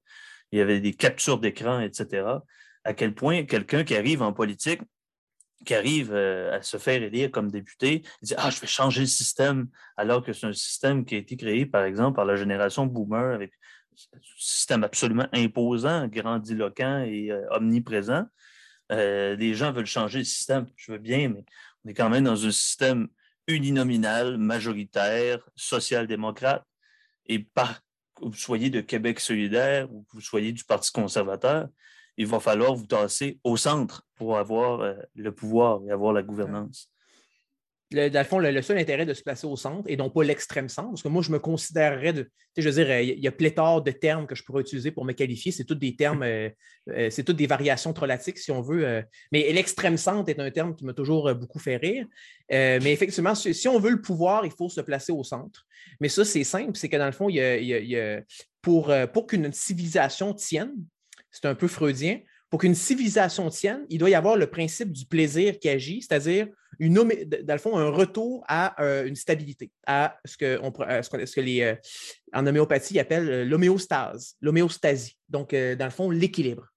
Il 0.52 0.58
y 0.58 0.62
avait 0.62 0.80
des 0.80 0.94
captures 0.94 1.40
d'écran, 1.40 1.82
etc. 1.82 2.26
À 2.84 2.94
quel 2.94 3.14
point 3.14 3.44
quelqu'un 3.44 3.84
qui 3.84 3.96
arrive 3.96 4.24
en 4.24 4.34
politique 4.34 4.82
qui 5.66 5.76
arrive 5.76 6.14
euh, 6.14 6.58
à 6.58 6.62
se 6.62 6.78
faire 6.78 7.02
élire 7.04 7.32
comme 7.32 7.52
député, 7.52 8.04
il 8.22 8.28
dit 8.28 8.34
Ah, 8.38 8.50
je 8.50 8.60
vais 8.60 8.68
changer 8.68 9.02
le 9.02 9.08
système, 9.08 9.68
alors 9.98 10.24
que 10.24 10.34
c'est 10.34 10.48
un 10.48 10.54
système 10.54 11.06
qui 11.06 11.16
a 11.16 11.18
été 11.18 11.36
créé, 11.38 11.66
par 11.66 11.84
exemple, 11.84 12.16
par 12.16 12.26
la 12.26 12.36
génération 12.36 12.86
boomer 12.86 13.34
avec 13.34 13.52
un 14.14 14.20
système 14.38 14.84
absolument 14.84 15.28
imposant, 15.34 16.08
grandiloquent 16.08 17.04
et 17.06 17.32
euh, 17.32 17.46
omniprésent. 17.52 18.26
Euh, 18.92 19.36
les 19.36 19.54
gens 19.54 19.72
veulent 19.72 19.86
changer 19.86 20.20
le 20.20 20.26
système, 20.26 20.68
je 20.76 20.94
veux 20.94 20.98
bien, 20.98 21.30
mais 21.30 21.44
on 21.84 21.90
est 21.90 21.94
quand 21.94 22.10
même 22.10 22.24
dans 22.24 22.46
un 22.46 22.52
système 22.52 23.08
uninominal, 23.48 24.38
majoritaire, 24.38 25.40
social-démocrate. 25.56 26.64
Et 27.26 27.40
par 27.40 27.82
vous 28.22 28.34
soyez 28.34 28.70
de 28.70 28.82
Québec 28.82 29.20
solidaire 29.20 29.92
ou 29.94 30.04
que 30.04 30.14
vous 30.14 30.22
soyez 30.22 30.52
du 30.52 30.64
Parti 30.64 30.92
conservateur, 30.92 31.70
il 32.20 32.28
va 32.28 32.42
falloir 32.42 32.76
vous 32.76 32.86
tasser 32.86 33.40
au 33.46 33.56
centre 33.56 34.04
pour 34.16 34.38
avoir 34.38 34.82
euh, 34.82 34.94
le 35.16 35.32
pouvoir 35.32 35.82
et 35.88 35.92
avoir 35.92 36.12
la 36.14 36.22
gouvernance 36.22 36.92
dans 37.92 38.20
le 38.20 38.24
fond, 38.24 38.38
le, 38.38 38.62
seul 38.62 38.78
intérêt 38.78 39.08
de 39.08 39.16
se 39.16 39.24
placer 39.24 39.48
au 39.48 39.56
centre 39.56 39.90
et 39.90 39.98
non 39.98 40.12
pas 40.12 40.24
l'extrême 40.24 40.70
centre, 40.70 40.90
parce 40.90 41.02
que 41.02 41.08
moi, 41.08 41.24
je 41.24 41.32
me 41.32 41.40
considérerais 41.40 42.14
de. 42.14 42.30
Je 42.56 42.70
veux 42.70 42.76
dire, 42.76 42.88
euh, 42.92 43.02
il 43.02 43.20
y 43.20 43.28
a 43.28 43.32
pléthore 43.32 43.82
de 43.82 43.90
termes 43.90 44.28
que 44.28 44.36
je 44.36 44.44
pourrais 44.44 44.62
utiliser 44.62 44.92
pour 44.92 45.06
me 45.06 45.14
qualifier. 45.14 45.52
C'est 45.52 45.64
tous 45.64 45.74
des 45.74 45.96
termes, 45.96 46.22
euh, 46.22 46.50
c'est 47.10 47.24
toutes 47.24 47.38
des 47.38 47.48
variations 47.48 47.92
trolatiques, 47.92 48.38
si 48.38 48.52
on 48.52 48.62
veut. 48.62 49.04
mais 49.32 49.52
l'extrême 49.52 49.98
centre 49.98 50.30
est 50.30 50.40
un 50.40 50.52
terme 50.52 50.76
qui 50.76 50.86
m'a 50.86 50.94
toujours 50.94 51.34
beaucoup 51.34 51.58
fait 51.58 51.78
rire. 51.78 52.06
mais 52.52 52.94
effectivement, 52.94 53.34
si, 53.34 53.68
on 53.68 53.80
veut 53.80 53.90
le 53.90 54.02
pouvoir, 54.02 54.46
il 54.46 54.52
faut 54.52 54.70
se 54.70 54.82
placer 54.82 55.12
au 55.12 55.24
centre. 55.24 55.66
Mais 56.00 56.10
ça, 56.10 56.24
c'est 56.24 56.44
simple, 56.44 56.74
c'est 56.76 56.90
que 56.90 56.98
dans 56.98 57.08
le 57.08 57.12
fond, 57.12 57.28
pour 58.62 59.26
qu'une 59.26 59.52
civilisation 59.52 60.36
tienne, 60.36 60.76
c'est 61.32 61.46
un 61.46 61.56
peu 61.56 61.68
freudien, 61.68 62.20
pour 62.50 62.60
qu'une 62.60 62.76
civilisation 62.76 63.50
tienne, 63.50 63.86
il 63.90 64.00
doit 64.00 64.10
y 64.10 64.16
avoir 64.16 64.36
le 64.36 64.48
principe 64.48 64.92
du 64.92 65.06
plaisir 65.06 65.60
qui 65.60 65.70
agit, 65.70 66.02
c'est-à-dire 66.02 66.48
une, 66.80 66.96
dans 66.96 67.54
le 67.54 67.60
fond, 67.60 67.78
un 67.78 67.90
retour 67.90 68.44
à 68.48 68.82
euh, 68.82 69.06
une 69.06 69.16
stabilité, 69.16 69.70
à 69.86 70.18
ce 70.26 70.38
que, 70.38 70.60
on, 70.64 70.72
ce 70.74 71.40
les, 71.42 71.62
euh, 71.62 71.76
en 72.34 72.48
homéopathie 72.48 73.00
appellent 73.00 73.30
euh, 73.30 73.46
l'homéostase, 73.46 74.36
l'homéostasie, 74.42 75.18
donc 75.28 75.54
dans 75.54 75.86
le 75.86 75.92
fond, 75.92 76.10
l'équilibre. 76.10 76.68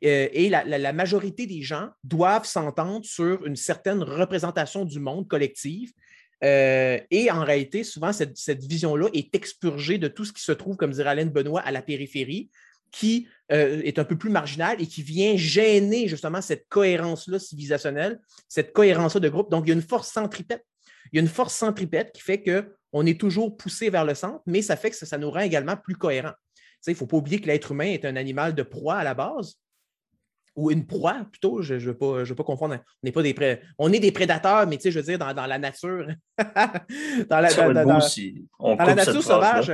et 0.00 0.48
la, 0.48 0.92
majorité 0.92 1.46
des 1.46 1.62
gens 1.62 1.90
doivent 2.02 2.46
s'entendre 2.46 3.04
sur 3.04 3.44
une 3.44 3.56
certaine 3.56 4.02
représentation 4.02 4.86
du 4.86 5.00
monde 5.00 5.28
collective. 5.28 5.92
et 6.40 7.28
en 7.30 7.44
réalité, 7.44 7.84
souvent, 7.84 8.12
cette, 8.12 8.38
cette 8.38 8.64
vision-là 8.64 9.08
est 9.12 9.34
expurgée 9.34 9.98
de 9.98 10.08
tout 10.08 10.24
ce 10.24 10.32
qui 10.32 10.42
se 10.42 10.52
trouve, 10.52 10.76
comme 10.76 10.92
dirait 10.92 11.10
Alain 11.10 11.26
Benoît, 11.26 11.60
à 11.60 11.72
la 11.72 11.82
périphérie, 11.82 12.48
qui 12.90 13.28
euh, 13.52 13.80
est 13.82 13.98
un 13.98 14.04
peu 14.04 14.16
plus 14.16 14.30
marginal 14.30 14.80
et 14.80 14.86
qui 14.86 15.02
vient 15.02 15.36
gêner 15.36 16.08
justement 16.08 16.40
cette 16.40 16.68
cohérence-là 16.68 17.38
civilisationnelle, 17.38 18.20
cette 18.48 18.72
cohérence-là 18.72 19.20
de 19.20 19.28
groupe. 19.28 19.50
Donc, 19.50 19.64
il 19.66 19.68
y 19.68 19.72
a 19.72 19.74
une 19.74 19.82
force 19.82 20.10
centripète. 20.10 20.64
Il 21.12 21.16
y 21.16 21.18
a 21.18 21.22
une 21.22 21.28
force 21.28 21.54
centripète 21.54 22.12
qui 22.12 22.22
fait 22.22 22.42
qu'on 22.42 23.06
est 23.06 23.18
toujours 23.18 23.56
poussé 23.56 23.90
vers 23.90 24.04
le 24.04 24.14
centre, 24.14 24.42
mais 24.46 24.62
ça 24.62 24.76
fait 24.76 24.90
que 24.90 24.96
ça, 24.96 25.18
nous 25.18 25.30
rend 25.30 25.40
également 25.40 25.76
plus 25.76 25.96
cohérents. 25.96 26.34
Il 26.86 26.90
ne 26.90 26.96
faut 26.96 27.06
pas 27.06 27.16
oublier 27.16 27.40
que 27.40 27.46
l'être 27.46 27.72
humain 27.72 27.86
est 27.86 28.04
un 28.04 28.16
animal 28.16 28.54
de 28.54 28.62
proie 28.62 28.96
à 28.96 29.04
la 29.04 29.14
base, 29.14 29.56
ou 30.56 30.70
une 30.70 30.86
proie 30.86 31.26
plutôt, 31.30 31.62
je 31.62 31.74
ne 31.74 31.80
veux, 31.80 31.94
pas 32.34 32.44
confondre. 32.44 32.74
On 32.74 32.80
n'est 33.04 33.12
pas 33.12 33.22
des 33.22 33.60
on 33.78 33.92
est 33.92 34.00
des 34.00 34.12
prédateurs, 34.12 34.66
mais 34.66 34.78
je 34.82 34.90
veux 34.90 35.02
dire, 35.02 35.18
dans, 35.18 35.46
la 35.46 35.58
nature. 35.58 36.08
dans 36.38 37.40
la, 37.40 37.52
dans, 37.54 37.72
la 37.72 38.94
nature 38.94 39.22
sauvage, 39.22 39.72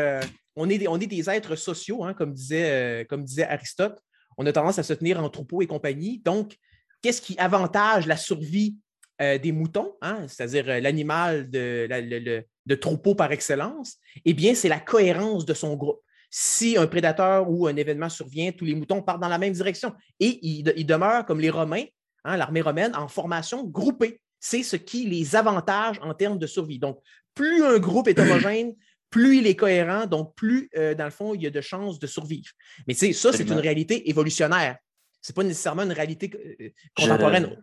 on 0.57 0.69
est, 0.71 0.79
des, 0.79 0.89
on 0.89 0.99
est 0.99 1.07
des 1.07 1.29
êtres 1.31 1.55
sociaux, 1.55 2.03
hein, 2.03 2.15
comme, 2.15 2.33
disait, 2.33 2.71
euh, 2.71 3.05
comme 3.05 3.23
disait 3.23 3.45
Aristote. 3.45 4.01
On 4.39 4.47
a 4.47 4.53
tendance 4.53 4.79
à 4.79 4.83
se 4.83 4.95
tenir 4.95 5.23
en 5.23 5.29
troupeau 5.29 5.63
et 5.63 5.67
compagnie. 5.67 6.19
Donc, 6.19 6.57
qu'est-ce 7.03 7.21
qui 7.21 7.39
avantage 7.39 8.07
la 8.07 8.17
survie 8.17 8.77
euh, 9.21 9.39
des 9.39 9.53
moutons, 9.53 9.95
hein, 10.01 10.27
c'est-à-dire 10.29 10.69
euh, 10.69 10.81
l'animal 10.81 11.51
de, 11.51 12.45
de, 12.67 12.75
troupeau 12.75 13.15
par 13.15 13.33
excellence? 13.33 13.97
Eh 14.25 14.35
bien, 14.35 14.55
c'est 14.55 14.69
la 14.69 14.81
cohérence 14.81 15.45
de 15.45 15.55
son 15.55 15.77
groupe. 15.77 16.01
Si 16.31 16.77
un 16.77 16.87
prédateur 16.87 17.49
ou 17.49 17.67
un 17.67 17.77
événement 17.77 18.09
survient, 18.09 18.53
tous 18.53 18.65
les 18.65 18.75
moutons 18.75 19.03
partent 19.03 19.21
dans 19.21 19.29
la 19.29 19.39
même 19.39 19.53
direction 19.53 19.95
et 20.21 20.39
ils, 20.43 20.63
demeurent 20.87 21.25
comme 21.25 21.41
les 21.41 21.51
Romains, 21.51 21.85
hein, 22.25 22.37
l'armée 22.37 22.61
romaine, 22.61 22.95
en 22.95 23.09
formation 23.09 23.65
groupée. 23.65 24.21
C'est 24.41 24.63
ce 24.63 24.77
qui 24.77 25.07
les 25.07 25.35
avantage 25.35 25.99
en 26.03 26.15
termes 26.15 26.39
de 26.39 26.47
survie. 26.47 26.79
Donc, 26.79 27.01
plus 27.35 27.65
un 27.65 27.79
groupe 27.79 28.09
est 28.09 28.19
homogène, 28.19 28.75
plus 29.11 29.39
il 29.39 29.47
est 29.47 29.57
cohérent, 29.57 30.07
donc 30.07 30.35
plus, 30.35 30.69
euh, 30.77 30.95
dans 30.95 31.05
le 31.05 31.11
fond, 31.11 31.35
il 31.35 31.43
y 31.43 31.47
a 31.47 31.51
de 31.51 31.61
chances 31.61 31.99
de 31.99 32.07
survivre. 32.07 32.51
Mais 32.87 32.95
tu 32.95 33.01
sais, 33.01 33.13
ça, 33.13 33.33
c'est 33.33 33.49
une 33.49 33.55
réalité 33.55 34.09
évolutionnaire. 34.11 34.77
Ce 35.23 35.33
n'est 35.33 35.35
pas 35.35 35.45
nécessairement 35.45 35.83
une 35.83 35.93
réalité 35.93 36.31
euh, 36.61 36.69
contemporaine. 36.95 37.57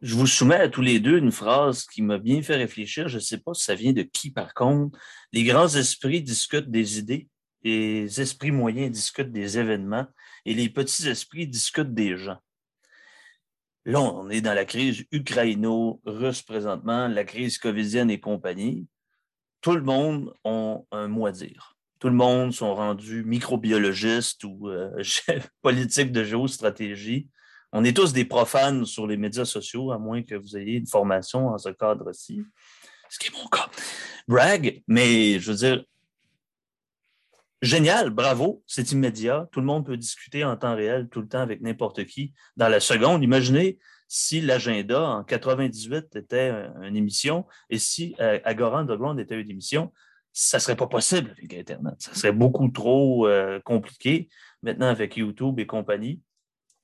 Je, 0.00 0.14
vous 0.14 0.26
soumets 0.26 0.56
à 0.56 0.68
tous 0.68 0.82
les 0.82 1.00
deux 1.00 1.18
une 1.18 1.32
phrase 1.32 1.84
qui 1.84 2.02
m'a 2.02 2.18
bien 2.18 2.42
fait 2.42 2.56
réfléchir. 2.56 3.08
Je 3.08 3.16
ne 3.16 3.20
sais 3.20 3.38
pas 3.38 3.54
si 3.54 3.64
ça 3.64 3.74
vient 3.74 3.92
de 3.92 4.02
qui, 4.02 4.30
par 4.30 4.54
contre. 4.54 4.98
Les 5.32 5.44
grands 5.44 5.68
esprits 5.68 6.22
discutent 6.22 6.70
des 6.70 6.98
idées, 6.98 7.28
les 7.62 8.20
esprits 8.20 8.50
moyens 8.50 8.90
discutent 8.90 9.32
des 9.32 9.58
événements 9.58 10.06
et 10.44 10.54
les 10.54 10.68
petits 10.68 11.08
esprits 11.08 11.46
discutent 11.46 11.94
des 11.94 12.16
gens. 12.16 12.38
Là, 13.84 14.00
on 14.00 14.28
est 14.28 14.40
dans 14.40 14.54
la 14.54 14.64
crise 14.64 15.04
ukraino-russe 15.12 16.42
présentement, 16.42 17.08
la 17.08 17.24
crise 17.24 17.58
covidienne 17.58 18.10
et 18.10 18.20
compagnie 18.20 18.86
tout 19.60 19.74
le 19.74 19.82
monde 19.82 20.32
a 20.44 20.76
un 20.92 21.08
mot 21.08 21.26
à 21.26 21.32
dire. 21.32 21.76
Tout 21.98 22.08
le 22.08 22.14
monde 22.14 22.52
sont 22.52 22.74
rendus 22.74 23.24
microbiologistes 23.24 24.44
ou 24.44 24.68
euh, 24.68 24.90
chefs 25.02 25.48
politiques 25.62 26.12
de 26.12 26.22
géostratégie. 26.22 27.28
On 27.72 27.84
est 27.84 27.96
tous 27.96 28.12
des 28.12 28.24
profanes 28.24 28.84
sur 28.86 29.06
les 29.06 29.16
médias 29.16 29.44
sociaux, 29.44 29.92
à 29.92 29.98
moins 29.98 30.22
que 30.22 30.34
vous 30.34 30.56
ayez 30.56 30.76
une 30.78 30.86
formation 30.86 31.48
en 31.48 31.58
ce 31.58 31.68
cadre-ci, 31.70 32.42
ce 33.10 33.18
qui 33.18 33.28
est 33.28 33.32
mon 33.32 33.48
cas. 33.48 33.68
Brag, 34.26 34.82
mais 34.86 35.38
je 35.38 35.50
veux 35.50 35.56
dire, 35.58 35.84
génial, 37.62 38.10
bravo, 38.10 38.62
c'est 38.66 38.92
immédiat. 38.92 39.48
Tout 39.52 39.60
le 39.60 39.66
monde 39.66 39.86
peut 39.86 39.96
discuter 39.96 40.44
en 40.44 40.56
temps 40.56 40.76
réel, 40.76 41.08
tout 41.08 41.20
le 41.20 41.28
temps 41.28 41.40
avec 41.40 41.60
n'importe 41.60 42.04
qui. 42.04 42.32
Dans 42.56 42.68
la 42.68 42.80
seconde, 42.80 43.22
imaginez 43.22 43.78
si 44.08 44.40
l'agenda 44.40 45.02
en 45.02 45.24
98 45.24 46.16
était 46.16 46.50
une 46.82 46.96
émission 46.96 47.46
et 47.68 47.78
si 47.78 48.16
euh, 48.20 48.40
Agora 48.44 48.80
Underground 48.80 49.20
était 49.20 49.38
une 49.38 49.50
émission, 49.50 49.92
ça 50.32 50.56
ne 50.56 50.62
serait 50.62 50.76
pas 50.76 50.86
possible 50.86 51.34
avec 51.36 51.52
Internet. 51.52 51.94
Ça 51.98 52.14
serait 52.14 52.32
beaucoup 52.32 52.68
trop 52.68 53.26
euh, 53.26 53.60
compliqué. 53.60 54.28
Maintenant, 54.62 54.88
avec 54.88 55.16
YouTube 55.16 55.60
et 55.60 55.66
compagnie, 55.66 56.20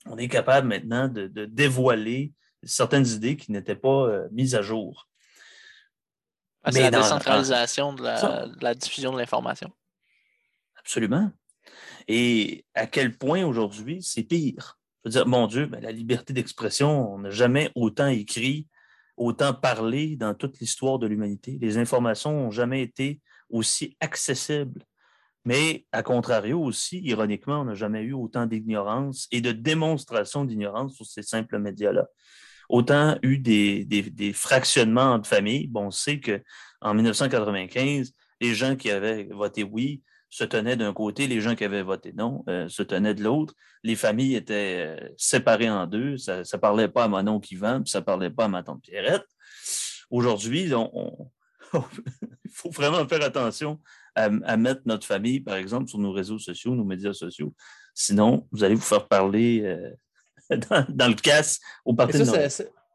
on 0.06 0.18
est 0.18 0.28
capable 0.28 0.68
maintenant 0.68 1.08
de, 1.08 1.26
dévoiler 1.46 2.32
certaines 2.62 3.06
idées 3.06 3.36
qui 3.36 3.52
n'étaient 3.52 3.74
pas 3.74 4.06
euh, 4.06 4.28
mises 4.30 4.54
à 4.54 4.62
jour. 4.62 5.08
Ah, 6.62 6.72
c'est 6.72 6.80
la 6.80 6.90
décentralisation 6.90 7.92
de 7.92 8.62
la 8.62 8.74
diffusion 8.74 9.12
de 9.12 9.18
l'information. 9.18 9.70
Absolument. 10.84 11.30
Et 12.08 12.66
à 12.74 12.86
quel 12.86 13.16
point 13.16 13.44
aujourd'hui, 13.44 14.02
c'est 14.02 14.22
pire? 14.22 14.78
Je 15.04 15.08
veux 15.08 15.12
dire, 15.12 15.26
mon 15.26 15.46
Dieu, 15.46 15.66
ben, 15.66 15.80
la 15.80 15.92
liberté 15.92 16.34
d'expression, 16.34 17.14
on 17.14 17.18
n'a 17.20 17.30
jamais 17.30 17.70
autant 17.74 18.08
écrit, 18.08 18.68
autant 19.16 19.54
parlé 19.54 20.16
dans 20.16 20.34
toute 20.34 20.58
l'histoire 20.60 20.98
de 20.98 21.06
l'humanité. 21.06 21.58
Les 21.60 21.78
informations 21.78 22.32
n'ont 22.32 22.50
jamais 22.50 22.82
été 22.82 23.20
aussi 23.48 23.96
accessibles. 24.00 24.84
Mais, 25.46 25.86
à 25.92 26.02
contrario 26.02 26.60
aussi, 26.60 27.00
ironiquement, 27.00 27.62
on 27.62 27.64
n'a 27.64 27.74
jamais 27.74 28.02
eu 28.02 28.12
autant 28.12 28.46
d'ignorance 28.46 29.26
et 29.30 29.40
de 29.40 29.52
démonstration 29.52 30.44
d'ignorance 30.44 30.94
sur 30.96 31.06
ces 31.06 31.22
simples 31.22 31.58
médias-là. 31.58 32.06
Autant 32.68 33.18
eu 33.22 33.38
des, 33.38 33.84
des, 33.84 34.32
fractionnements 34.32 35.12
entre 35.12 35.28
familles. 35.28 35.66
Bon, 35.66 35.86
on 35.86 35.90
sait 35.90 36.18
qu'en 36.18 36.94
1995, 36.94 38.12
les 38.40 38.54
gens 38.54 38.74
qui 38.74 38.90
avaient 38.90 39.24
voté 39.24 39.62
oui 39.62 40.02
se 40.34 40.42
tenaient 40.42 40.76
d'un 40.76 40.92
côté, 40.92 41.28
les 41.28 41.40
gens 41.40 41.54
qui 41.54 41.62
avaient 41.62 41.84
voté 41.84 42.12
non 42.12 42.42
euh, 42.48 42.68
se 42.68 42.82
tenaient 42.82 43.14
de 43.14 43.22
l'autre. 43.22 43.54
Les 43.84 43.94
familles 43.94 44.34
étaient 44.34 44.84
euh, 44.84 45.08
séparées 45.16 45.70
en 45.70 45.86
deux. 45.86 46.16
Ça 46.16 46.38
ne 46.38 46.56
parlait 46.58 46.88
pas 46.88 47.04
à 47.04 47.08
mon 47.08 47.24
oncle 47.28 47.54
Yvan, 47.54 47.82
puis 47.82 47.90
ça 47.90 48.00
ne 48.00 48.04
parlait 48.04 48.30
pas 48.30 48.46
à 48.46 48.48
ma 48.48 48.64
tante 48.64 48.82
Pierrette. 48.82 49.26
Aujourd'hui, 50.10 50.64
il 50.64 50.70
faut 52.52 52.70
vraiment 52.70 53.06
faire 53.06 53.22
attention 53.22 53.80
à, 54.16 54.56
mettre 54.56 54.82
notre 54.86 55.06
famille, 55.06 55.38
par 55.38 55.54
exemple, 55.54 55.88
sur 55.88 56.00
nos 56.00 56.10
réseaux 56.10 56.40
sociaux, 56.40 56.74
nos 56.74 56.84
médias 56.84 57.12
sociaux. 57.12 57.54
Sinon, 57.94 58.48
vous 58.50 58.64
allez 58.64 58.74
vous 58.74 58.80
faire 58.80 59.06
parler 59.06 59.62
euh, 59.62 60.56
dans, 60.88 61.08
le 61.08 61.14
casse 61.14 61.60
au 61.84 61.94
parti 61.94 62.18
de 62.18 62.24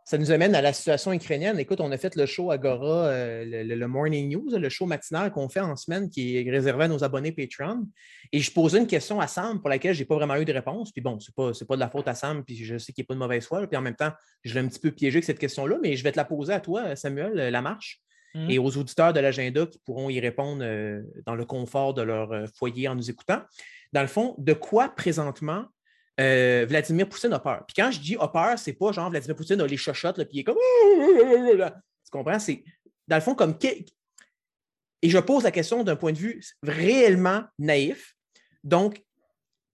ça 0.09 0.17
nous 0.17 0.31
amène 0.31 0.55
à 0.55 0.61
la 0.63 0.73
situation 0.73 1.13
ukrainienne. 1.13 1.59
Écoute, 1.59 1.79
on 1.81 1.91
a 1.91 1.97
fait 1.99 2.15
le 2.15 2.25
show 2.25 2.49
Agora, 2.49 3.09
euh, 3.09 3.45
le, 3.45 3.87
Morning 3.87 4.27
News, 4.27 4.57
le 4.57 4.67
show 4.67 4.87
matinal 4.87 5.31
qu'on 5.31 5.49
fait 5.49 5.59
en 5.59 5.75
semaine 5.75 6.09
qui 6.09 6.35
est 6.35 6.49
réservé 6.49 6.85
à 6.85 6.87
nos 6.87 7.03
abonnés 7.03 7.31
Patreon. 7.31 7.87
Et 8.31 8.39
je 8.39 8.51
posais 8.51 8.79
une 8.79 8.87
question 8.87 9.19
à 9.19 9.27
Sam 9.27 9.61
pour 9.61 9.69
laquelle 9.69 9.93
je 9.93 9.99
n'ai 9.99 10.05
pas 10.05 10.15
vraiment 10.15 10.37
eu 10.37 10.45
de 10.45 10.51
réponse. 10.51 10.91
Puis 10.91 11.03
bon, 11.03 11.19
ce 11.19 11.29
n'est 11.29 11.35
pas, 11.35 11.51
pas 11.63 11.75
de 11.75 11.79
la 11.79 11.91
faute 11.91 12.07
à 12.07 12.15
Sam, 12.15 12.43
puis 12.43 12.55
je 12.55 12.79
sais 12.79 12.91
qu'il 12.91 13.03
n'y 13.03 13.05
a 13.05 13.09
pas 13.09 13.13
de 13.13 13.19
mauvaise 13.19 13.45
foi. 13.45 13.67
Puis 13.67 13.77
en 13.77 13.83
même 13.83 13.95
temps, 13.95 14.11
je 14.43 14.55
l'ai 14.55 14.61
un 14.61 14.67
petit 14.67 14.79
peu 14.79 14.89
piégé 14.89 15.17
avec 15.17 15.25
cette 15.25 15.37
question-là, 15.37 15.77
mais 15.79 15.95
je 15.95 16.03
vais 16.03 16.11
te 16.11 16.17
la 16.17 16.25
poser 16.25 16.53
à 16.53 16.59
toi, 16.59 16.95
Samuel 16.95 17.39
euh, 17.39 17.51
Lamarche, 17.51 18.01
mmh. 18.33 18.49
et 18.49 18.57
aux 18.57 18.77
auditeurs 18.77 19.13
de 19.13 19.19
l'agenda 19.19 19.67
qui 19.67 19.77
pourront 19.77 20.09
y 20.09 20.19
répondre 20.19 20.63
euh, 20.63 21.03
dans 21.27 21.35
le 21.35 21.45
confort 21.45 21.93
de 21.93 22.01
leur 22.01 22.49
foyer 22.57 22.87
en 22.87 22.95
nous 22.95 23.11
écoutant. 23.11 23.43
Dans 23.93 24.01
le 24.01 24.07
fond, 24.07 24.33
de 24.39 24.53
quoi 24.53 24.89
présentement 24.89 25.65
euh, 26.19 26.65
Vladimir 26.67 27.07
Poutine 27.07 27.33
a 27.33 27.39
peur. 27.39 27.63
Puis 27.67 27.75
quand 27.75 27.91
je 27.91 27.99
dis 27.99 28.17
a 28.19 28.27
peur, 28.27 28.57
c'est 28.57 28.73
pas 28.73 28.91
genre 28.91 29.09
Vladimir 29.09 29.35
Poutine 29.35 29.61
a 29.61 29.67
les 29.67 29.77
chochottes, 29.77 30.17
puis 30.25 30.37
il 30.37 30.39
est 30.39 30.43
comme. 30.43 30.57
Tu 32.05 32.11
comprends? 32.11 32.39
C'est 32.39 32.63
dans 33.07 33.17
le 33.17 33.21
fond 33.21 33.35
comme. 33.35 33.57
Et 35.01 35.09
je 35.09 35.17
pose 35.19 35.43
la 35.43 35.51
question 35.51 35.83
d'un 35.83 35.95
point 35.95 36.11
de 36.11 36.17
vue 36.17 36.41
réellement 36.63 37.43
naïf. 37.57 38.15
Donc, 38.63 39.01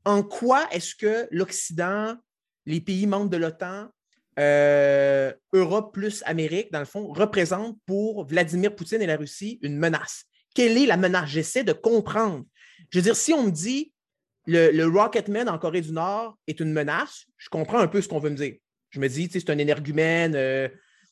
en 0.03 0.22
quoi 0.22 0.67
est-ce 0.72 0.95
que 0.95 1.28
l'Occident, 1.32 2.15
les 2.65 2.82
pays 2.82 3.07
membres 3.07 3.30
de 3.30 3.38
l'OTAN, 3.38 3.89
euh, 4.38 5.34
Europe 5.53 5.93
plus 5.93 6.22
Amérique, 6.26 6.72
dans 6.72 6.80
le 6.80 6.86
fond, 6.86 7.07
représentent 7.11 7.80
pour 7.86 8.26
Vladimir 8.28 8.76
Poutine 8.76 9.01
et 9.01 9.07
la 9.07 9.17
Russie 9.17 9.57
une 9.61 9.78
menace? 9.78 10.26
Quelle 10.53 10.78
est 10.78 10.86
la 10.86 10.97
menace? 10.97 11.30
J'essaie 11.30 11.63
de 11.63 11.74
comprendre 11.74 12.45
je 12.89 12.99
veux 12.99 13.03
dire, 13.03 13.15
si 13.15 13.34
on 13.34 13.43
me 13.43 13.51
dit 13.51 13.91
le, 14.48 14.86
Rocketman 14.86 15.50
en 15.50 15.58
Corée 15.58 15.82
du 15.82 15.91
Nord 15.91 16.38
est 16.48 16.60
une 16.60 16.72
menace, 16.72 17.26
je 17.38 17.50
comprends 17.50 17.80
un 17.80 17.88
peu 17.88 18.02
ce 18.02 18.08
qu'on 18.08 18.20
veut 18.20 18.30
me 18.30 18.36
dire. 18.36 18.56
Je 18.89 19.00
me 19.00 19.10
dis, 19.10 19.30
c'est 19.32 19.50
un 19.50 19.58
énergumène, 19.58 20.36
euh, 20.36 20.70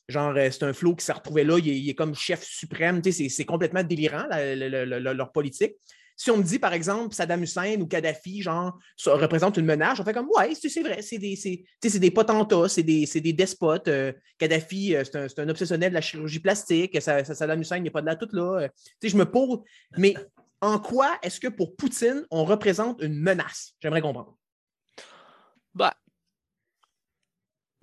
genre, 0.08 0.34
euh, 0.36 0.48
c'est 0.50 0.62
un 0.62 0.72
flot 0.72 0.94
qui 0.94 1.04
s'est 1.04 1.12
retrouvé 1.12 1.44
là, 1.44 1.58
il 1.58 1.88
est, 1.88 1.94
comme 1.94 2.14
chef 2.14 2.42
suprême, 2.42 3.02
c'est 3.04 3.44
complètement 3.44 3.82
délirant, 3.82 4.26
leur 4.30 5.32
politique. 5.32 5.74
Si 6.16 6.30
on 6.30 6.36
me 6.36 6.44
dit, 6.44 6.60
par 6.60 6.72
exemple, 6.72 7.12
Saddam 7.12 7.42
Hussein 7.42 7.80
ou 7.80 7.88
Kadhafi, 7.88 8.40
genre, 8.40 8.78
ça 8.96 9.14
représente 9.16 9.56
une 9.56 9.66
menace, 9.66 9.98
on 9.98 10.04
fait 10.04 10.12
comme, 10.12 10.28
ouais, 10.36 10.54
c'est 10.54 10.80
vrai, 10.80 11.02
c'est 11.02 11.18
des, 11.18 11.36
des 11.82 12.10
potentats, 12.12 12.68
c'est 12.68 12.84
des, 12.84 13.04
des, 13.04 13.32
despotes. 13.32 13.88
Euh, 13.88 14.12
Kadhafi, 14.38 14.94
c'est 15.02 15.38
un, 15.40 15.48
obsessionnel 15.48 15.90
de 15.90 15.94
la 15.94 16.00
chirurgie 16.00 16.38
plastique. 16.38 17.00
Saddam 17.00 17.60
Hussein 17.60 17.80
n'est 17.80 17.90
pas 17.90 18.00
de 18.00 18.06
là 18.06 18.14
tout 18.14 18.28
là. 18.32 18.68
je 19.02 19.16
me 19.16 19.24
pose, 19.24 19.58
mais 19.98 20.14
en 20.64 20.78
quoi 20.78 21.18
est-ce 21.22 21.38
que 21.38 21.48
pour 21.48 21.76
Poutine, 21.76 22.26
on 22.30 22.44
représente 22.44 23.00
une 23.02 23.14
menace? 23.14 23.74
J'aimerais 23.80 24.00
comprendre. 24.00 24.36
Bah, 25.74 25.94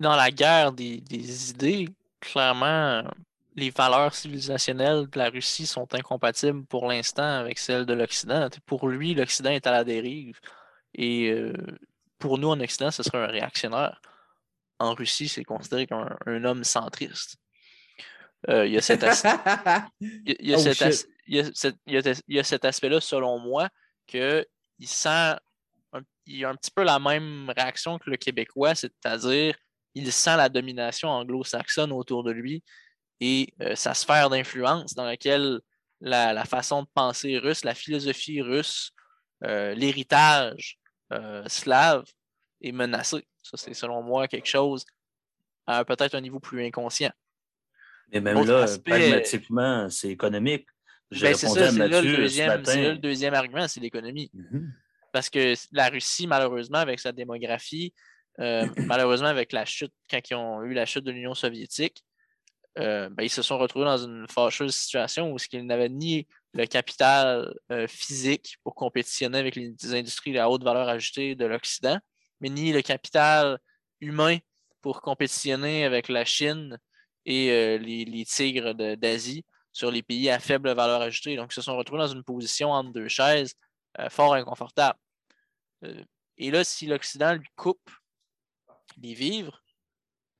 dans 0.00 0.16
la 0.16 0.30
guerre 0.30 0.72
des, 0.72 1.50
idées, 1.50 1.88
clairement, 2.20 3.04
les 3.54 3.70
valeurs 3.70 4.14
civilisationnelles 4.14 5.08
de 5.08 5.18
la 5.18 5.30
Russie 5.30 5.66
sont 5.66 5.94
incompatibles 5.94 6.64
pour 6.66 6.88
l'instant 6.88 7.38
avec 7.38 7.58
celles 7.58 7.86
de 7.86 7.94
l'Occident. 7.94 8.48
Pour 8.66 8.88
lui, 8.88 9.14
l'Occident 9.14 9.50
est 9.50 9.66
à 9.66 9.70
la 9.70 9.84
dérive. 9.84 10.40
Et 10.94 11.30
euh, 11.30 11.54
pour 12.18 12.38
nous, 12.38 12.48
en 12.48 12.60
Occident, 12.60 12.90
ce 12.90 13.02
serait 13.02 13.22
un 13.22 13.26
réactionnaire. 13.26 14.00
En 14.78 14.94
Russie, 14.94 15.28
c'est 15.28 15.44
considéré 15.44 15.86
comme 15.86 16.08
un, 16.26 16.44
homme 16.44 16.64
centriste. 16.64 17.36
Il 18.48 18.72
y 18.72 18.78
a 18.78 18.82
cet, 18.82 19.04
aspect-là, 22.64 23.00
selon 23.00 23.38
moi, 23.38 23.68
qu'il 24.06 24.46
sent 24.84 25.36
il 26.26 26.44
a 26.44 26.50
un 26.50 26.56
petit 26.56 26.70
peu 26.70 26.82
la 26.82 26.98
même 26.98 27.52
réaction 27.56 27.98
que 27.98 28.10
le 28.10 28.16
Québécois, 28.16 28.74
c'est-à-dire 28.74 29.56
il 29.94 30.12
sent 30.12 30.36
la 30.36 30.48
domination 30.48 31.08
anglo-saxonne 31.08 31.92
autour 31.92 32.24
de 32.24 32.30
lui 32.30 32.62
et 33.20 33.52
euh, 33.60 33.74
sa 33.74 33.94
sphère 33.94 34.30
d'influence 34.30 34.94
dans 34.94 35.04
laquelle 35.04 35.60
la, 36.00 36.44
façon 36.44 36.82
de 36.82 36.88
penser 36.94 37.38
russe, 37.38 37.64
la 37.64 37.74
philosophie 37.74 38.40
russe, 38.40 38.92
euh, 39.44 39.74
l'héritage 39.74 40.78
euh, 41.12 41.44
slave 41.46 42.04
est 42.60 42.72
menacé. 42.72 43.26
Ça, 43.42 43.56
c'est 43.56 43.74
selon 43.74 44.02
moi 44.02 44.26
quelque 44.26 44.48
chose 44.48 44.84
à 45.66 45.84
peut-être 45.84 46.14
un 46.14 46.20
niveau 46.20 46.40
plus 46.40 46.64
inconscient. 46.66 47.12
Mais 48.12 48.20
même 48.20 48.44
là, 48.44 48.66
pragmatiquement, 48.84 49.88
c'est 49.88 50.08
économique. 50.08 50.66
Ben, 51.10 51.34
c'est 51.34 51.46
ça, 51.46 51.70
c'est 51.70 51.88
là, 51.88 52.00
le 52.00 52.96
deuxième 52.96 53.34
argument, 53.34 53.68
c'est 53.68 53.80
l'économie. 53.80 54.30
Mm-hmm. 54.34 54.66
Parce 55.12 55.28
que 55.28 55.54
la 55.72 55.88
Russie, 55.88 56.26
malheureusement, 56.26 56.78
avec 56.78 57.00
sa 57.00 57.12
démographie, 57.12 57.92
euh, 58.40 58.66
malheureusement, 58.86 59.28
avec 59.28 59.52
la 59.52 59.64
chute, 59.64 59.92
quand 60.10 60.20
ils 60.30 60.34
ont 60.34 60.62
eu 60.62 60.72
la 60.72 60.86
chute 60.86 61.04
de 61.04 61.10
l'Union 61.10 61.34
soviétique, 61.34 62.02
euh, 62.78 63.10
ben, 63.10 63.22
ils 63.22 63.30
se 63.30 63.42
sont 63.42 63.58
retrouvés 63.58 63.84
dans 63.84 63.98
une 63.98 64.26
fâcheuse 64.28 64.74
situation 64.74 65.32
où 65.32 65.36
ils 65.52 65.66
n'avaient 65.66 65.90
ni 65.90 66.26
le 66.54 66.64
capital 66.66 67.52
euh, 67.70 67.86
physique 67.86 68.56
pour 68.64 68.74
compétitionner 68.74 69.38
avec 69.38 69.56
les, 69.56 69.74
industries 69.94 70.38
à 70.38 70.48
haute 70.48 70.64
valeur 70.64 70.88
ajoutée 70.88 71.34
de 71.34 71.44
l'Occident, 71.44 71.98
mais 72.40 72.48
ni 72.48 72.72
le 72.72 72.80
capital 72.80 73.58
humain 74.00 74.38
pour 74.80 75.02
compétitionner 75.02 75.84
avec 75.84 76.08
la 76.08 76.24
Chine 76.24 76.78
et 77.24 77.78
les, 77.78 78.24
tigres 78.24 78.74
d'Asie 78.96 79.44
sur 79.72 79.90
les 79.90 80.02
pays 80.02 80.28
à 80.30 80.38
faible 80.38 80.72
valeur 80.72 81.00
ajoutée. 81.00 81.36
Donc, 81.36 81.52
ils 81.52 81.54
se 81.54 81.62
sont 81.62 81.76
retrouvés 81.76 82.02
dans 82.02 82.08
une 82.08 82.24
position 82.24 82.70
entre 82.70 82.92
deux 82.92 83.08
chaises 83.08 83.54
fort 84.10 84.34
inconfortable. 84.34 84.98
et 86.38 86.50
là, 86.50 86.64
si 86.64 86.86
l'Occident 86.86 87.34
lui 87.34 87.48
coupe 87.56 87.90
les 89.00 89.14
vivres. 89.14 89.62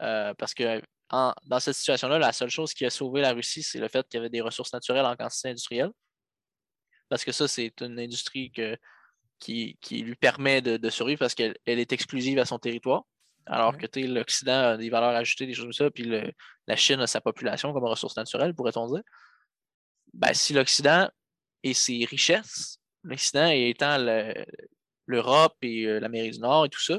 Euh, 0.02 0.34
parce 0.34 0.54
que 0.54 0.82
dans 1.10 1.60
cette 1.60 1.74
situation-là, 1.74 2.18
la 2.18 2.32
seule 2.32 2.50
chose 2.50 2.72
qui 2.72 2.84
a 2.86 2.90
sauvé 2.90 3.20
la 3.20 3.32
Russie, 3.32 3.62
c'est 3.62 3.78
le 3.78 3.88
fait 3.88 4.06
qu'il 4.08 4.18
y 4.18 4.20
avait 4.20 4.30
des 4.30 4.40
ressources 4.40 4.72
naturelles 4.72 5.04
en 5.04 5.14
quantité 5.14 5.50
industrielle. 5.50 5.90
Parce 7.08 7.24
que 7.24 7.32
ça, 7.32 7.46
c'est 7.46 7.72
une 7.82 8.00
industrie 8.00 8.50
qui, 9.38 9.76
lui 9.90 10.16
permet 10.16 10.62
de, 10.62 10.90
survivre 10.90 11.18
parce 11.18 11.34
qu'elle 11.34 11.54
est 11.66 11.92
exclusive 11.92 12.38
à 12.38 12.46
son 12.46 12.58
territoire. 12.58 13.04
Alors 13.46 13.76
que 13.76 13.86
l'Occident 14.00 14.70
a 14.70 14.76
des 14.76 14.90
valeurs 14.90 15.16
ajoutées, 15.16 15.46
des 15.46 15.54
choses 15.54 15.64
comme 15.64 15.72
ça, 15.72 15.90
puis 15.90 16.04
la 16.04 16.76
Chine 16.76 17.00
a 17.00 17.06
sa 17.06 17.20
population 17.20 17.72
comme 17.72 17.84
ressource 17.84 18.16
naturelle, 18.16 18.54
pourrait-on 18.54 18.92
dire. 18.92 19.02
Ben, 20.14 20.32
si 20.34 20.52
l'Occident 20.52 21.08
et 21.62 21.74
ses 21.74 22.04
richesses, 22.04 22.78
l'Occident 23.02 23.48
étant 23.48 23.98
l'Europe 25.06 25.56
et 25.62 25.86
euh, 25.86 25.98
l'Amérique 26.00 26.34
du 26.34 26.40
Nord 26.40 26.66
et 26.66 26.68
tout 26.68 26.80
ça, 26.80 26.98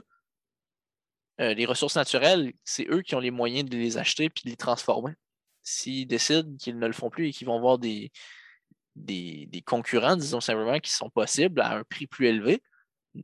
euh, 1.42 1.54
les 1.54 1.66
ressources 1.66 1.96
naturelles, 1.96 2.54
c'est 2.64 2.88
eux 2.90 3.02
qui 3.02 3.16
ont 3.16 3.20
les 3.20 3.32
moyens 3.32 3.70
de 3.70 3.78
les 3.78 3.98
acheter 3.98 4.26
et 4.26 4.30
de 4.30 4.50
les 4.50 4.56
transformer. 4.56 5.14
S'ils 5.64 6.08
décident 6.08 6.56
qu'ils 6.58 6.78
ne 6.78 6.88
le 6.88 6.94
font 6.94 7.10
plus 7.10 7.30
et 7.30 7.32
qu'ils 7.32 7.48
vont 7.48 7.60
voir 7.60 7.80
des, 7.80 8.12
des, 8.96 9.64
concurrents, 9.66 10.16
disons 10.16 10.42
simplement, 10.42 10.80
qui 10.80 10.92
sont 10.92 11.10
possibles 11.10 11.62
à 11.62 11.78
un 11.78 11.84
prix 11.84 12.08
plus 12.08 12.28
élevé, 12.28 12.62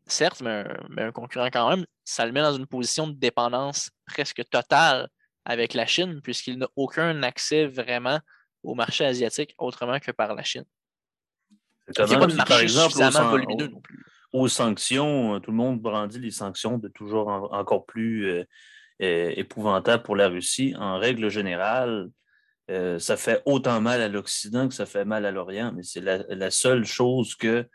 certes, 0.08 0.42
mais 0.42 0.66
un, 0.98 1.12
concurrent 1.12 1.50
quand 1.52 1.70
même, 1.70 1.86
ça 2.10 2.26
le 2.26 2.32
met 2.32 2.42
dans 2.42 2.56
une 2.56 2.68
position 2.68 3.08
de 3.08 3.14
dépendance 3.14 3.92
presque 4.06 4.44
totale 4.50 5.10
avec 5.46 5.74
la 5.74 5.86
Chine, 5.86 6.22
puisqu'il 6.22 6.58
n'a 6.58 6.68
aucun 6.76 7.24
accès 7.24 7.66
vraiment 7.68 8.20
au 8.64 8.76
marché 8.76 9.06
asiatique 9.06 9.56
autrement 9.58 10.00
que 10.00 10.12
par 10.12 10.36
la 10.36 10.44
Chine. 10.44 10.66
Il 11.98 12.06
n'y 12.06 12.16
a 12.16 12.20
pas 12.20 12.28
de 12.28 12.36
marché 12.36 12.68
suffisamment 12.68 13.30
volumineux 13.30 13.68
non 13.68 13.82
plus 13.82 14.04
aux 14.32 14.48
sanctions, 14.48 15.36
euh, 15.36 15.40
tout 15.40 15.52
le 15.52 15.58
monde 15.58 15.82
brandit 15.82 16.20
les 16.20 16.32
sanctions 16.32 16.78
de 16.78 16.88
toujours 16.88 17.28
encore 17.52 17.86
plus 17.86 18.28
euh, 18.28 18.44
euh, 19.02 19.34
épouvantables 19.36 20.04
pour 20.04 20.16
la 20.16 20.28
Russie. 20.28 20.76
En 20.78 20.98
règle 20.98 21.30
générale, 21.30 22.10
ça 23.00 23.18
fait 23.18 23.42
autant 23.46 23.82
mal 23.82 24.00
à 24.00 24.08
l'Occident 24.08 24.68
que 24.68 24.76
ça 24.76 24.86
fait 24.86 25.04
mal 25.04 25.26
à 25.26 25.32
l'Orient, 25.32 25.72
mais 25.76 25.82
c'est 25.82 26.02
la, 26.02 26.52
seule 26.52 26.86
chose 26.86 27.34
que 27.34 27.68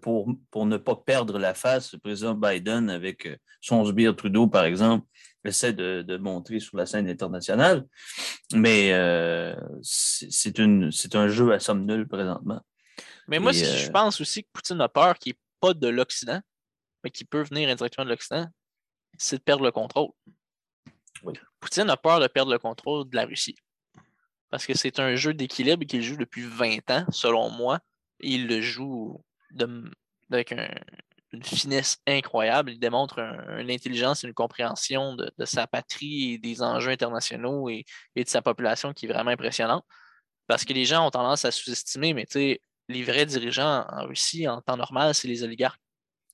pour, 0.00 0.28
pour 0.50 0.66
ne 0.66 0.76
pas 0.76 0.96
perdre 0.96 1.38
la 1.38 1.54
face, 1.54 1.92
le 1.92 1.98
président 1.98 2.34
Biden, 2.34 2.90
avec 2.90 3.28
son 3.60 3.84
sbire 3.84 4.14
Trudeau, 4.14 4.46
par 4.46 4.64
exemple, 4.64 5.06
essaie 5.44 5.72
de, 5.72 6.16
montrer 6.18 6.60
sur 6.60 6.76
la 6.76 6.86
scène 6.86 7.08
internationale. 7.08 7.86
Mais 8.54 8.92
c'est 9.82 11.14
un 11.14 11.28
jeu 11.28 11.52
à 11.52 11.60
somme 11.60 11.86
nulle 11.86 12.06
présentement. 12.06 12.60
Mais 13.28 13.38
moi, 13.38 13.52
je 13.52 13.90
pense 13.90 14.20
aussi 14.20 14.42
que 14.42 14.48
Poutine 14.52 14.80
a 14.80 14.88
peur 14.88 15.18
qu'il 15.18 15.34
pas 15.62 15.72
de 15.72 15.88
l'Occident, 15.88 16.40
mais 17.02 17.10
qui 17.10 17.24
peut 17.24 17.42
venir 17.42 17.70
indirectement 17.70 18.04
de 18.04 18.10
l'Occident, 18.10 18.46
c'est 19.16 19.36
de 19.36 19.42
perdre 19.42 19.64
le 19.64 19.70
contrôle. 19.70 20.10
Poutine 21.60 21.88
a 21.88 21.96
peur 21.96 22.18
de 22.18 22.26
perdre 22.26 22.50
le 22.50 22.58
contrôle 22.58 23.08
de 23.08 23.14
la 23.14 23.24
Russie. 23.24 23.56
Parce 24.50 24.66
que 24.66 24.74
c'est 24.76 24.98
un 24.98 25.14
jeu 25.14 25.32
d'équilibre 25.32 25.86
qu'il 25.86 26.02
joue 26.02 26.16
depuis 26.16 26.42
20 26.42 26.90
ans, 26.90 27.06
selon 27.10 27.48
moi. 27.50 27.78
Et 28.20 28.32
il 28.32 28.48
le 28.48 28.60
joue 28.60 29.22
avec 30.30 30.52
une 31.32 31.42
finesse 31.44 31.98
incroyable. 32.06 32.72
Il 32.72 32.78
démontre 32.78 33.18
une 33.18 33.70
intelligence 33.70 34.24
et 34.24 34.26
une 34.26 34.34
compréhension 34.34 35.14
de, 35.16 35.32
sa 35.44 35.66
patrie 35.66 36.34
et 36.34 36.38
des 36.38 36.62
enjeux 36.62 36.90
internationaux 36.90 37.68
et, 37.68 37.84
de 38.16 38.28
sa 38.28 38.42
population 38.42 38.92
qui 38.92 39.06
est 39.06 39.08
vraiment 39.08 39.30
impressionnante. 39.30 39.84
Parce 40.46 40.64
que 40.64 40.72
les 40.72 40.84
gens 40.84 41.06
ont 41.06 41.10
tendance 41.10 41.44
à 41.44 41.50
sous-estimer, 41.50 42.14
mais 42.14 42.26
les 42.88 43.02
vrais 43.04 43.26
dirigeants 43.26 43.86
en 43.88 44.06
Russie, 44.06 44.48
en 44.48 44.60
temps 44.60 44.76
normal, 44.76 45.14
c'est 45.14 45.28
les 45.28 45.42
oligarques, 45.42 45.80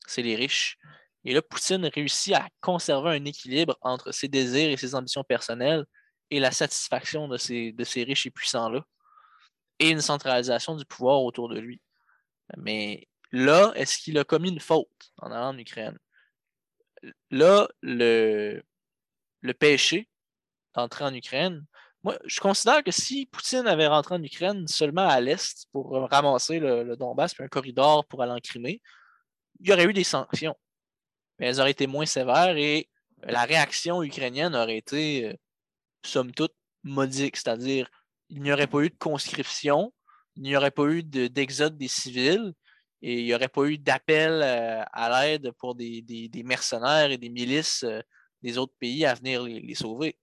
c'est 0.06 0.22
les 0.22 0.34
riches. 0.34 0.78
Et 1.24 1.34
là, 1.34 1.42
Poutine 1.42 1.86
réussit 1.86 2.34
à 2.34 2.48
conserver 2.60 3.10
un 3.10 3.24
équilibre 3.24 3.76
entre 3.82 4.12
ses 4.12 4.28
désirs 4.28 4.70
et 4.70 4.76
ses 4.76 4.94
ambitions 4.94 5.24
personnelles 5.24 5.84
et 6.30 6.40
la 6.40 6.52
satisfaction 6.52 7.28
de 7.28 7.36
de 7.70 7.84
ces 7.84 8.04
riches 8.04 8.26
et 8.26 8.30
puissants-là, 8.30 8.82
et 9.78 9.90
une 9.90 10.00
centralisation 10.00 10.76
du 10.76 10.84
pouvoir 10.84 11.22
autour 11.22 11.48
de 11.48 11.58
lui. 11.58 11.80
Mais 12.56 13.08
là, 13.32 13.72
est-ce 13.74 13.98
qu'il 13.98 14.18
a 14.18 14.24
commis 14.24 14.50
une 14.50 14.60
faute 14.60 15.12
en 15.18 15.30
allant 15.30 15.50
en 15.50 15.58
Ukraine? 15.58 15.98
Là, 17.30 17.68
le, 17.82 18.62
le 19.40 19.54
péché 19.54 20.08
d'entrer 20.74 21.04
en 21.04 21.14
Ukraine, 21.14 21.64
moi, 22.04 22.16
je 22.24 22.40
considère 22.40 22.84
que 22.84 22.90
si 22.92 23.26
Poutine 23.26 23.66
avait 23.66 23.88
rentré 23.88 24.14
en 24.14 24.22
Ukraine 24.22 24.66
seulement 24.68 25.08
à 25.08 25.20
l'est 25.20 25.66
pour 25.72 25.90
ramasser 26.10 26.60
le, 26.60 26.96
Donbass 26.96 27.34
puis 27.34 27.44
un 27.44 27.48
corridor 27.48 28.06
pour 28.06 28.22
aller 28.22 28.32
en 28.32 28.38
Crimée, 28.38 28.80
il 29.60 29.68
y 29.68 29.72
aurait 29.72 29.84
eu 29.84 29.92
des 29.92 30.04
sanctions. 30.04 30.56
Mais 31.38 31.46
elles 31.48 31.60
auraient 31.60 31.72
été 31.72 31.86
moins 31.86 32.06
sévères 32.06 32.56
et 32.56 32.88
la 33.24 33.44
réaction 33.44 34.02
ukrainienne 34.02 34.54
aurait 34.54 34.76
été, 34.76 35.26
euh, 35.26 35.34
somme 36.04 36.32
toute, 36.32 36.54
modique. 36.84 37.36
C'est-à-dire, 37.36 37.90
il 38.28 38.42
n'y 38.42 38.52
aurait 38.52 38.68
pas 38.68 38.80
eu 38.80 38.90
de 38.90 38.96
conscription, 38.98 39.92
il 40.38 40.50
n'y 40.50 40.56
aurait 40.56 40.70
pas 40.70 40.84
eu 40.84 41.02
d'exode 41.02 41.76
des 41.76 41.88
civils 41.88 42.52
et 43.02 43.20
il 43.20 43.24
n'y 43.24 43.34
aurait 43.34 43.48
pas 43.48 43.64
eu 43.64 43.78
d'appel 43.78 44.40
euh, 44.42 44.82
à 44.92 45.26
l'aide 45.26 45.52
pour 45.58 45.74
des, 45.74 46.30
mercenaires 46.44 47.10
et 47.10 47.18
des 47.18 47.28
milices 47.28 47.84
euh, 47.84 48.00
des 48.42 48.56
autres 48.56 48.74
pays 48.78 49.04
à 49.04 49.14
venir 49.14 49.42
les 49.42 49.74
sauver 49.74 50.18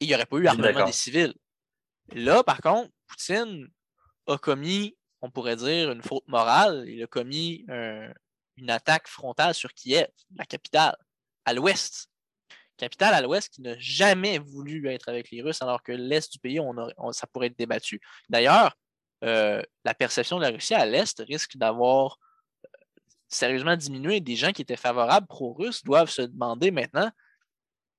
il 0.00 0.08
n'y 0.08 0.14
aurait 0.14 0.26
pas 0.26 0.36
eu 0.36 0.46
armement 0.46 0.84
des 0.84 0.92
civils. 0.92 1.34
Là, 2.12 2.44
par 2.44 2.60
contre, 2.60 2.90
Poutine 3.06 3.68
a 4.26 4.36
commis 4.36 4.96
on 5.22 5.30
pourrait 5.30 5.56
dire, 5.56 5.90
une 5.90 6.02
faute 6.02 6.26
morale. 6.28 6.84
Il 6.86 7.02
a 7.02 7.06
commis 7.06 7.66
une 8.56 8.70
attaque 8.70 9.08
frontale 9.08 9.54
sur 9.54 9.72
Kiev, 9.72 10.08
la 10.34 10.44
capitale, 10.44 10.96
à 11.44 11.52
l'ouest. 11.52 12.08
Capitale 12.76 13.14
à 13.14 13.22
l'ouest 13.22 13.48
qui 13.48 13.62
n'a 13.62 13.76
jamais 13.78 14.38
voulu 14.38 14.88
être 14.88 15.08
avec 15.08 15.30
les 15.30 15.42
Russes, 15.42 15.62
alors 15.62 15.82
que 15.82 15.92
l'est 15.92 16.30
du 16.30 16.38
pays, 16.38 16.60
on 16.60 17.12
ça 17.12 17.26
pourrait 17.26 17.48
être 17.48 17.58
débattu. 17.58 18.00
D'ailleurs, 18.28 18.76
euh, 19.26 19.62
la 19.84 19.94
perception 19.94 20.36
de 20.36 20.42
la 20.42 20.50
Russie 20.50 20.74
à 20.74 20.86
l'est 20.86 21.18
risque 21.26 21.56
d'avoir 21.56 22.18
euh, 22.64 22.68
sérieusement 23.28 23.76
diminué. 23.76 24.20
Des 24.20 24.36
gens 24.36 24.52
qui 24.52 24.62
étaient 24.62 24.76
favorables 24.76 25.26
pro-russes 25.26 25.82
doivent 25.84 26.10
se 26.10 26.22
demander 26.22 26.70
maintenant 26.70 27.10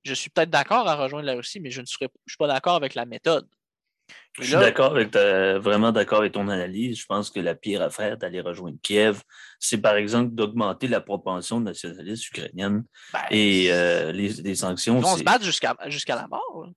je 0.07 0.13
suis 0.13 0.29
peut-être 0.29 0.49
d'accord 0.49 0.87
à 0.87 0.95
rejoindre 0.95 1.25
la 1.25 1.33
Russie, 1.33 1.59
mais 1.59 1.69
je 1.69 1.81
ne 1.81 1.85
suis 1.85 2.07
pas 2.39 2.47
d'accord 2.47 2.75
avec 2.75 2.95
la 2.95 3.05
méthode. 3.05 3.47
Je 4.39 4.43
suis 4.43 4.53
d'accord 4.53 4.91
avec 4.91 5.13
vraiment 5.13 5.91
d'accord 5.91 6.19
avec 6.19 6.31
ton 6.31 6.47
analyse. 6.47 6.99
Je 6.99 7.05
pense 7.05 7.29
que 7.29 7.39
la 7.39 7.55
pire 7.55 7.81
affaire 7.81 8.17
d'aller 8.17 8.39
rejoindre 8.39 8.77
Kiev, 8.81 9.21
c'est 9.59 9.79
par 9.79 9.95
exemple 9.95 10.33
d'augmenter 10.33 10.87
la 10.87 11.01
propension 11.01 11.59
nationaliste 11.59 12.29
ukrainienne 12.29 12.85
ben, 13.11 13.19
et 13.31 13.67
euh, 13.71 14.11
les, 14.13 14.55
sanctions. 14.55 14.97
Ils 14.97 15.03
vont 15.03 15.17
se 15.17 15.23
battre 15.23 15.43
jusqu'à 15.43 15.75
la 16.15 16.27
mort. 16.27 16.69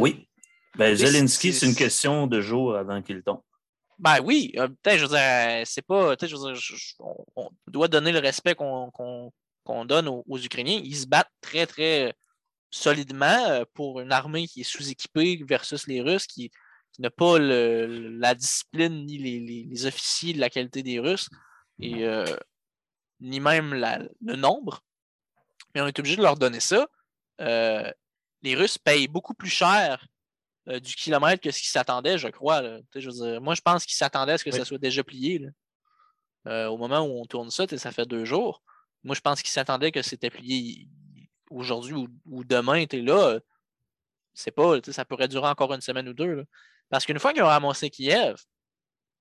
oui. 0.00 0.28
Ben, 0.76 0.94
Zelensky, 0.94 1.52
c'est 1.52 1.66
une 1.66 1.76
question 1.76 2.26
de 2.26 2.40
jours 2.40 2.76
avant 2.76 3.00
qu'il 3.00 3.22
tombe. 3.22 3.40
Ben 3.98 4.20
oui, 4.22 4.52
euh, 4.56 4.68
peut-être, 4.68 4.98
je 4.98 5.06
veux 5.06 5.16
dire, 5.16 5.66
c'est 5.66 5.82
pas. 5.82 6.16
Je 6.20 6.36
veux 6.36 6.52
dire, 6.52 6.62
on, 7.36 7.50
doit 7.68 7.88
donner 7.88 8.12
le 8.12 8.18
respect 8.18 8.54
qu'on 8.54 9.30
donne 9.84 10.08
aux, 10.08 10.38
Ukrainiens. 10.38 10.80
Ils 10.82 10.96
se 10.96 11.06
battent 11.06 11.32
très, 11.40 11.66
très 11.66 12.14
solidement 12.74 13.46
euh, 13.46 13.64
pour 13.72 14.00
une 14.00 14.12
armée 14.12 14.46
qui 14.46 14.62
est 14.62 14.64
sous-équipée 14.64 15.42
versus 15.48 15.86
les 15.86 16.00
Russes 16.00 16.26
qui 16.26 16.50
n'a 16.98 17.10
pas 17.10 17.38
la 17.38 18.34
discipline 18.34 19.04
ni 19.04 19.18
les, 19.18 19.86
officiers 19.86 20.32
de 20.32 20.40
la 20.40 20.50
qualité 20.50 20.82
des 20.82 20.98
Russes, 21.00 21.28
euh, 21.82 22.36
ni 23.20 23.40
même 23.40 23.74
le 23.74 24.36
nombre. 24.36 24.80
Mais 25.74 25.80
on 25.80 25.86
est 25.86 25.98
obligé 25.98 26.16
de 26.16 26.22
leur 26.22 26.36
donner 26.36 26.60
ça. 26.60 26.86
Euh, 27.40 27.90
les 28.42 28.54
Russes 28.54 28.78
payent 28.78 29.08
beaucoup 29.08 29.34
plus 29.34 29.50
cher 29.50 30.06
euh, 30.68 30.80
du 30.80 30.94
kilomètre 30.94 31.42
que 31.42 31.50
ce 31.50 31.58
qu'ils 31.58 31.68
s'attendaient, 31.68 32.18
je 32.18 32.28
crois. 32.28 32.62
moi, 32.62 33.54
je 33.54 33.60
pense 33.60 33.84
qu'ils 33.84 33.96
s'attendaient 33.96 34.32
à 34.32 34.38
ce 34.38 34.44
que 34.44 34.50
ça 34.50 34.64
soit 34.64 34.78
déjà 34.78 35.02
plié. 35.04 35.46
au 36.46 36.76
moment 36.76 37.00
où 37.00 37.20
on 37.20 37.24
tourne 37.26 37.50
ça, 37.50 37.66
ça 37.66 37.92
fait 37.92 38.06
deux 38.06 38.24
jours. 38.24 38.62
Moi, 39.02 39.14
je 39.14 39.20
pense 39.20 39.42
qu'ils 39.42 39.52
s'attendaient 39.52 39.92
que 39.92 40.02
c'était 40.02 40.30
plié 40.30 40.88
aujourd'hui 41.50 41.94
ou, 42.26 42.44
demain. 42.44 42.84
Es 42.90 43.00
là, 43.00 43.38
c'est 44.32 44.50
pas, 44.50 44.80
ça 44.90 45.04
pourrait 45.04 45.28
durer 45.28 45.48
encore 45.48 45.72
une 45.74 45.80
semaine 45.80 46.08
ou 46.08 46.14
deux. 46.14 46.44
Parce 46.88 47.04
qu'une 47.04 47.18
fois 47.18 47.32
qu'ils 47.32 47.42
ont 47.42 47.46
ramassé 47.46 47.90
Kiev, 47.90 48.36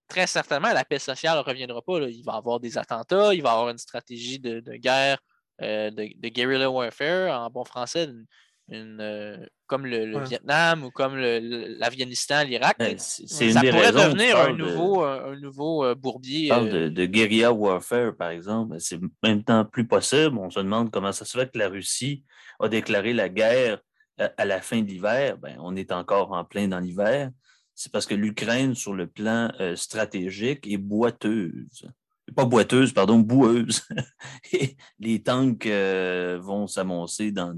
très 0.08 0.28
certainement, 0.28 0.72
la 0.74 0.86
paix 0.86 1.00
sociale 1.00 1.38
ne 1.38 1.44
reviendra 1.44 1.82
pas. 1.82 2.00
Il 2.00 2.24
va 2.24 2.34
y 2.34 2.38
avoir 2.38 2.60
des 2.60 2.78
attentats, 2.78 3.34
il 3.34 3.42
va 3.42 3.50
y 3.50 3.52
avoir 3.52 3.70
une 3.70 3.78
stratégie 3.78 4.40
de, 4.40 4.60
guerre, 4.78 5.20
euh, 5.62 5.92
de, 5.92 6.30
guerrilla 6.30 6.70
warfare, 6.70 7.32
en 7.40 7.50
bon 7.50 7.66
français, 7.66 8.06
une, 8.06 8.26
euh, 8.72 9.46
comme 9.68 9.86
le, 9.86 10.24
Vietnam 10.24 10.84
ou 10.84 10.92
comme 10.92 11.18
l'Afghanistan, 11.18 12.44
l'Irak. 12.44 12.78
ça 12.98 13.62
pourrait 13.62 13.92
devenir 13.92 14.38
un 14.38 14.54
nouveau, 14.54 15.04
un, 15.04 15.36
nouveau 15.36 15.84
euh, 15.84 15.96
bourbier. 15.96 16.52
On 16.52 16.56
parle 16.56 16.92
de, 16.92 17.06
guerrilla 17.06 17.52
warfare, 17.52 18.16
par 18.16 18.30
exemple. 18.30 18.76
C'est 18.80 19.00
même 19.22 19.44
temps 19.44 19.66
plus 19.66 19.86
possible. 19.86 20.38
On 20.38 20.50
se 20.50 20.60
demande 20.60 20.92
comment 20.92 21.12
ça 21.12 21.26
se 21.26 21.38
fait 21.38 21.52
que 21.52 21.58
la 21.58 21.70
Russie 21.70 22.24
a 22.60 22.70
déclaré 22.70 23.14
la 23.14 23.30
guerre 23.30 23.80
à 24.18 24.46
la 24.46 24.62
fin 24.62 24.82
de 24.82 24.88
l'hiver. 24.88 25.38
Ben, 25.38 25.58
on 25.60 25.76
est 25.76 25.92
encore 25.92 26.32
en 26.32 26.46
plein 26.46 26.68
dans 26.68 26.80
l'hiver 26.80 27.32
c'est 27.76 27.92
parce 27.92 28.06
que 28.06 28.16
l'Ukraine, 28.16 28.76
sur 28.76 28.94
le 28.94 29.08
plan 29.08 29.52
euh, 29.60 29.76
stratégique, 29.76 30.68
est 30.68 30.78
boiteuse. 30.78 31.88
Pas 32.36 32.46
boiteuse, 32.46 32.94
pardon, 32.94 33.20
boueuse. 33.20 33.82
Et 34.54 34.78
les 35.00 35.22
tanks 35.22 35.66
euh, 35.66 36.40
vont 36.42 36.68
s'amoncer 36.68 37.32
dans, 37.32 37.54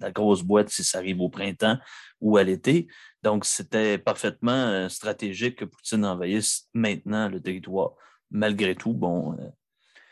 la 0.00 0.10
grosse 0.10 0.42
boîte 0.42 0.68
si 0.68 0.82
ça 0.82 0.98
arrive 0.98 1.20
au 1.20 1.28
printemps 1.28 1.78
ou 2.20 2.36
à 2.36 2.42
l'été. 2.42 2.88
Donc, 3.22 3.44
c'était 3.44 3.98
parfaitement 3.98 4.52
euh, 4.52 4.88
stratégique 4.88 5.56
que 5.56 5.64
Poutine 5.64 6.04
envahisse 6.04 6.68
maintenant 6.74 7.28
le 7.28 7.40
territoire. 7.40 7.92
Malgré 8.30 8.74
tout, 8.74 8.92
bon, 8.92 9.36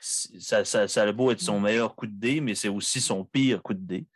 ça, 0.01 0.65
ça, 0.65 1.03
a 1.03 1.13
beau 1.13 1.31
être 1.31 1.41
son 1.41 1.61
meilleur 1.61 1.95
coup 1.95 2.07
de 2.07 2.19
dé, 2.19 2.41
mais 2.41 2.55
c'est 2.55 2.69
aussi 2.69 3.01
son 3.01 3.25
pire 3.25 3.63
coup 3.63 3.75
de 3.75 3.87
dé. 3.87 4.07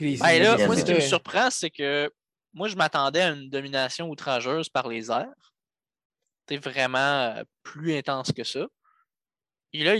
Ben 0.00 0.42
là, 0.42 0.66
moi, 0.66 0.76
ce 0.76 0.84
qui 0.84 0.94
me 0.94 1.00
surprend, 1.00 1.50
c'est 1.50 1.70
que 1.70 2.10
moi, 2.52 2.68
je 2.68 2.76
m'attendais 2.76 3.22
à 3.22 3.30
une 3.30 3.50
domination 3.50 4.08
outrageuse 4.08 4.68
par 4.68 4.88
les 4.88 5.10
airs. 5.10 5.54
C'est 6.48 6.56
vraiment 6.56 6.98
euh, 6.98 7.42
plus 7.62 7.94
intense 7.94 8.32
que 8.32 8.44
ça. 8.44 8.66
Et 9.72 9.84
là, 9.84 9.94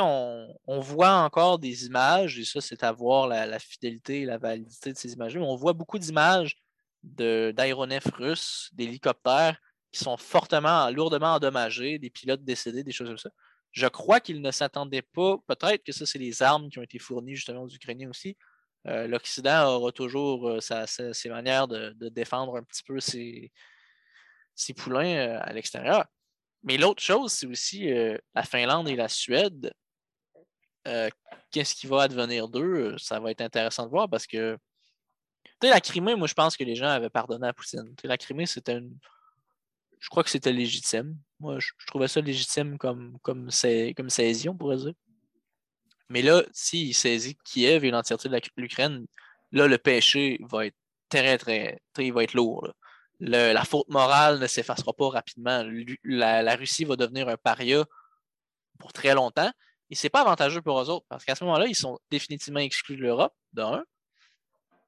on, 0.00 0.54
on, 0.66 0.80
voit 0.80 1.12
encore 1.12 1.58
des 1.58 1.86
images, 1.86 2.38
et 2.38 2.44
ça, 2.44 2.60
c'est 2.60 2.82
à 2.84 2.92
voir 2.92 3.26
la, 3.26 3.58
fidélité 3.58 4.22
et 4.22 4.24
la 4.24 4.38
validité 4.38 4.92
de 4.92 4.98
ces 4.98 5.12
images 5.12 5.36
On 5.36 5.56
voit 5.56 5.72
beaucoup 5.72 5.98
d'images 5.98 6.56
d'aéronefs 7.02 8.12
russes, 8.14 8.70
d'hélicoptères 8.72 9.58
qui 9.92 10.00
sont 10.04 10.16
fortement, 10.16 10.88
lourdement 10.90 11.34
endommagés, 11.34 11.98
des 11.98 12.10
pilotes 12.10 12.44
décédés, 12.44 12.84
des 12.84 12.92
choses 12.92 13.08
comme 13.08 13.18
ça. 13.18 13.30
Je 13.72 13.86
crois 13.86 14.20
qu'ils 14.20 14.40
ne 14.42 14.50
s'attendaient 14.50 15.02
pas, 15.02 15.36
peut-être 15.46 15.82
que 15.84 15.92
ça, 15.92 16.06
c'est 16.06 16.18
les 16.18 16.42
armes 16.42 16.70
qui 16.70 16.78
ont 16.78 16.82
été 16.82 16.98
fournies 16.98 17.34
justement 17.34 17.62
aux 17.62 17.68
Ukrainiens 17.68 18.10
aussi, 18.10 18.36
euh, 18.86 19.06
L'Occident 19.06 19.76
aura 19.76 19.92
toujours 19.92 20.48
euh, 20.48 20.60
ses 20.60 21.28
manières 21.28 21.68
de, 21.68 22.08
défendre 22.08 22.56
un 22.56 22.62
petit 22.62 22.82
peu 22.82 22.98
ses, 22.98 23.52
poulains 24.76 25.16
euh, 25.16 25.38
à 25.42 25.52
l'extérieur. 25.52 26.04
Mais 26.62 26.76
l'autre 26.76 27.02
chose, 27.02 27.32
c'est 27.32 27.46
aussi 27.46 27.90
la 28.34 28.42
Finlande 28.42 28.88
et 28.88 28.96
la 28.96 29.08
Suède. 29.08 29.72
Qu'est-ce 31.50 31.74
qui 31.74 31.86
va 31.86 32.02
advenir 32.02 32.48
d'eux? 32.48 32.96
Ça 32.98 33.18
va 33.20 33.30
être 33.30 33.40
intéressant 33.40 33.84
de 33.86 33.90
voir 33.90 34.08
parce 34.08 34.26
que 34.26 34.58
la 35.68 35.80
Crimée, 35.80 36.14
moi, 36.14 36.26
je 36.26 36.34
pense 36.34 36.56
que 36.56 36.64
les 36.64 36.74
gens 36.74 36.88
avaient 36.88 37.10
pardonné 37.10 37.46
à 37.48 37.52
Poutine. 37.52 37.94
la 38.04 38.16
Crimée, 38.16 38.46
c'était 38.46 38.78
une. 38.78 38.96
Je 39.98 40.08
crois 40.08 40.24
que 40.24 40.30
c'était 40.30 40.52
légitime. 40.52 41.16
Moi, 41.38 41.58
je, 41.58 41.72
trouvais 41.86 42.08
ça 42.08 42.20
légitime 42.20 42.78
comme, 42.78 43.18
comme, 43.22 43.50
saisie, 43.50 44.48
on 44.48 44.56
pourrait 44.56 44.78
dire. 44.78 44.94
Mais 46.08 46.22
là, 46.22 46.42
s'il 46.52 46.94
saisit 46.94 47.36
Kiev 47.44 47.84
et 47.84 47.90
l'entièreté 47.90 48.28
de 48.28 48.40
l'Ukraine, 48.56 49.06
là, 49.52 49.66
le 49.66 49.78
péché 49.78 50.38
va 50.50 50.66
être 50.66 50.76
très, 51.10 51.36
très, 51.36 51.80
très, 51.92 52.10
va 52.10 52.24
être 52.24 52.34
lourd. 52.34 52.72
La 53.20 53.64
faute 53.64 53.88
morale 53.88 54.38
ne 54.38 54.46
s'effacera 54.46 54.92
pas 54.92 55.08
rapidement. 55.10 55.64
La, 56.04 56.56
Russie 56.56 56.84
va 56.84 56.96
devenir 56.96 57.28
un 57.28 57.36
paria 57.36 57.84
pour 58.78 58.92
très 58.92 59.14
longtemps. 59.14 59.50
Et 59.90 59.94
ce 59.94 60.06
n'est 60.06 60.10
pas 60.10 60.22
avantageux 60.22 60.62
pour 60.62 60.80
eux 60.80 60.88
autres, 60.88 61.06
parce 61.08 61.24
qu'à 61.24 61.34
ce 61.34 61.44
moment-là, 61.44 61.66
ils 61.66 61.74
sont 61.74 61.98
définitivement 62.10 62.60
exclus 62.60 62.96
de 62.96 63.02
l'Europe, 63.02 63.34
d'un. 63.52 63.84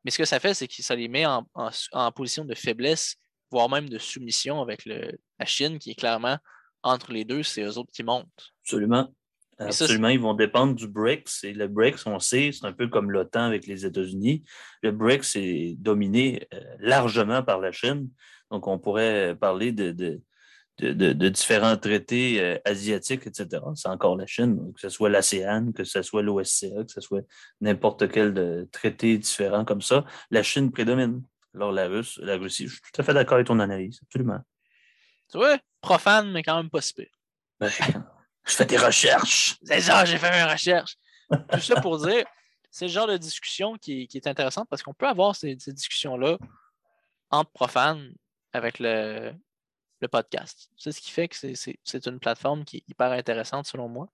Mais 0.04 0.10
ce 0.10 0.18
que 0.18 0.24
ça 0.24 0.38
fait, 0.40 0.54
c'est 0.54 0.68
que 0.68 0.82
ça 0.82 0.94
les 0.94 1.08
met 1.08 1.26
en, 1.26 2.12
position 2.12 2.44
de 2.44 2.54
faiblesse, 2.54 3.16
voire 3.50 3.68
même 3.68 3.88
de 3.88 3.98
soumission 3.98 4.62
avec 4.62 4.84
la 4.86 5.44
Chine, 5.44 5.78
qui 5.78 5.90
est 5.90 5.94
clairement 5.94 6.38
entre 6.82 7.12
les 7.12 7.24
deux, 7.24 7.42
c'est 7.42 7.62
eux 7.62 7.78
autres 7.78 7.92
qui 7.92 8.02
montent. 8.02 8.52
Absolument. 8.64 9.12
Absolument, 9.58 10.08
ils 10.08 10.20
vont 10.20 10.34
dépendre 10.34 10.74
du 10.74 10.88
BRICS. 10.88 11.44
Et 11.44 11.52
le 11.52 11.68
BRICS, 11.68 12.06
on 12.06 12.18
sait, 12.18 12.50
c'est 12.52 12.66
un 12.66 12.72
peu 12.72 12.88
comme 12.88 13.10
l'OTAN 13.10 13.44
avec 13.44 13.66
les 13.66 13.86
États-Unis. 13.86 14.44
Le 14.82 14.92
BRICS 14.92 15.36
est 15.36 15.76
dominé 15.78 16.46
euh, 16.52 16.60
largement 16.80 17.42
par 17.42 17.60
la 17.60 17.72
Chine. 17.72 18.08
Donc, 18.50 18.66
on 18.66 18.78
pourrait 18.78 19.36
parler 19.40 19.72
de, 19.72 19.92
de, 19.92 21.28
différents 21.28 21.76
traités 21.76 22.40
euh, 22.40 22.58
asiatiques, 22.64 23.26
etc. 23.26 23.62
C'est 23.74 23.88
encore 23.88 24.16
la 24.16 24.26
Chine, 24.26 24.72
que 24.74 24.80
ce 24.80 24.88
soit 24.88 25.10
l'ASEAN, 25.10 25.72
que 25.72 25.84
ce 25.84 26.02
soit 26.02 26.22
l'OSCA, 26.22 26.84
que 26.84 26.92
ce 26.92 27.00
soit 27.00 27.22
n'importe 27.60 28.10
quel 28.10 28.66
traité 28.72 29.16
différent 29.18 29.64
comme 29.64 29.82
ça. 29.82 30.04
La 30.30 30.42
Chine 30.42 30.70
prédomine. 30.72 31.22
Alors, 31.54 31.72
la, 31.72 31.86
Russe, 31.86 32.18
la 32.22 32.36
Russie, 32.36 32.66
je 32.66 32.72
suis 32.72 32.82
tout 32.92 33.00
à 33.00 33.04
fait 33.04 33.12
d'accord 33.12 33.34
avec 33.34 33.46
ton 33.46 33.60
analyse, 33.60 34.00
absolument. 34.02 34.40
Tu 35.30 35.36
vois, 35.36 35.58
profane, 35.80 36.32
mais 36.32 36.42
quand 36.42 36.56
même 36.56 36.70
pas 36.70 36.80
si 36.80 36.94
ben, 37.60 37.70
je 38.44 38.52
fais 38.52 38.64
des 38.64 38.78
recherches. 38.78 39.56
C'est 39.62 39.80
ça, 39.80 40.04
j'ai 40.04 40.18
fait 40.18 40.30
mes 40.30 40.50
recherches. 40.50 40.96
Tout 41.52 41.60
ça 41.60 41.80
pour 41.80 41.98
dire, 41.98 42.24
c'est 42.70 42.86
le 42.86 42.90
genre 42.90 43.06
de 43.06 43.16
discussion 43.16 43.76
qui, 43.76 44.08
est 44.12 44.26
intéressante 44.26 44.68
parce 44.68 44.82
qu'on 44.82 44.94
peut 44.94 45.06
avoir 45.06 45.36
ces, 45.36 45.54
discussions-là 45.54 46.38
entre 47.30 47.50
profanes 47.52 48.12
avec 48.52 48.78
le, 48.78 49.32
podcast. 50.10 50.68
C'est 50.76 50.90
ce 50.90 51.00
qui 51.00 51.12
fait 51.12 51.28
que 51.28 51.36
c'est 51.36 52.06
une 52.06 52.18
plateforme 52.18 52.64
qui 52.64 52.78
est 52.78 52.84
hyper 52.88 53.12
intéressante 53.12 53.66
selon 53.66 53.88
moi. 53.88 54.08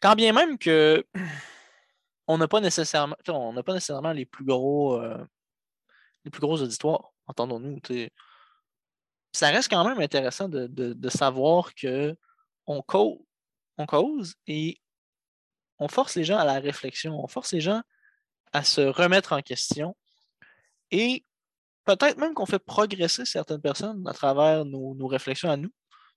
Quand 0.00 0.16
bien 0.16 0.32
même 0.32 0.58
que 0.58 1.06
on 2.26 2.38
n'a 2.38 2.48
pas 2.48 2.60
nécessairement 2.60 3.14
on 3.28 3.52
n'a 3.52 3.62
pas 3.62 3.74
nécessairement 3.74 4.12
les 4.12 4.26
plus 4.26 4.44
gros 4.44 5.00
euh, 5.00 5.24
les 6.24 6.30
plus 6.32 6.40
gros 6.40 6.60
auditoires, 6.60 7.12
entendons-nous. 7.26 7.78
Ça 9.32 9.48
reste 9.50 9.70
quand 9.70 9.86
même 9.86 10.00
intéressant 10.00 10.48
de, 10.48 10.66
de 10.66 11.08
savoir 11.08 11.72
que 11.74 12.16
on 12.66 12.82
cause 13.86 14.34
et 14.46 14.80
on 15.78 15.88
force 15.88 16.16
les 16.16 16.24
gens 16.24 16.38
à 16.38 16.44
la 16.44 16.60
réflexion, 16.60 17.22
on 17.22 17.26
force 17.26 17.52
les 17.52 17.60
gens 17.60 17.82
à 18.52 18.64
se 18.64 18.80
remettre 18.80 19.32
en 19.32 19.42
question 19.42 19.96
et 20.90 21.24
peut-être 21.84 22.18
même 22.18 22.34
qu'on 22.34 22.46
fait 22.46 22.58
progresser 22.58 23.24
certaines 23.24 23.60
personnes 23.60 24.06
à 24.06 24.12
travers 24.12 24.64
nos, 24.64 25.06
réflexions 25.06 25.50
à 25.50 25.56
nous. 25.56 25.70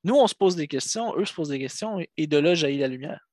Nous, 0.04 0.16
on 0.16 0.28
se 0.28 0.36
pose 0.36 0.56
des 0.56 0.68
questions, 0.68 1.18
eux 1.18 1.26
se 1.26 1.34
posent 1.34 1.50
des 1.50 1.60
questions, 1.60 2.00
et 2.16 2.28
de 2.28 2.38
là 2.38 2.54
jaillit 2.54 2.78
la 2.78 2.88
lumière. 2.88 3.28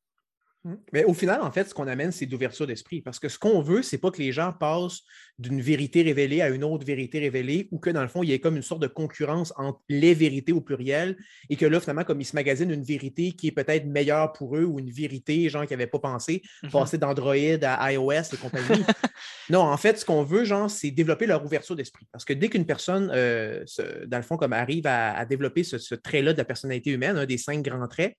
Mmh. 0.64 0.74
Mais 0.92 1.04
au 1.04 1.14
final, 1.14 1.40
en 1.42 1.50
fait, 1.50 1.68
ce 1.68 1.74
qu'on 1.74 1.88
amène, 1.88 2.12
c'est 2.12 2.26
d'ouverture 2.26 2.66
d'esprit. 2.66 3.00
Parce 3.00 3.18
que 3.18 3.28
ce 3.28 3.38
qu'on 3.38 3.62
veut, 3.62 3.82
c'est 3.82 3.98
pas 3.98 4.10
que 4.10 4.18
les 4.18 4.30
gens 4.30 4.52
passent 4.52 5.00
d'une 5.38 5.60
vérité 5.60 6.02
révélée 6.02 6.40
à 6.40 6.50
une 6.50 6.62
autre 6.62 6.86
vérité 6.86 7.18
révélée 7.18 7.68
ou 7.72 7.78
que, 7.78 7.90
dans 7.90 8.02
le 8.02 8.08
fond, 8.08 8.22
il 8.22 8.30
y 8.30 8.32
ait 8.32 8.38
comme 8.38 8.56
une 8.56 8.62
sorte 8.62 8.80
de 8.80 8.86
concurrence 8.86 9.52
entre 9.56 9.80
les 9.88 10.14
vérités 10.14 10.52
au 10.52 10.60
pluriel 10.60 11.16
et 11.50 11.56
que 11.56 11.66
là, 11.66 11.80
finalement, 11.80 12.04
comme 12.04 12.20
ils 12.20 12.26
se 12.26 12.36
magasinent 12.36 12.70
une 12.70 12.84
vérité 12.84 13.32
qui 13.32 13.48
est 13.48 13.52
peut-être 13.52 13.86
meilleure 13.86 14.32
pour 14.32 14.56
eux 14.56 14.64
ou 14.64 14.78
une 14.78 14.90
vérité, 14.90 15.48
genre, 15.48 15.66
qui 15.66 15.72
n'avaient 15.72 15.86
pas 15.86 15.98
pensé, 15.98 16.42
mmh 16.62 16.68
passer 16.72 16.98
d'Android 16.98 17.34
à 17.34 17.92
iOS 17.92 18.12
et 18.12 18.36
compagnie. 18.36 18.82
non, 19.50 19.60
en 19.60 19.76
fait, 19.76 19.98
ce 19.98 20.04
qu'on 20.04 20.22
veut, 20.22 20.44
genre, 20.44 20.70
c'est 20.70 20.90
développer 20.90 21.26
leur 21.26 21.44
ouverture 21.44 21.76
d'esprit. 21.76 22.06
Parce 22.12 22.24
que 22.24 22.32
dès 22.32 22.48
qu'une 22.48 22.66
personne, 22.66 23.10
euh, 23.14 23.64
dans 24.06 24.16
le 24.16 24.22
fond, 24.22 24.36
comme 24.36 24.52
arrive 24.52 24.86
à, 24.86 25.24
développer 25.26 25.64
ce, 25.64 25.78
ce 25.78 25.94
trait-là 25.94 26.32
de 26.32 26.38
la 26.38 26.44
personnalité 26.44 26.90
humaine, 26.90 27.16
un 27.18 27.26
des 27.26 27.38
cinq 27.38 27.62
grands 27.62 27.86
traits, 27.88 28.16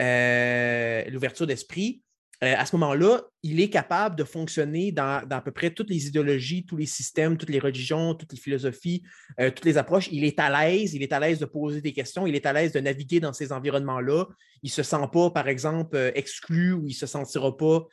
euh, 0.00 1.04
l'ouverture 1.10 1.46
d'esprit, 1.46 2.02
euh, 2.44 2.54
à 2.56 2.64
ce 2.66 2.76
moment-là, 2.76 3.22
il 3.42 3.60
est 3.60 3.68
capable 3.68 4.14
de 4.14 4.22
fonctionner 4.22 4.92
dans, 4.92 5.26
à 5.28 5.40
peu 5.40 5.50
près 5.50 5.70
toutes 5.70 5.90
les 5.90 6.06
idéologies, 6.06 6.64
tous 6.64 6.76
les 6.76 6.86
systèmes, 6.86 7.36
toutes 7.36 7.50
les 7.50 7.58
religions, 7.58 8.14
toutes 8.14 8.32
les 8.32 8.38
philosophies, 8.38 9.02
euh, 9.40 9.50
toutes 9.50 9.64
les 9.64 9.76
approches. 9.76 10.08
Il 10.12 10.22
est 10.22 10.38
à 10.38 10.48
l'aise, 10.48 10.94
il 10.94 11.02
est 11.02 11.12
à 11.12 11.18
l'aise 11.18 11.40
de 11.40 11.46
poser 11.46 11.80
des 11.80 11.92
questions, 11.92 12.26
il 12.28 12.36
est 12.36 12.46
à 12.46 12.52
l'aise 12.52 12.72
de 12.72 12.78
naviguer 12.78 13.18
dans 13.18 13.32
ces 13.32 13.50
environnements-là. 13.50 14.26
Il 14.62 14.68
ne 14.68 14.72
se 14.72 14.84
sent 14.84 15.08
pas, 15.12 15.30
par 15.30 15.48
exemple, 15.48 16.12
exclu 16.14 16.72
ou 16.72 16.86
il 16.86 16.92
ne 16.92 16.94
se 16.94 17.06
sentira 17.06 17.56
pas 17.56 17.86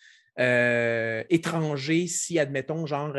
étranger 1.29 2.07
si, 2.07 2.37
admettons, 2.37 2.85
genre, 2.85 3.15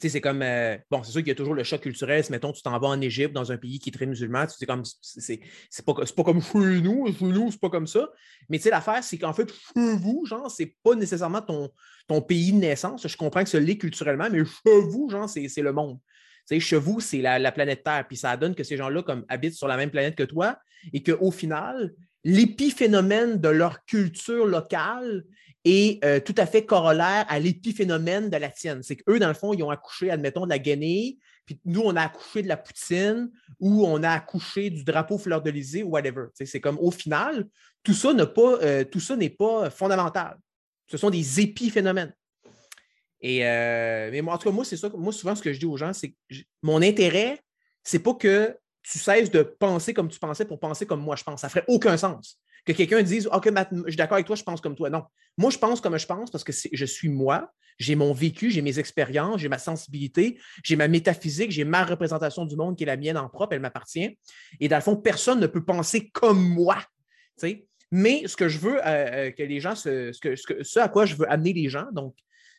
c'est 0.00 0.20
comme, 0.20 0.42
euh, 0.42 0.76
bon, 0.90 1.02
c'est 1.02 1.12
sûr 1.12 1.20
qu'il 1.20 1.28
y 1.28 1.32
a 1.32 1.34
toujours 1.34 1.54
le 1.54 1.64
choc 1.64 1.80
culturel. 1.80 2.22
Si, 2.22 2.30
mettons, 2.30 2.52
tu 2.52 2.62
t'en 2.62 2.78
vas 2.78 2.88
en 2.88 3.00
Égypte, 3.00 3.34
dans 3.34 3.50
un 3.50 3.56
pays 3.56 3.78
qui 3.78 3.90
est 3.90 3.92
très 3.92 4.06
musulman, 4.06 4.46
tu 4.46 4.54
sais, 4.56 4.66
comme, 4.66 4.82
c'est 5.02 5.40
pas, 5.84 5.94
pas 5.94 6.24
comme 6.24 6.40
chez 6.40 6.80
nous, 6.80 7.06
chez 7.12 7.24
nous, 7.24 7.50
c'est 7.50 7.60
pas 7.60 7.70
comme 7.70 7.86
ça. 7.86 8.08
Mais 8.48 8.58
tu 8.58 8.64
sais, 8.64 8.70
l'affaire, 8.70 9.02
c'est 9.02 9.18
qu'en 9.18 9.32
fait, 9.32 9.50
chez 9.50 9.96
vous, 9.96 10.24
genre, 10.26 10.50
c'est 10.50 10.76
pas 10.82 10.94
nécessairement 10.94 11.42
ton, 11.42 11.70
ton 12.06 12.22
pays 12.22 12.52
de 12.52 12.58
naissance. 12.58 13.06
Je 13.06 13.16
comprends 13.16 13.42
que 13.42 13.50
ce 13.50 13.56
l'est 13.56 13.78
culturellement, 13.78 14.28
mais 14.30 14.44
chez 14.44 14.80
vous, 14.88 15.08
genre, 15.10 15.28
c'est 15.28 15.48
le 15.56 15.72
monde. 15.72 15.98
Tu 16.48 16.54
sais, 16.54 16.60
chez 16.60 16.76
vous, 16.76 17.00
c'est 17.00 17.20
la, 17.20 17.38
la, 17.38 17.52
planète 17.52 17.82
Terre. 17.82 18.06
Puis 18.06 18.16
ça 18.16 18.36
donne 18.36 18.54
que 18.54 18.64
ces 18.64 18.76
gens-là, 18.76 19.02
comme, 19.02 19.24
habitent 19.28 19.54
sur 19.54 19.68
la 19.68 19.76
même 19.76 19.90
planète 19.90 20.14
que 20.14 20.22
toi 20.22 20.58
et 20.92 21.02
qu'au 21.02 21.30
final, 21.30 21.92
l'épiphénomène 22.24 23.40
de 23.40 23.48
leur 23.48 23.84
culture 23.84 24.46
locale 24.46 25.24
est 25.68 26.04
euh, 26.04 26.20
tout 26.20 26.34
à 26.36 26.46
fait 26.46 26.64
corollaire 26.64 27.24
à 27.28 27.38
l'épiphénomène 27.38 28.30
de 28.30 28.36
la 28.36 28.50
tienne. 28.50 28.82
C'est 28.82 28.96
qu'eux, 28.96 29.18
dans 29.18 29.28
le 29.28 29.34
fond, 29.34 29.52
ils 29.52 29.62
ont 29.62 29.70
accouché, 29.70 30.10
admettons, 30.10 30.44
de 30.44 30.50
la 30.50 30.58
guenille, 30.58 31.18
puis 31.46 31.60
nous, 31.64 31.82
on 31.82 31.96
a 31.96 32.02
accouché 32.02 32.42
de 32.42 32.48
la 32.48 32.56
poutine 32.56 33.30
ou 33.58 33.86
on 33.86 34.02
a 34.02 34.10
accouché 34.10 34.70
du 34.70 34.84
drapeau 34.84 35.18
fleur 35.18 35.42
de 35.42 35.50
lysée 35.50 35.82
ou 35.82 35.90
whatever. 35.90 36.26
C'est 36.34 36.60
comme 36.60 36.78
au 36.78 36.90
final, 36.90 37.46
tout 37.82 37.94
ça 37.94 38.12
n'est 38.12 38.26
pas, 38.26 38.58
euh, 38.62 38.84
tout 38.84 39.00
ça 39.00 39.16
n'est 39.16 39.30
pas 39.30 39.70
fondamental. 39.70 40.36
Ce 40.86 40.96
sont 40.96 41.10
des 41.10 41.40
épiphénomènes. 41.40 42.14
Et 43.20 43.46
euh, 43.46 44.10
mais 44.12 44.20
moi, 44.20 44.34
en 44.34 44.38
tout 44.38 44.48
cas, 44.48 44.54
moi, 44.54 44.64
c'est 44.64 44.76
ça. 44.76 44.88
Moi, 44.90 45.12
souvent, 45.12 45.34
ce 45.34 45.42
que 45.42 45.52
je 45.52 45.58
dis 45.58 45.66
aux 45.66 45.76
gens, 45.76 45.92
c'est 45.92 46.10
que 46.10 46.36
mon 46.62 46.82
intérêt, 46.82 47.40
c'est 47.82 47.98
pas 47.98 48.14
que 48.14 48.56
tu 48.82 48.98
cesses 48.98 49.30
de 49.30 49.42
penser 49.42 49.92
comme 49.92 50.08
tu 50.08 50.18
pensais 50.18 50.44
pour 50.44 50.60
penser 50.60 50.86
comme 50.86 51.00
moi 51.00 51.16
je 51.16 51.24
pense. 51.24 51.40
Ça 51.40 51.48
ferait 51.48 51.64
aucun 51.68 51.96
sens 51.96 52.38
que 52.68 52.76
quelqu'un 52.76 53.02
dise 53.02 53.26
OK, 53.32 53.48
je 53.48 53.88
suis 53.88 53.96
d'accord 53.96 54.16
avec 54.16 54.26
toi, 54.26 54.36
je 54.36 54.42
pense 54.42 54.60
comme 54.60 54.76
toi. 54.76 54.90
Non. 54.90 55.04
Moi, 55.38 55.50
je 55.50 55.58
pense 55.58 55.80
comme 55.80 55.96
je 55.98 56.06
pense 56.06 56.30
parce 56.30 56.44
que 56.44 56.52
je 56.52 56.84
suis 56.84 57.08
moi, 57.08 57.50
j'ai 57.78 57.94
mon 57.94 58.12
vécu, 58.12 58.50
j'ai 58.50 58.60
mes 58.60 58.78
expériences, 58.78 59.40
j'ai 59.40 59.48
ma 59.48 59.58
sensibilité, 59.58 60.38
j'ai 60.62 60.76
ma 60.76 60.86
métaphysique, 60.86 61.50
j'ai 61.50 61.64
ma 61.64 61.84
représentation 61.84 62.44
du 62.44 62.56
monde 62.56 62.76
qui 62.76 62.82
est 62.82 62.86
la 62.86 62.96
mienne 62.96 63.16
en 63.16 63.28
propre, 63.28 63.54
elle 63.54 63.60
m'appartient. 63.60 64.18
Et 64.60 64.68
dans 64.68 64.76
le 64.76 64.82
fond, 64.82 64.96
personne 64.96 65.40
ne 65.40 65.46
peut 65.46 65.64
penser 65.64 66.10
comme 66.10 66.46
moi. 66.46 66.78
Mais 67.90 68.26
ce 68.26 68.36
que 68.36 68.48
je 68.48 68.58
veux 68.58 68.78
euh, 68.86 69.28
euh, 69.28 69.30
que 69.30 69.42
les 69.42 69.60
gens, 69.60 69.74
ce, 69.74 70.12
ce, 70.12 70.78
à 70.78 70.88
quoi 70.88 71.06
je 71.06 71.14
veux 71.14 71.30
amener 71.30 71.54
les 71.54 71.70
gens, 71.70 71.86
donc 71.92 72.14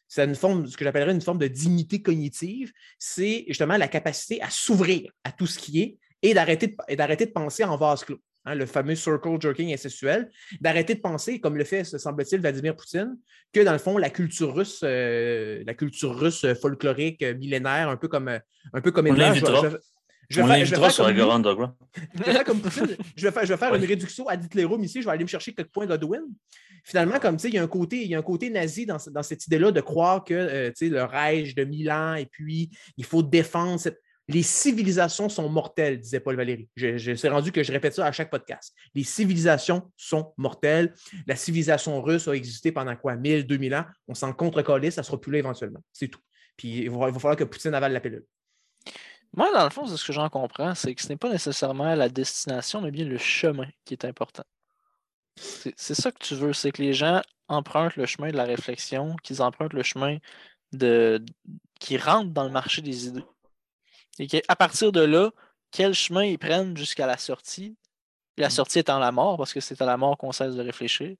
c'est 0.08 0.26
une 0.26 0.34
forme, 0.34 0.66
ce 0.66 0.76
que 0.76 0.84
j'appellerais 0.84 1.12
une 1.12 1.22
forme 1.22 1.38
de 1.38 1.48
dignité 1.48 2.02
cognitive, 2.02 2.72
c'est 2.98 3.46
justement 3.48 3.78
la 3.78 3.88
capacité 3.88 4.42
à 4.42 4.50
s'ouvrir 4.50 5.12
à 5.24 5.32
tout 5.32 5.46
ce 5.46 5.60
qui 5.60 5.82
est 5.82 5.98
et 6.24 6.34
d'arrêter 6.34 6.68
de, 6.68 6.76
de 6.96 7.32
penser 7.32 7.64
en 7.64 7.78
vase 7.78 8.04
clos. 8.04 8.20
Hein, 8.50 8.56
le 8.56 8.66
fameux 8.66 8.96
circle 8.96 9.40
jerking 9.40 9.72
incestuel, 9.72 10.32
d'arrêter 10.60 10.96
de 10.96 11.02
penser, 11.02 11.40
comme 11.40 11.56
le 11.56 11.64
fait, 11.64 11.84
semble-t-il, 11.84 12.42
Vladimir 12.42 12.76
Poutine, 12.76 13.16
que 13.54 13.60
dans 13.60 13.74
le 13.74 13.78
fond, 13.78 14.00
la 14.00 14.10
culture 14.10 14.56
russe, 14.56 14.82
euh, 14.84 15.64
la 15.68 15.76
culture 15.76 16.18
russe 16.18 16.48
folklorique, 16.60 17.22
euh, 17.22 17.36
millénaire, 17.36 17.90
un 17.90 17.98
peu 17.98 18.08
comme, 18.08 18.28
euh, 18.28 18.40
un 18.74 18.82
peu 18.82 18.92
comme 18.92 19.06
On. 19.08 19.16
Je, 20.32 20.42
vais, 20.42 20.64
je 20.66 20.76
vais 20.76 20.82
faire, 20.82 20.92
sur 20.92 21.08
Je 22.16 22.24
vais 22.24 22.34
faire 22.34 22.44
comme 22.44 22.60
Poutine. 22.60 22.98
Je 23.16 23.28
vais 23.28 23.32
faire, 23.32 23.46
je 23.46 23.54
vais 23.54 23.58
faire 23.58 23.76
une 23.76 23.86
réduction 23.86 24.28
à 24.28 24.36
Hitlerum 24.36 24.84
ici. 24.84 25.02
Je 25.02 25.06
vais 25.06 25.12
aller 25.12 25.24
me 25.24 25.30
chercher 25.30 25.54
quelques 25.54 25.70
points 25.70 25.86
Godwin. 25.86 26.22
Finalement, 26.84 27.20
comme 27.20 27.38
tu 27.38 27.44
sais, 27.44 27.48
il 27.50 27.56
y 27.56 27.58
a 27.60 27.64
un 27.64 27.68
côté, 27.68 28.04
il 28.04 28.10
y 28.10 28.16
a 28.16 28.20
un 28.20 28.24
côté 28.24 28.50
nazi 28.50 28.86
dans, 28.86 28.98
dans 29.12 29.24
cette 29.24 29.46
idée-là 29.46 29.72
de 29.72 29.82
croire 29.82 30.24
que 30.24 30.72
sais, 30.76 30.90
le 30.90 31.04
Reich 31.04 31.54
de 31.54 31.64
Milan, 31.66 32.16
et 32.16 32.26
puis 32.26 32.72
il 32.98 33.06
faut 33.06 33.22
défendre 33.22 33.80
cette 33.80 34.00
les 34.30 34.44
civilisations 34.44 35.28
sont 35.28 35.50
mortelles, 35.50 36.00
disait 36.00 36.20
Paul 36.20 36.36
Valéry. 36.36 36.70
Je, 36.76 36.98
je 36.98 37.14
suis 37.14 37.28
rendu 37.28 37.52
que 37.52 37.64
je 37.64 37.72
répète 37.72 37.96
ça 37.96 38.06
à 38.06 38.12
chaque 38.12 38.30
podcast. 38.30 38.76
Les 38.94 39.04
civilisations 39.04 39.92
sont 39.98 40.34
mortelles. 40.38 40.94
La 41.26 41.36
civilisation 41.36 42.00
russe 42.02 42.28
a 42.28 42.34
existé 42.34 42.72
pendant 42.72 42.96
quoi? 42.96 43.16
1000, 43.16 43.48
2000 43.48 43.74
ans? 43.74 43.86
On 44.08 44.14
s'en 44.14 44.32
contre 44.32 44.64
ça 44.92 45.02
sera 45.02 45.20
plus 45.20 45.32
là 45.32 45.40
éventuellement. 45.40 45.80
C'est 45.92 46.10
tout. 46.10 46.20
Puis 46.56 46.84
il 46.84 46.92
va, 46.92 47.12
falloir 47.14 47.36
que 47.36 47.44
Poutine 47.44 47.74
avale 47.74 47.92
la 47.92 48.00
pilule. 48.00 48.26
Moi, 49.36 49.52
dans 49.52 49.64
le 49.64 49.72
fond, 49.72 49.88
ce 49.88 50.06
que 50.06 50.14
j'en 50.14 50.30
comprends, 50.30 50.76
c'est 50.76 50.94
que 50.94 51.02
ce 51.02 51.10
n'est 51.10 51.18
pas 51.18 51.30
nécessairement 51.30 51.96
la 51.96 52.10
destination, 52.10 52.82
mais 52.82 52.92
bien 52.92 53.06
le 53.06 53.18
chemin 53.18 53.68
qui 53.84 53.96
est 53.96 54.06
important. 54.06 54.44
C'est 55.38 55.96
ça 55.96 56.12
que 56.12 56.20
tu 56.20 56.36
veux, 56.36 56.54
c'est 56.54 56.72
que 56.72 56.82
les 56.82 56.94
gens 56.94 57.22
empruntent 57.48 57.96
le 57.96 58.06
chemin 58.06 58.30
de 58.30 58.38
la 58.38 58.44
réflexion, 58.44 59.16
qu'ils 59.24 59.42
empruntent 59.42 59.74
le 59.74 59.84
chemin 59.84 60.18
de 60.74 61.24
qui 61.80 61.98
rentrent 61.98 62.32
dans 62.32 62.44
le 62.44 62.52
marché 62.52 62.82
des 62.82 63.08
idées. 63.08 63.24
Et 64.20 64.28
qu'à 64.28 64.56
partir 64.56 64.92
de 64.92 65.02
là, 65.02 65.32
quel 65.72 65.94
chemin 65.94 66.24
ils 66.24 66.38
prennent 66.38 66.76
jusqu'à 66.76 67.08
la 67.08 67.18
sortie, 67.18 67.76
la 68.38 68.48
mm. 68.48 68.52
sortie 68.52 68.80
étant 68.80 69.00
la 69.00 69.12
mort, 69.12 69.38
parce 69.38 69.54
que 69.54 69.60
c'est 69.60 69.82
à 69.82 69.86
la 69.86 69.98
mort 69.98 70.18
qu'on 70.18 70.32
cesse 70.32 70.56
de 70.56 70.62
réfléchir, 70.62 71.16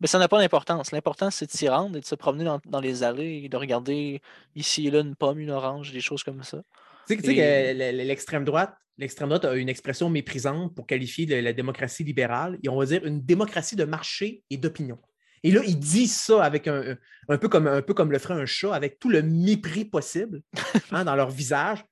mais 0.00 0.06
ça 0.06 0.18
n'a 0.18 0.28
pas 0.28 0.38
d'importance. 0.38 0.92
L'important, 0.92 1.30
c'est 1.30 1.46
de 1.46 1.52
s'y 1.52 1.68
rendre 1.68 1.96
et 1.96 2.00
de 2.00 2.04
se 2.04 2.14
promener 2.14 2.44
dans, 2.66 2.80
les 2.80 3.02
allées 3.02 3.42
et 3.44 3.48
de 3.48 3.56
regarder 3.56 4.20
ici 4.54 4.88
et 4.88 4.90
là 4.90 5.00
une 5.00 5.14
pomme, 5.14 5.38
une 5.38 5.50
orange, 5.50 5.92
des 5.92 6.00
choses 6.00 6.22
comme 6.22 6.42
ça. 6.42 6.62
Tu 7.06 7.16
sais, 7.16 7.34
que 7.34 7.92
l'extrême 7.92 8.44
droite, 8.44 8.74
l'extrême 8.98 9.28
droite 9.28 9.44
a 9.44 9.54
une 9.54 9.68
expression 9.68 10.10
méprisante 10.10 10.74
pour 10.74 10.86
qualifier 10.86 11.26
la 11.40 11.52
démocratie 11.52 12.02
libérale, 12.02 12.58
et 12.62 12.68
on 12.68 12.76
va 12.76 12.86
dire 12.86 13.04
une 13.04 13.22
démocratie 13.24 13.76
de 13.76 13.84
marché 13.84 14.42
et 14.50 14.56
d'opinion. 14.56 14.98
Et 15.44 15.50
là, 15.50 15.60
ils 15.64 15.78
disent 15.78 16.16
ça 16.16 16.42
avec 16.42 16.66
un, 16.66 16.96
un, 17.28 17.36
peu, 17.36 17.48
comme, 17.48 17.66
un 17.66 17.82
peu 17.82 17.92
comme 17.92 18.10
le 18.10 18.18
ferait 18.18 18.32
un 18.32 18.46
chat, 18.46 18.74
avec 18.74 18.98
tout 18.98 19.10
le 19.10 19.20
mépris 19.22 19.84
possible 19.84 20.40
hein, 20.90 21.04
dans 21.04 21.14
leur 21.14 21.30
visage. 21.30 21.84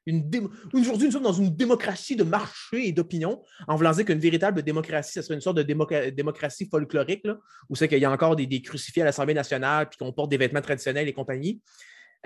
Aujourd'hui, 0.73 1.07
nous 1.07 1.13
sommes 1.13 1.23
dans 1.23 1.35
une 1.35 1.55
démocratie 1.55 2.17
de 2.17 2.25
marché 2.25 2.89
et 2.89 2.93
d'opinion, 2.93 3.43
en 3.69 3.77
voulant 3.77 3.93
dire 3.93 4.07
qu'une 4.07 4.19
véritable 4.19 4.63
démocratie, 4.63 5.13
ce 5.13 5.21
serait 5.21 5.35
une 5.35 5.43
sorte 5.43 5.59
de 5.59 6.11
démocratie 6.11 6.67
folklorique, 6.67 7.21
là, 7.25 7.37
où 7.69 7.77
c'est 7.77 7.89
qu'il 7.89 7.99
y 7.99 8.07
a 8.07 8.11
encore 8.11 8.37
des, 8.37 8.63
crucifix 8.63 9.03
à 9.03 9.05
l'Assemblée 9.05 9.35
nationale, 9.35 9.87
puis 9.91 9.99
qu'on 9.99 10.13
porte 10.15 10.31
des 10.31 10.39
vêtements 10.39 10.63
traditionnels 10.63 11.07
et 11.07 11.13
compagnie. 11.13 11.61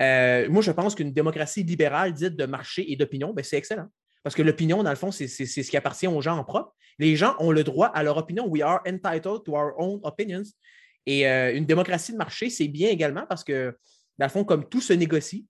Euh, 0.00 0.48
moi, 0.48 0.62
je 0.62 0.70
pense 0.70 0.94
qu'une 0.94 1.12
démocratie 1.12 1.64
libérale 1.64 2.12
dite 2.12 2.36
de 2.36 2.46
marché 2.46 2.92
et 2.92 2.94
d'opinion, 2.94 3.32
ben, 3.34 3.44
c'est 3.44 3.56
excellent. 3.56 3.88
Parce 4.22 4.36
que 4.36 4.42
l'opinion, 4.42 4.82
dans 4.82 4.90
le 4.90 4.96
fond, 4.96 5.10
c'est 5.10 5.26
ce 5.28 5.60
qui 5.60 5.76
appartient 5.76 6.06
aux 6.06 6.20
gens 6.20 6.36
en 6.36 6.44
propre. 6.44 6.72
Les 6.98 7.16
gens 7.16 7.34
ont 7.38 7.50
le 7.50 7.64
droit 7.64 7.88
à 7.88 8.02
leur 8.02 8.16
opinion. 8.16 8.46
We 8.48 8.62
are 8.62 8.80
entitled 8.86 9.44
to 9.44 9.52
our 9.54 9.74
own 9.78 10.00
opinions. 10.02 10.44
Et 11.06 11.28
euh, 11.28 11.54
une 11.54 11.64
démocratie 11.64 12.12
de 12.12 12.16
marché, 12.16 12.50
c'est 12.50 12.68
bien 12.68 12.90
également 12.90 13.24
parce 13.28 13.44
que, 13.44 13.76
dans 14.18 14.26
le 14.26 14.30
fond, 14.30 14.44
comme 14.44 14.68
tout 14.68 14.80
se 14.80 14.92
négocie, 14.92 15.46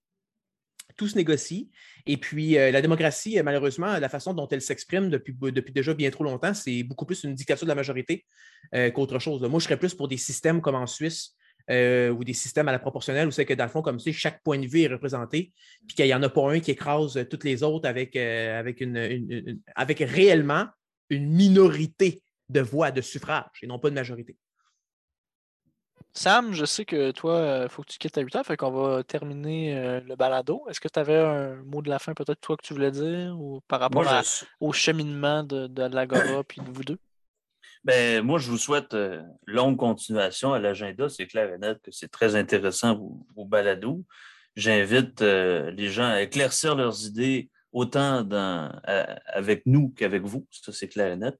tout 0.95 1.07
se 1.07 1.15
négocie. 1.15 1.69
Et 2.05 2.17
puis, 2.17 2.57
euh, 2.57 2.71
la 2.71 2.81
démocratie, 2.81 3.41
malheureusement, 3.43 3.97
la 3.97 4.09
façon 4.09 4.33
dont 4.33 4.47
elle 4.47 4.61
s'exprime 4.61 5.09
depuis, 5.09 5.35
depuis 5.51 5.73
déjà 5.73 5.93
bien 5.93 6.09
trop 6.11 6.23
longtemps, 6.23 6.53
c'est 6.53 6.83
beaucoup 6.83 7.05
plus 7.05 7.23
une 7.23 7.33
dictature 7.33 7.65
de 7.65 7.69
la 7.69 7.75
majorité 7.75 8.25
euh, 8.73 8.91
qu'autre 8.91 9.19
chose. 9.19 9.41
Moi, 9.41 9.59
je 9.59 9.65
serais 9.65 9.77
plus 9.77 9.93
pour 9.93 10.07
des 10.07 10.17
systèmes 10.17 10.61
comme 10.61 10.75
en 10.75 10.87
Suisse, 10.87 11.35
ou 11.69 12.23
des 12.23 12.31
systèmes 12.31 12.69
à 12.69 12.71
la 12.71 12.79
proportionnelle 12.79 13.27
où 13.27 13.31
c'est 13.31 13.43
que 13.43 13.53
dans 13.53 13.65
le 13.65 13.69
fond, 13.69 13.81
comme 13.81 13.97
tu 13.97 14.13
chaque 14.13 14.41
point 14.41 14.57
de 14.57 14.65
vue 14.65 14.83
est 14.83 14.87
représenté, 14.87 15.51
puis 15.85 15.97
qu'il 15.97 16.05
n'y 16.05 16.13
en 16.13 16.23
a 16.23 16.29
pas 16.29 16.49
un 16.49 16.61
qui 16.61 16.71
écrase 16.71 17.27
toutes 17.29 17.43
les 17.43 17.61
autres 17.61 17.89
avec, 17.89 18.15
avec, 18.15 18.79
une, 18.79 19.59
avec 19.75 19.99
réellement 19.99 20.67
une 21.09 21.29
minorité 21.29 22.21
de 22.47 22.61
voix, 22.61 22.91
de 22.91 23.01
suffrage, 23.01 23.49
et 23.61 23.67
non 23.67 23.79
pas 23.79 23.89
une 23.89 23.95
majorité. 23.95 24.37
Sam, 26.17 26.51
je 26.51 26.65
sais 26.65 26.83
que 26.83 27.11
toi, 27.11 27.59
il 27.65 27.69
faut 27.69 27.83
que 27.83 27.91
tu 27.91 27.99
quittes 27.99 28.17
à 28.17 28.21
8 28.21 28.37
heures, 28.37 28.45
fait 28.45 28.57
qu'on 28.57 28.71
va 28.71 29.03
terminer 29.03 29.77
euh, 29.77 29.99
le 29.99 30.15
balado. 30.15 30.65
Est-ce 30.67 30.79
que 30.79 30.87
tu 30.87 30.97
avais 30.97 31.19
un 31.19 31.57
mot 31.57 31.83
de 31.83 31.89
la 31.89 31.99
fin, 31.99 32.15
peut-être, 32.15 32.41
toi, 32.41 32.57
que 32.57 32.65
tu 32.65 32.73
voulais 32.73 32.89
dire, 32.89 33.39
ou 33.39 33.61
par 33.67 33.79
rapport 33.79 34.03
au 34.59 34.73
cheminement 34.73 35.43
de, 35.43 35.67
de 35.67 35.83
l'Agora 35.83 36.43
puis 36.47 36.59
de 36.59 36.71
vous 36.71 36.83
deux? 36.83 36.97
Ben, 37.83 38.23
moi, 38.23 38.39
je 38.39 38.49
vous 38.49 38.57
souhaite 38.57 38.95
euh, 38.95 39.21
longue 39.45 39.77
continuation 39.77 40.53
à 40.53 40.59
l'agenda. 40.59 41.07
C'est 41.07 41.27
clair 41.27 41.53
et 41.53 41.59
net 41.59 41.79
que 41.83 41.91
c'est 41.91 42.09
très 42.09 42.35
intéressant, 42.35 42.95
vos, 42.95 43.27
vos 43.35 43.45
balados. 43.45 44.03
J'invite 44.55 45.21
euh, 45.21 45.69
les 45.69 45.89
gens 45.89 46.09
à 46.09 46.23
éclaircir 46.23 46.73
leurs 46.73 47.05
idées 47.05 47.51
autant 47.71 48.23
dans, 48.23 48.71
avec 49.27 49.67
nous 49.67 49.89
qu'avec 49.89 50.23
vous, 50.23 50.47
ça 50.49 50.73
c'est 50.73 50.87
clair 50.87 51.11
et 51.11 51.15
net. 51.15 51.37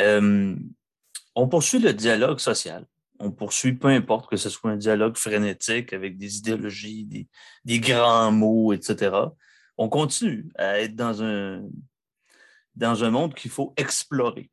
Euh, 0.00 0.54
on 1.34 1.48
poursuit 1.48 1.80
le 1.80 1.92
dialogue 1.92 2.38
social. 2.38 2.86
On 3.20 3.30
poursuit 3.30 3.74
peu 3.74 3.88
importe 3.88 4.30
que 4.30 4.36
ce 4.36 4.48
soit 4.48 4.70
un 4.70 4.76
dialogue 4.76 5.16
frénétique 5.16 5.92
avec 5.92 6.16
des 6.16 6.38
idéologies, 6.38 7.28
des, 7.64 7.80
grands 7.80 8.30
mots, 8.30 8.72
etc. 8.72 9.16
On 9.76 9.88
continue 9.88 10.50
à 10.56 10.80
être 10.80 10.94
dans 10.94 11.22
un, 11.22 11.62
dans 12.74 13.04
un 13.04 13.10
monde 13.10 13.34
qu'il 13.34 13.50
faut 13.50 13.74
explorer. 13.76 14.50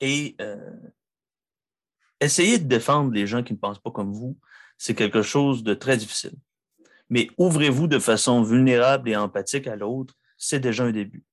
Et 0.00 0.36
euh, 0.40 0.70
essayer 2.20 2.58
de 2.58 2.68
défendre 2.68 3.12
les 3.12 3.26
gens 3.26 3.42
qui 3.42 3.54
ne 3.54 3.58
pensent 3.58 3.80
pas 3.80 3.90
comme 3.90 4.12
vous, 4.12 4.38
c'est 4.76 4.94
quelque 4.94 5.22
chose 5.22 5.62
de 5.62 5.74
très 5.74 5.96
difficile. 5.96 6.36
Mais 7.10 7.28
ouvrez-vous 7.38 7.86
de 7.86 7.98
façon 7.98 8.42
vulnérable 8.42 9.08
et 9.08 9.16
empathique 9.16 9.66
à 9.66 9.76
l'autre, 9.76 10.14
c'est 10.36 10.60
déjà 10.60 10.84
un 10.84 10.92
début. 10.92 11.24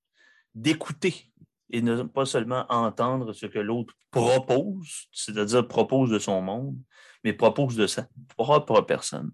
D'écouter 0.53 1.31
et 1.71 1.81
ne 1.81 2.03
pas 2.03 2.25
seulement 2.25 2.65
entendre 2.69 3.33
ce 3.33 3.45
que 3.45 3.59
l'autre 3.59 3.93
propose, 4.11 5.07
c'est-à-dire 5.11 5.67
propose 5.67 6.09
de 6.09 6.19
son 6.19 6.41
monde, 6.41 6.77
mais 7.23 7.33
propose 7.33 7.75
de 7.75 7.87
sa 7.87 8.07
propre 8.37 8.81
personne. 8.81 9.31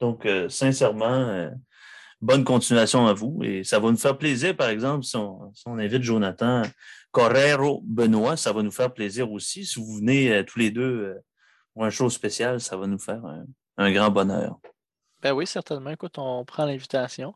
Donc, 0.00 0.26
euh, 0.26 0.48
sincèrement, 0.48 1.06
euh, 1.06 1.50
bonne 2.20 2.44
continuation 2.44 3.06
à 3.06 3.12
vous. 3.12 3.40
Et 3.42 3.64
ça 3.64 3.78
va 3.78 3.90
nous 3.90 3.96
faire 3.96 4.16
plaisir, 4.16 4.56
par 4.56 4.68
exemple, 4.68 5.04
si 5.04 5.16
on, 5.16 5.78
invite 5.78 6.02
Jonathan 6.02 6.62
Correro 7.10 7.82
Benoît, 7.84 8.36
ça 8.36 8.52
va 8.52 8.62
nous 8.62 8.70
faire 8.70 8.92
plaisir 8.92 9.30
aussi. 9.30 9.64
Si 9.64 9.78
vous 9.78 9.96
venez 9.96 10.32
euh, 10.32 10.42
tous 10.44 10.58
les 10.58 10.70
deux 10.70 11.16
pour 11.72 11.84
un 11.84 11.90
show 11.90 12.08
spécial, 12.08 12.60
ça 12.60 12.76
va 12.76 12.86
nous 12.86 12.98
faire 12.98 13.22
un 13.76 13.92
grand 13.92 14.10
bonheur. 14.10 14.58
Ben 15.22 15.32
oui, 15.32 15.46
certainement. 15.46 15.90
Écoute, 15.90 16.18
on 16.18 16.44
prend 16.44 16.66
l'invitation. 16.66 17.34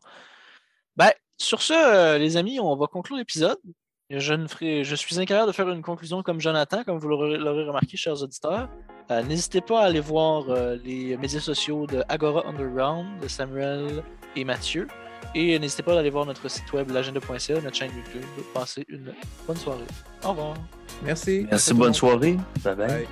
Ben, 0.95 1.11
sur 1.37 1.61
ce, 1.61 2.17
les 2.17 2.37
amis, 2.37 2.59
on 2.59 2.75
va 2.75 2.87
conclure 2.87 3.17
l'épisode. 3.17 3.57
Je, 4.09 4.33
ne 4.33 4.47
ferai, 4.47 4.83
je 4.83 4.95
suis 4.95 5.19
incapable 5.19 5.47
de 5.47 5.51
faire 5.51 5.69
une 5.69 5.81
conclusion 5.81 6.23
comme 6.23 6.39
Jonathan, 6.41 6.83
comme 6.83 6.97
vous 6.97 7.07
l'aurez 7.07 7.37
remarqué, 7.37 7.95
chers 7.95 8.21
auditeurs. 8.23 8.67
Euh, 9.11 9.23
n'hésitez 9.23 9.61
pas 9.61 9.81
à 9.81 9.85
aller 9.85 9.99
voir 9.99 10.49
euh, 10.49 10.77
les 10.83 11.15
médias 11.17 11.39
sociaux 11.39 11.85
de 11.87 12.03
Agora 12.09 12.47
Underground, 12.47 13.07
de 13.21 13.27
Samuel 13.27 14.03
et 14.35 14.43
Mathieu. 14.43 14.87
Et 15.35 15.59
n'hésitez 15.59 15.83
pas 15.83 15.95
à 15.95 15.99
aller 15.99 16.09
voir 16.09 16.25
notre 16.25 16.47
site 16.49 16.71
web, 16.73 16.89
l'agenda.ca, 16.89 17.61
notre 17.61 17.75
chaîne 17.75 17.91
YouTube. 17.95 18.27
Passez 18.53 18.85
une 18.87 19.13
bonne 19.45 19.57
soirée. 19.57 19.85
Au 20.23 20.29
revoir. 20.29 20.55
Merci. 21.03 21.45
Merci, 21.49 21.73
bonne 21.73 21.93
soirée. 21.93 22.37
bye. 22.63 22.75
bye. 22.75 23.07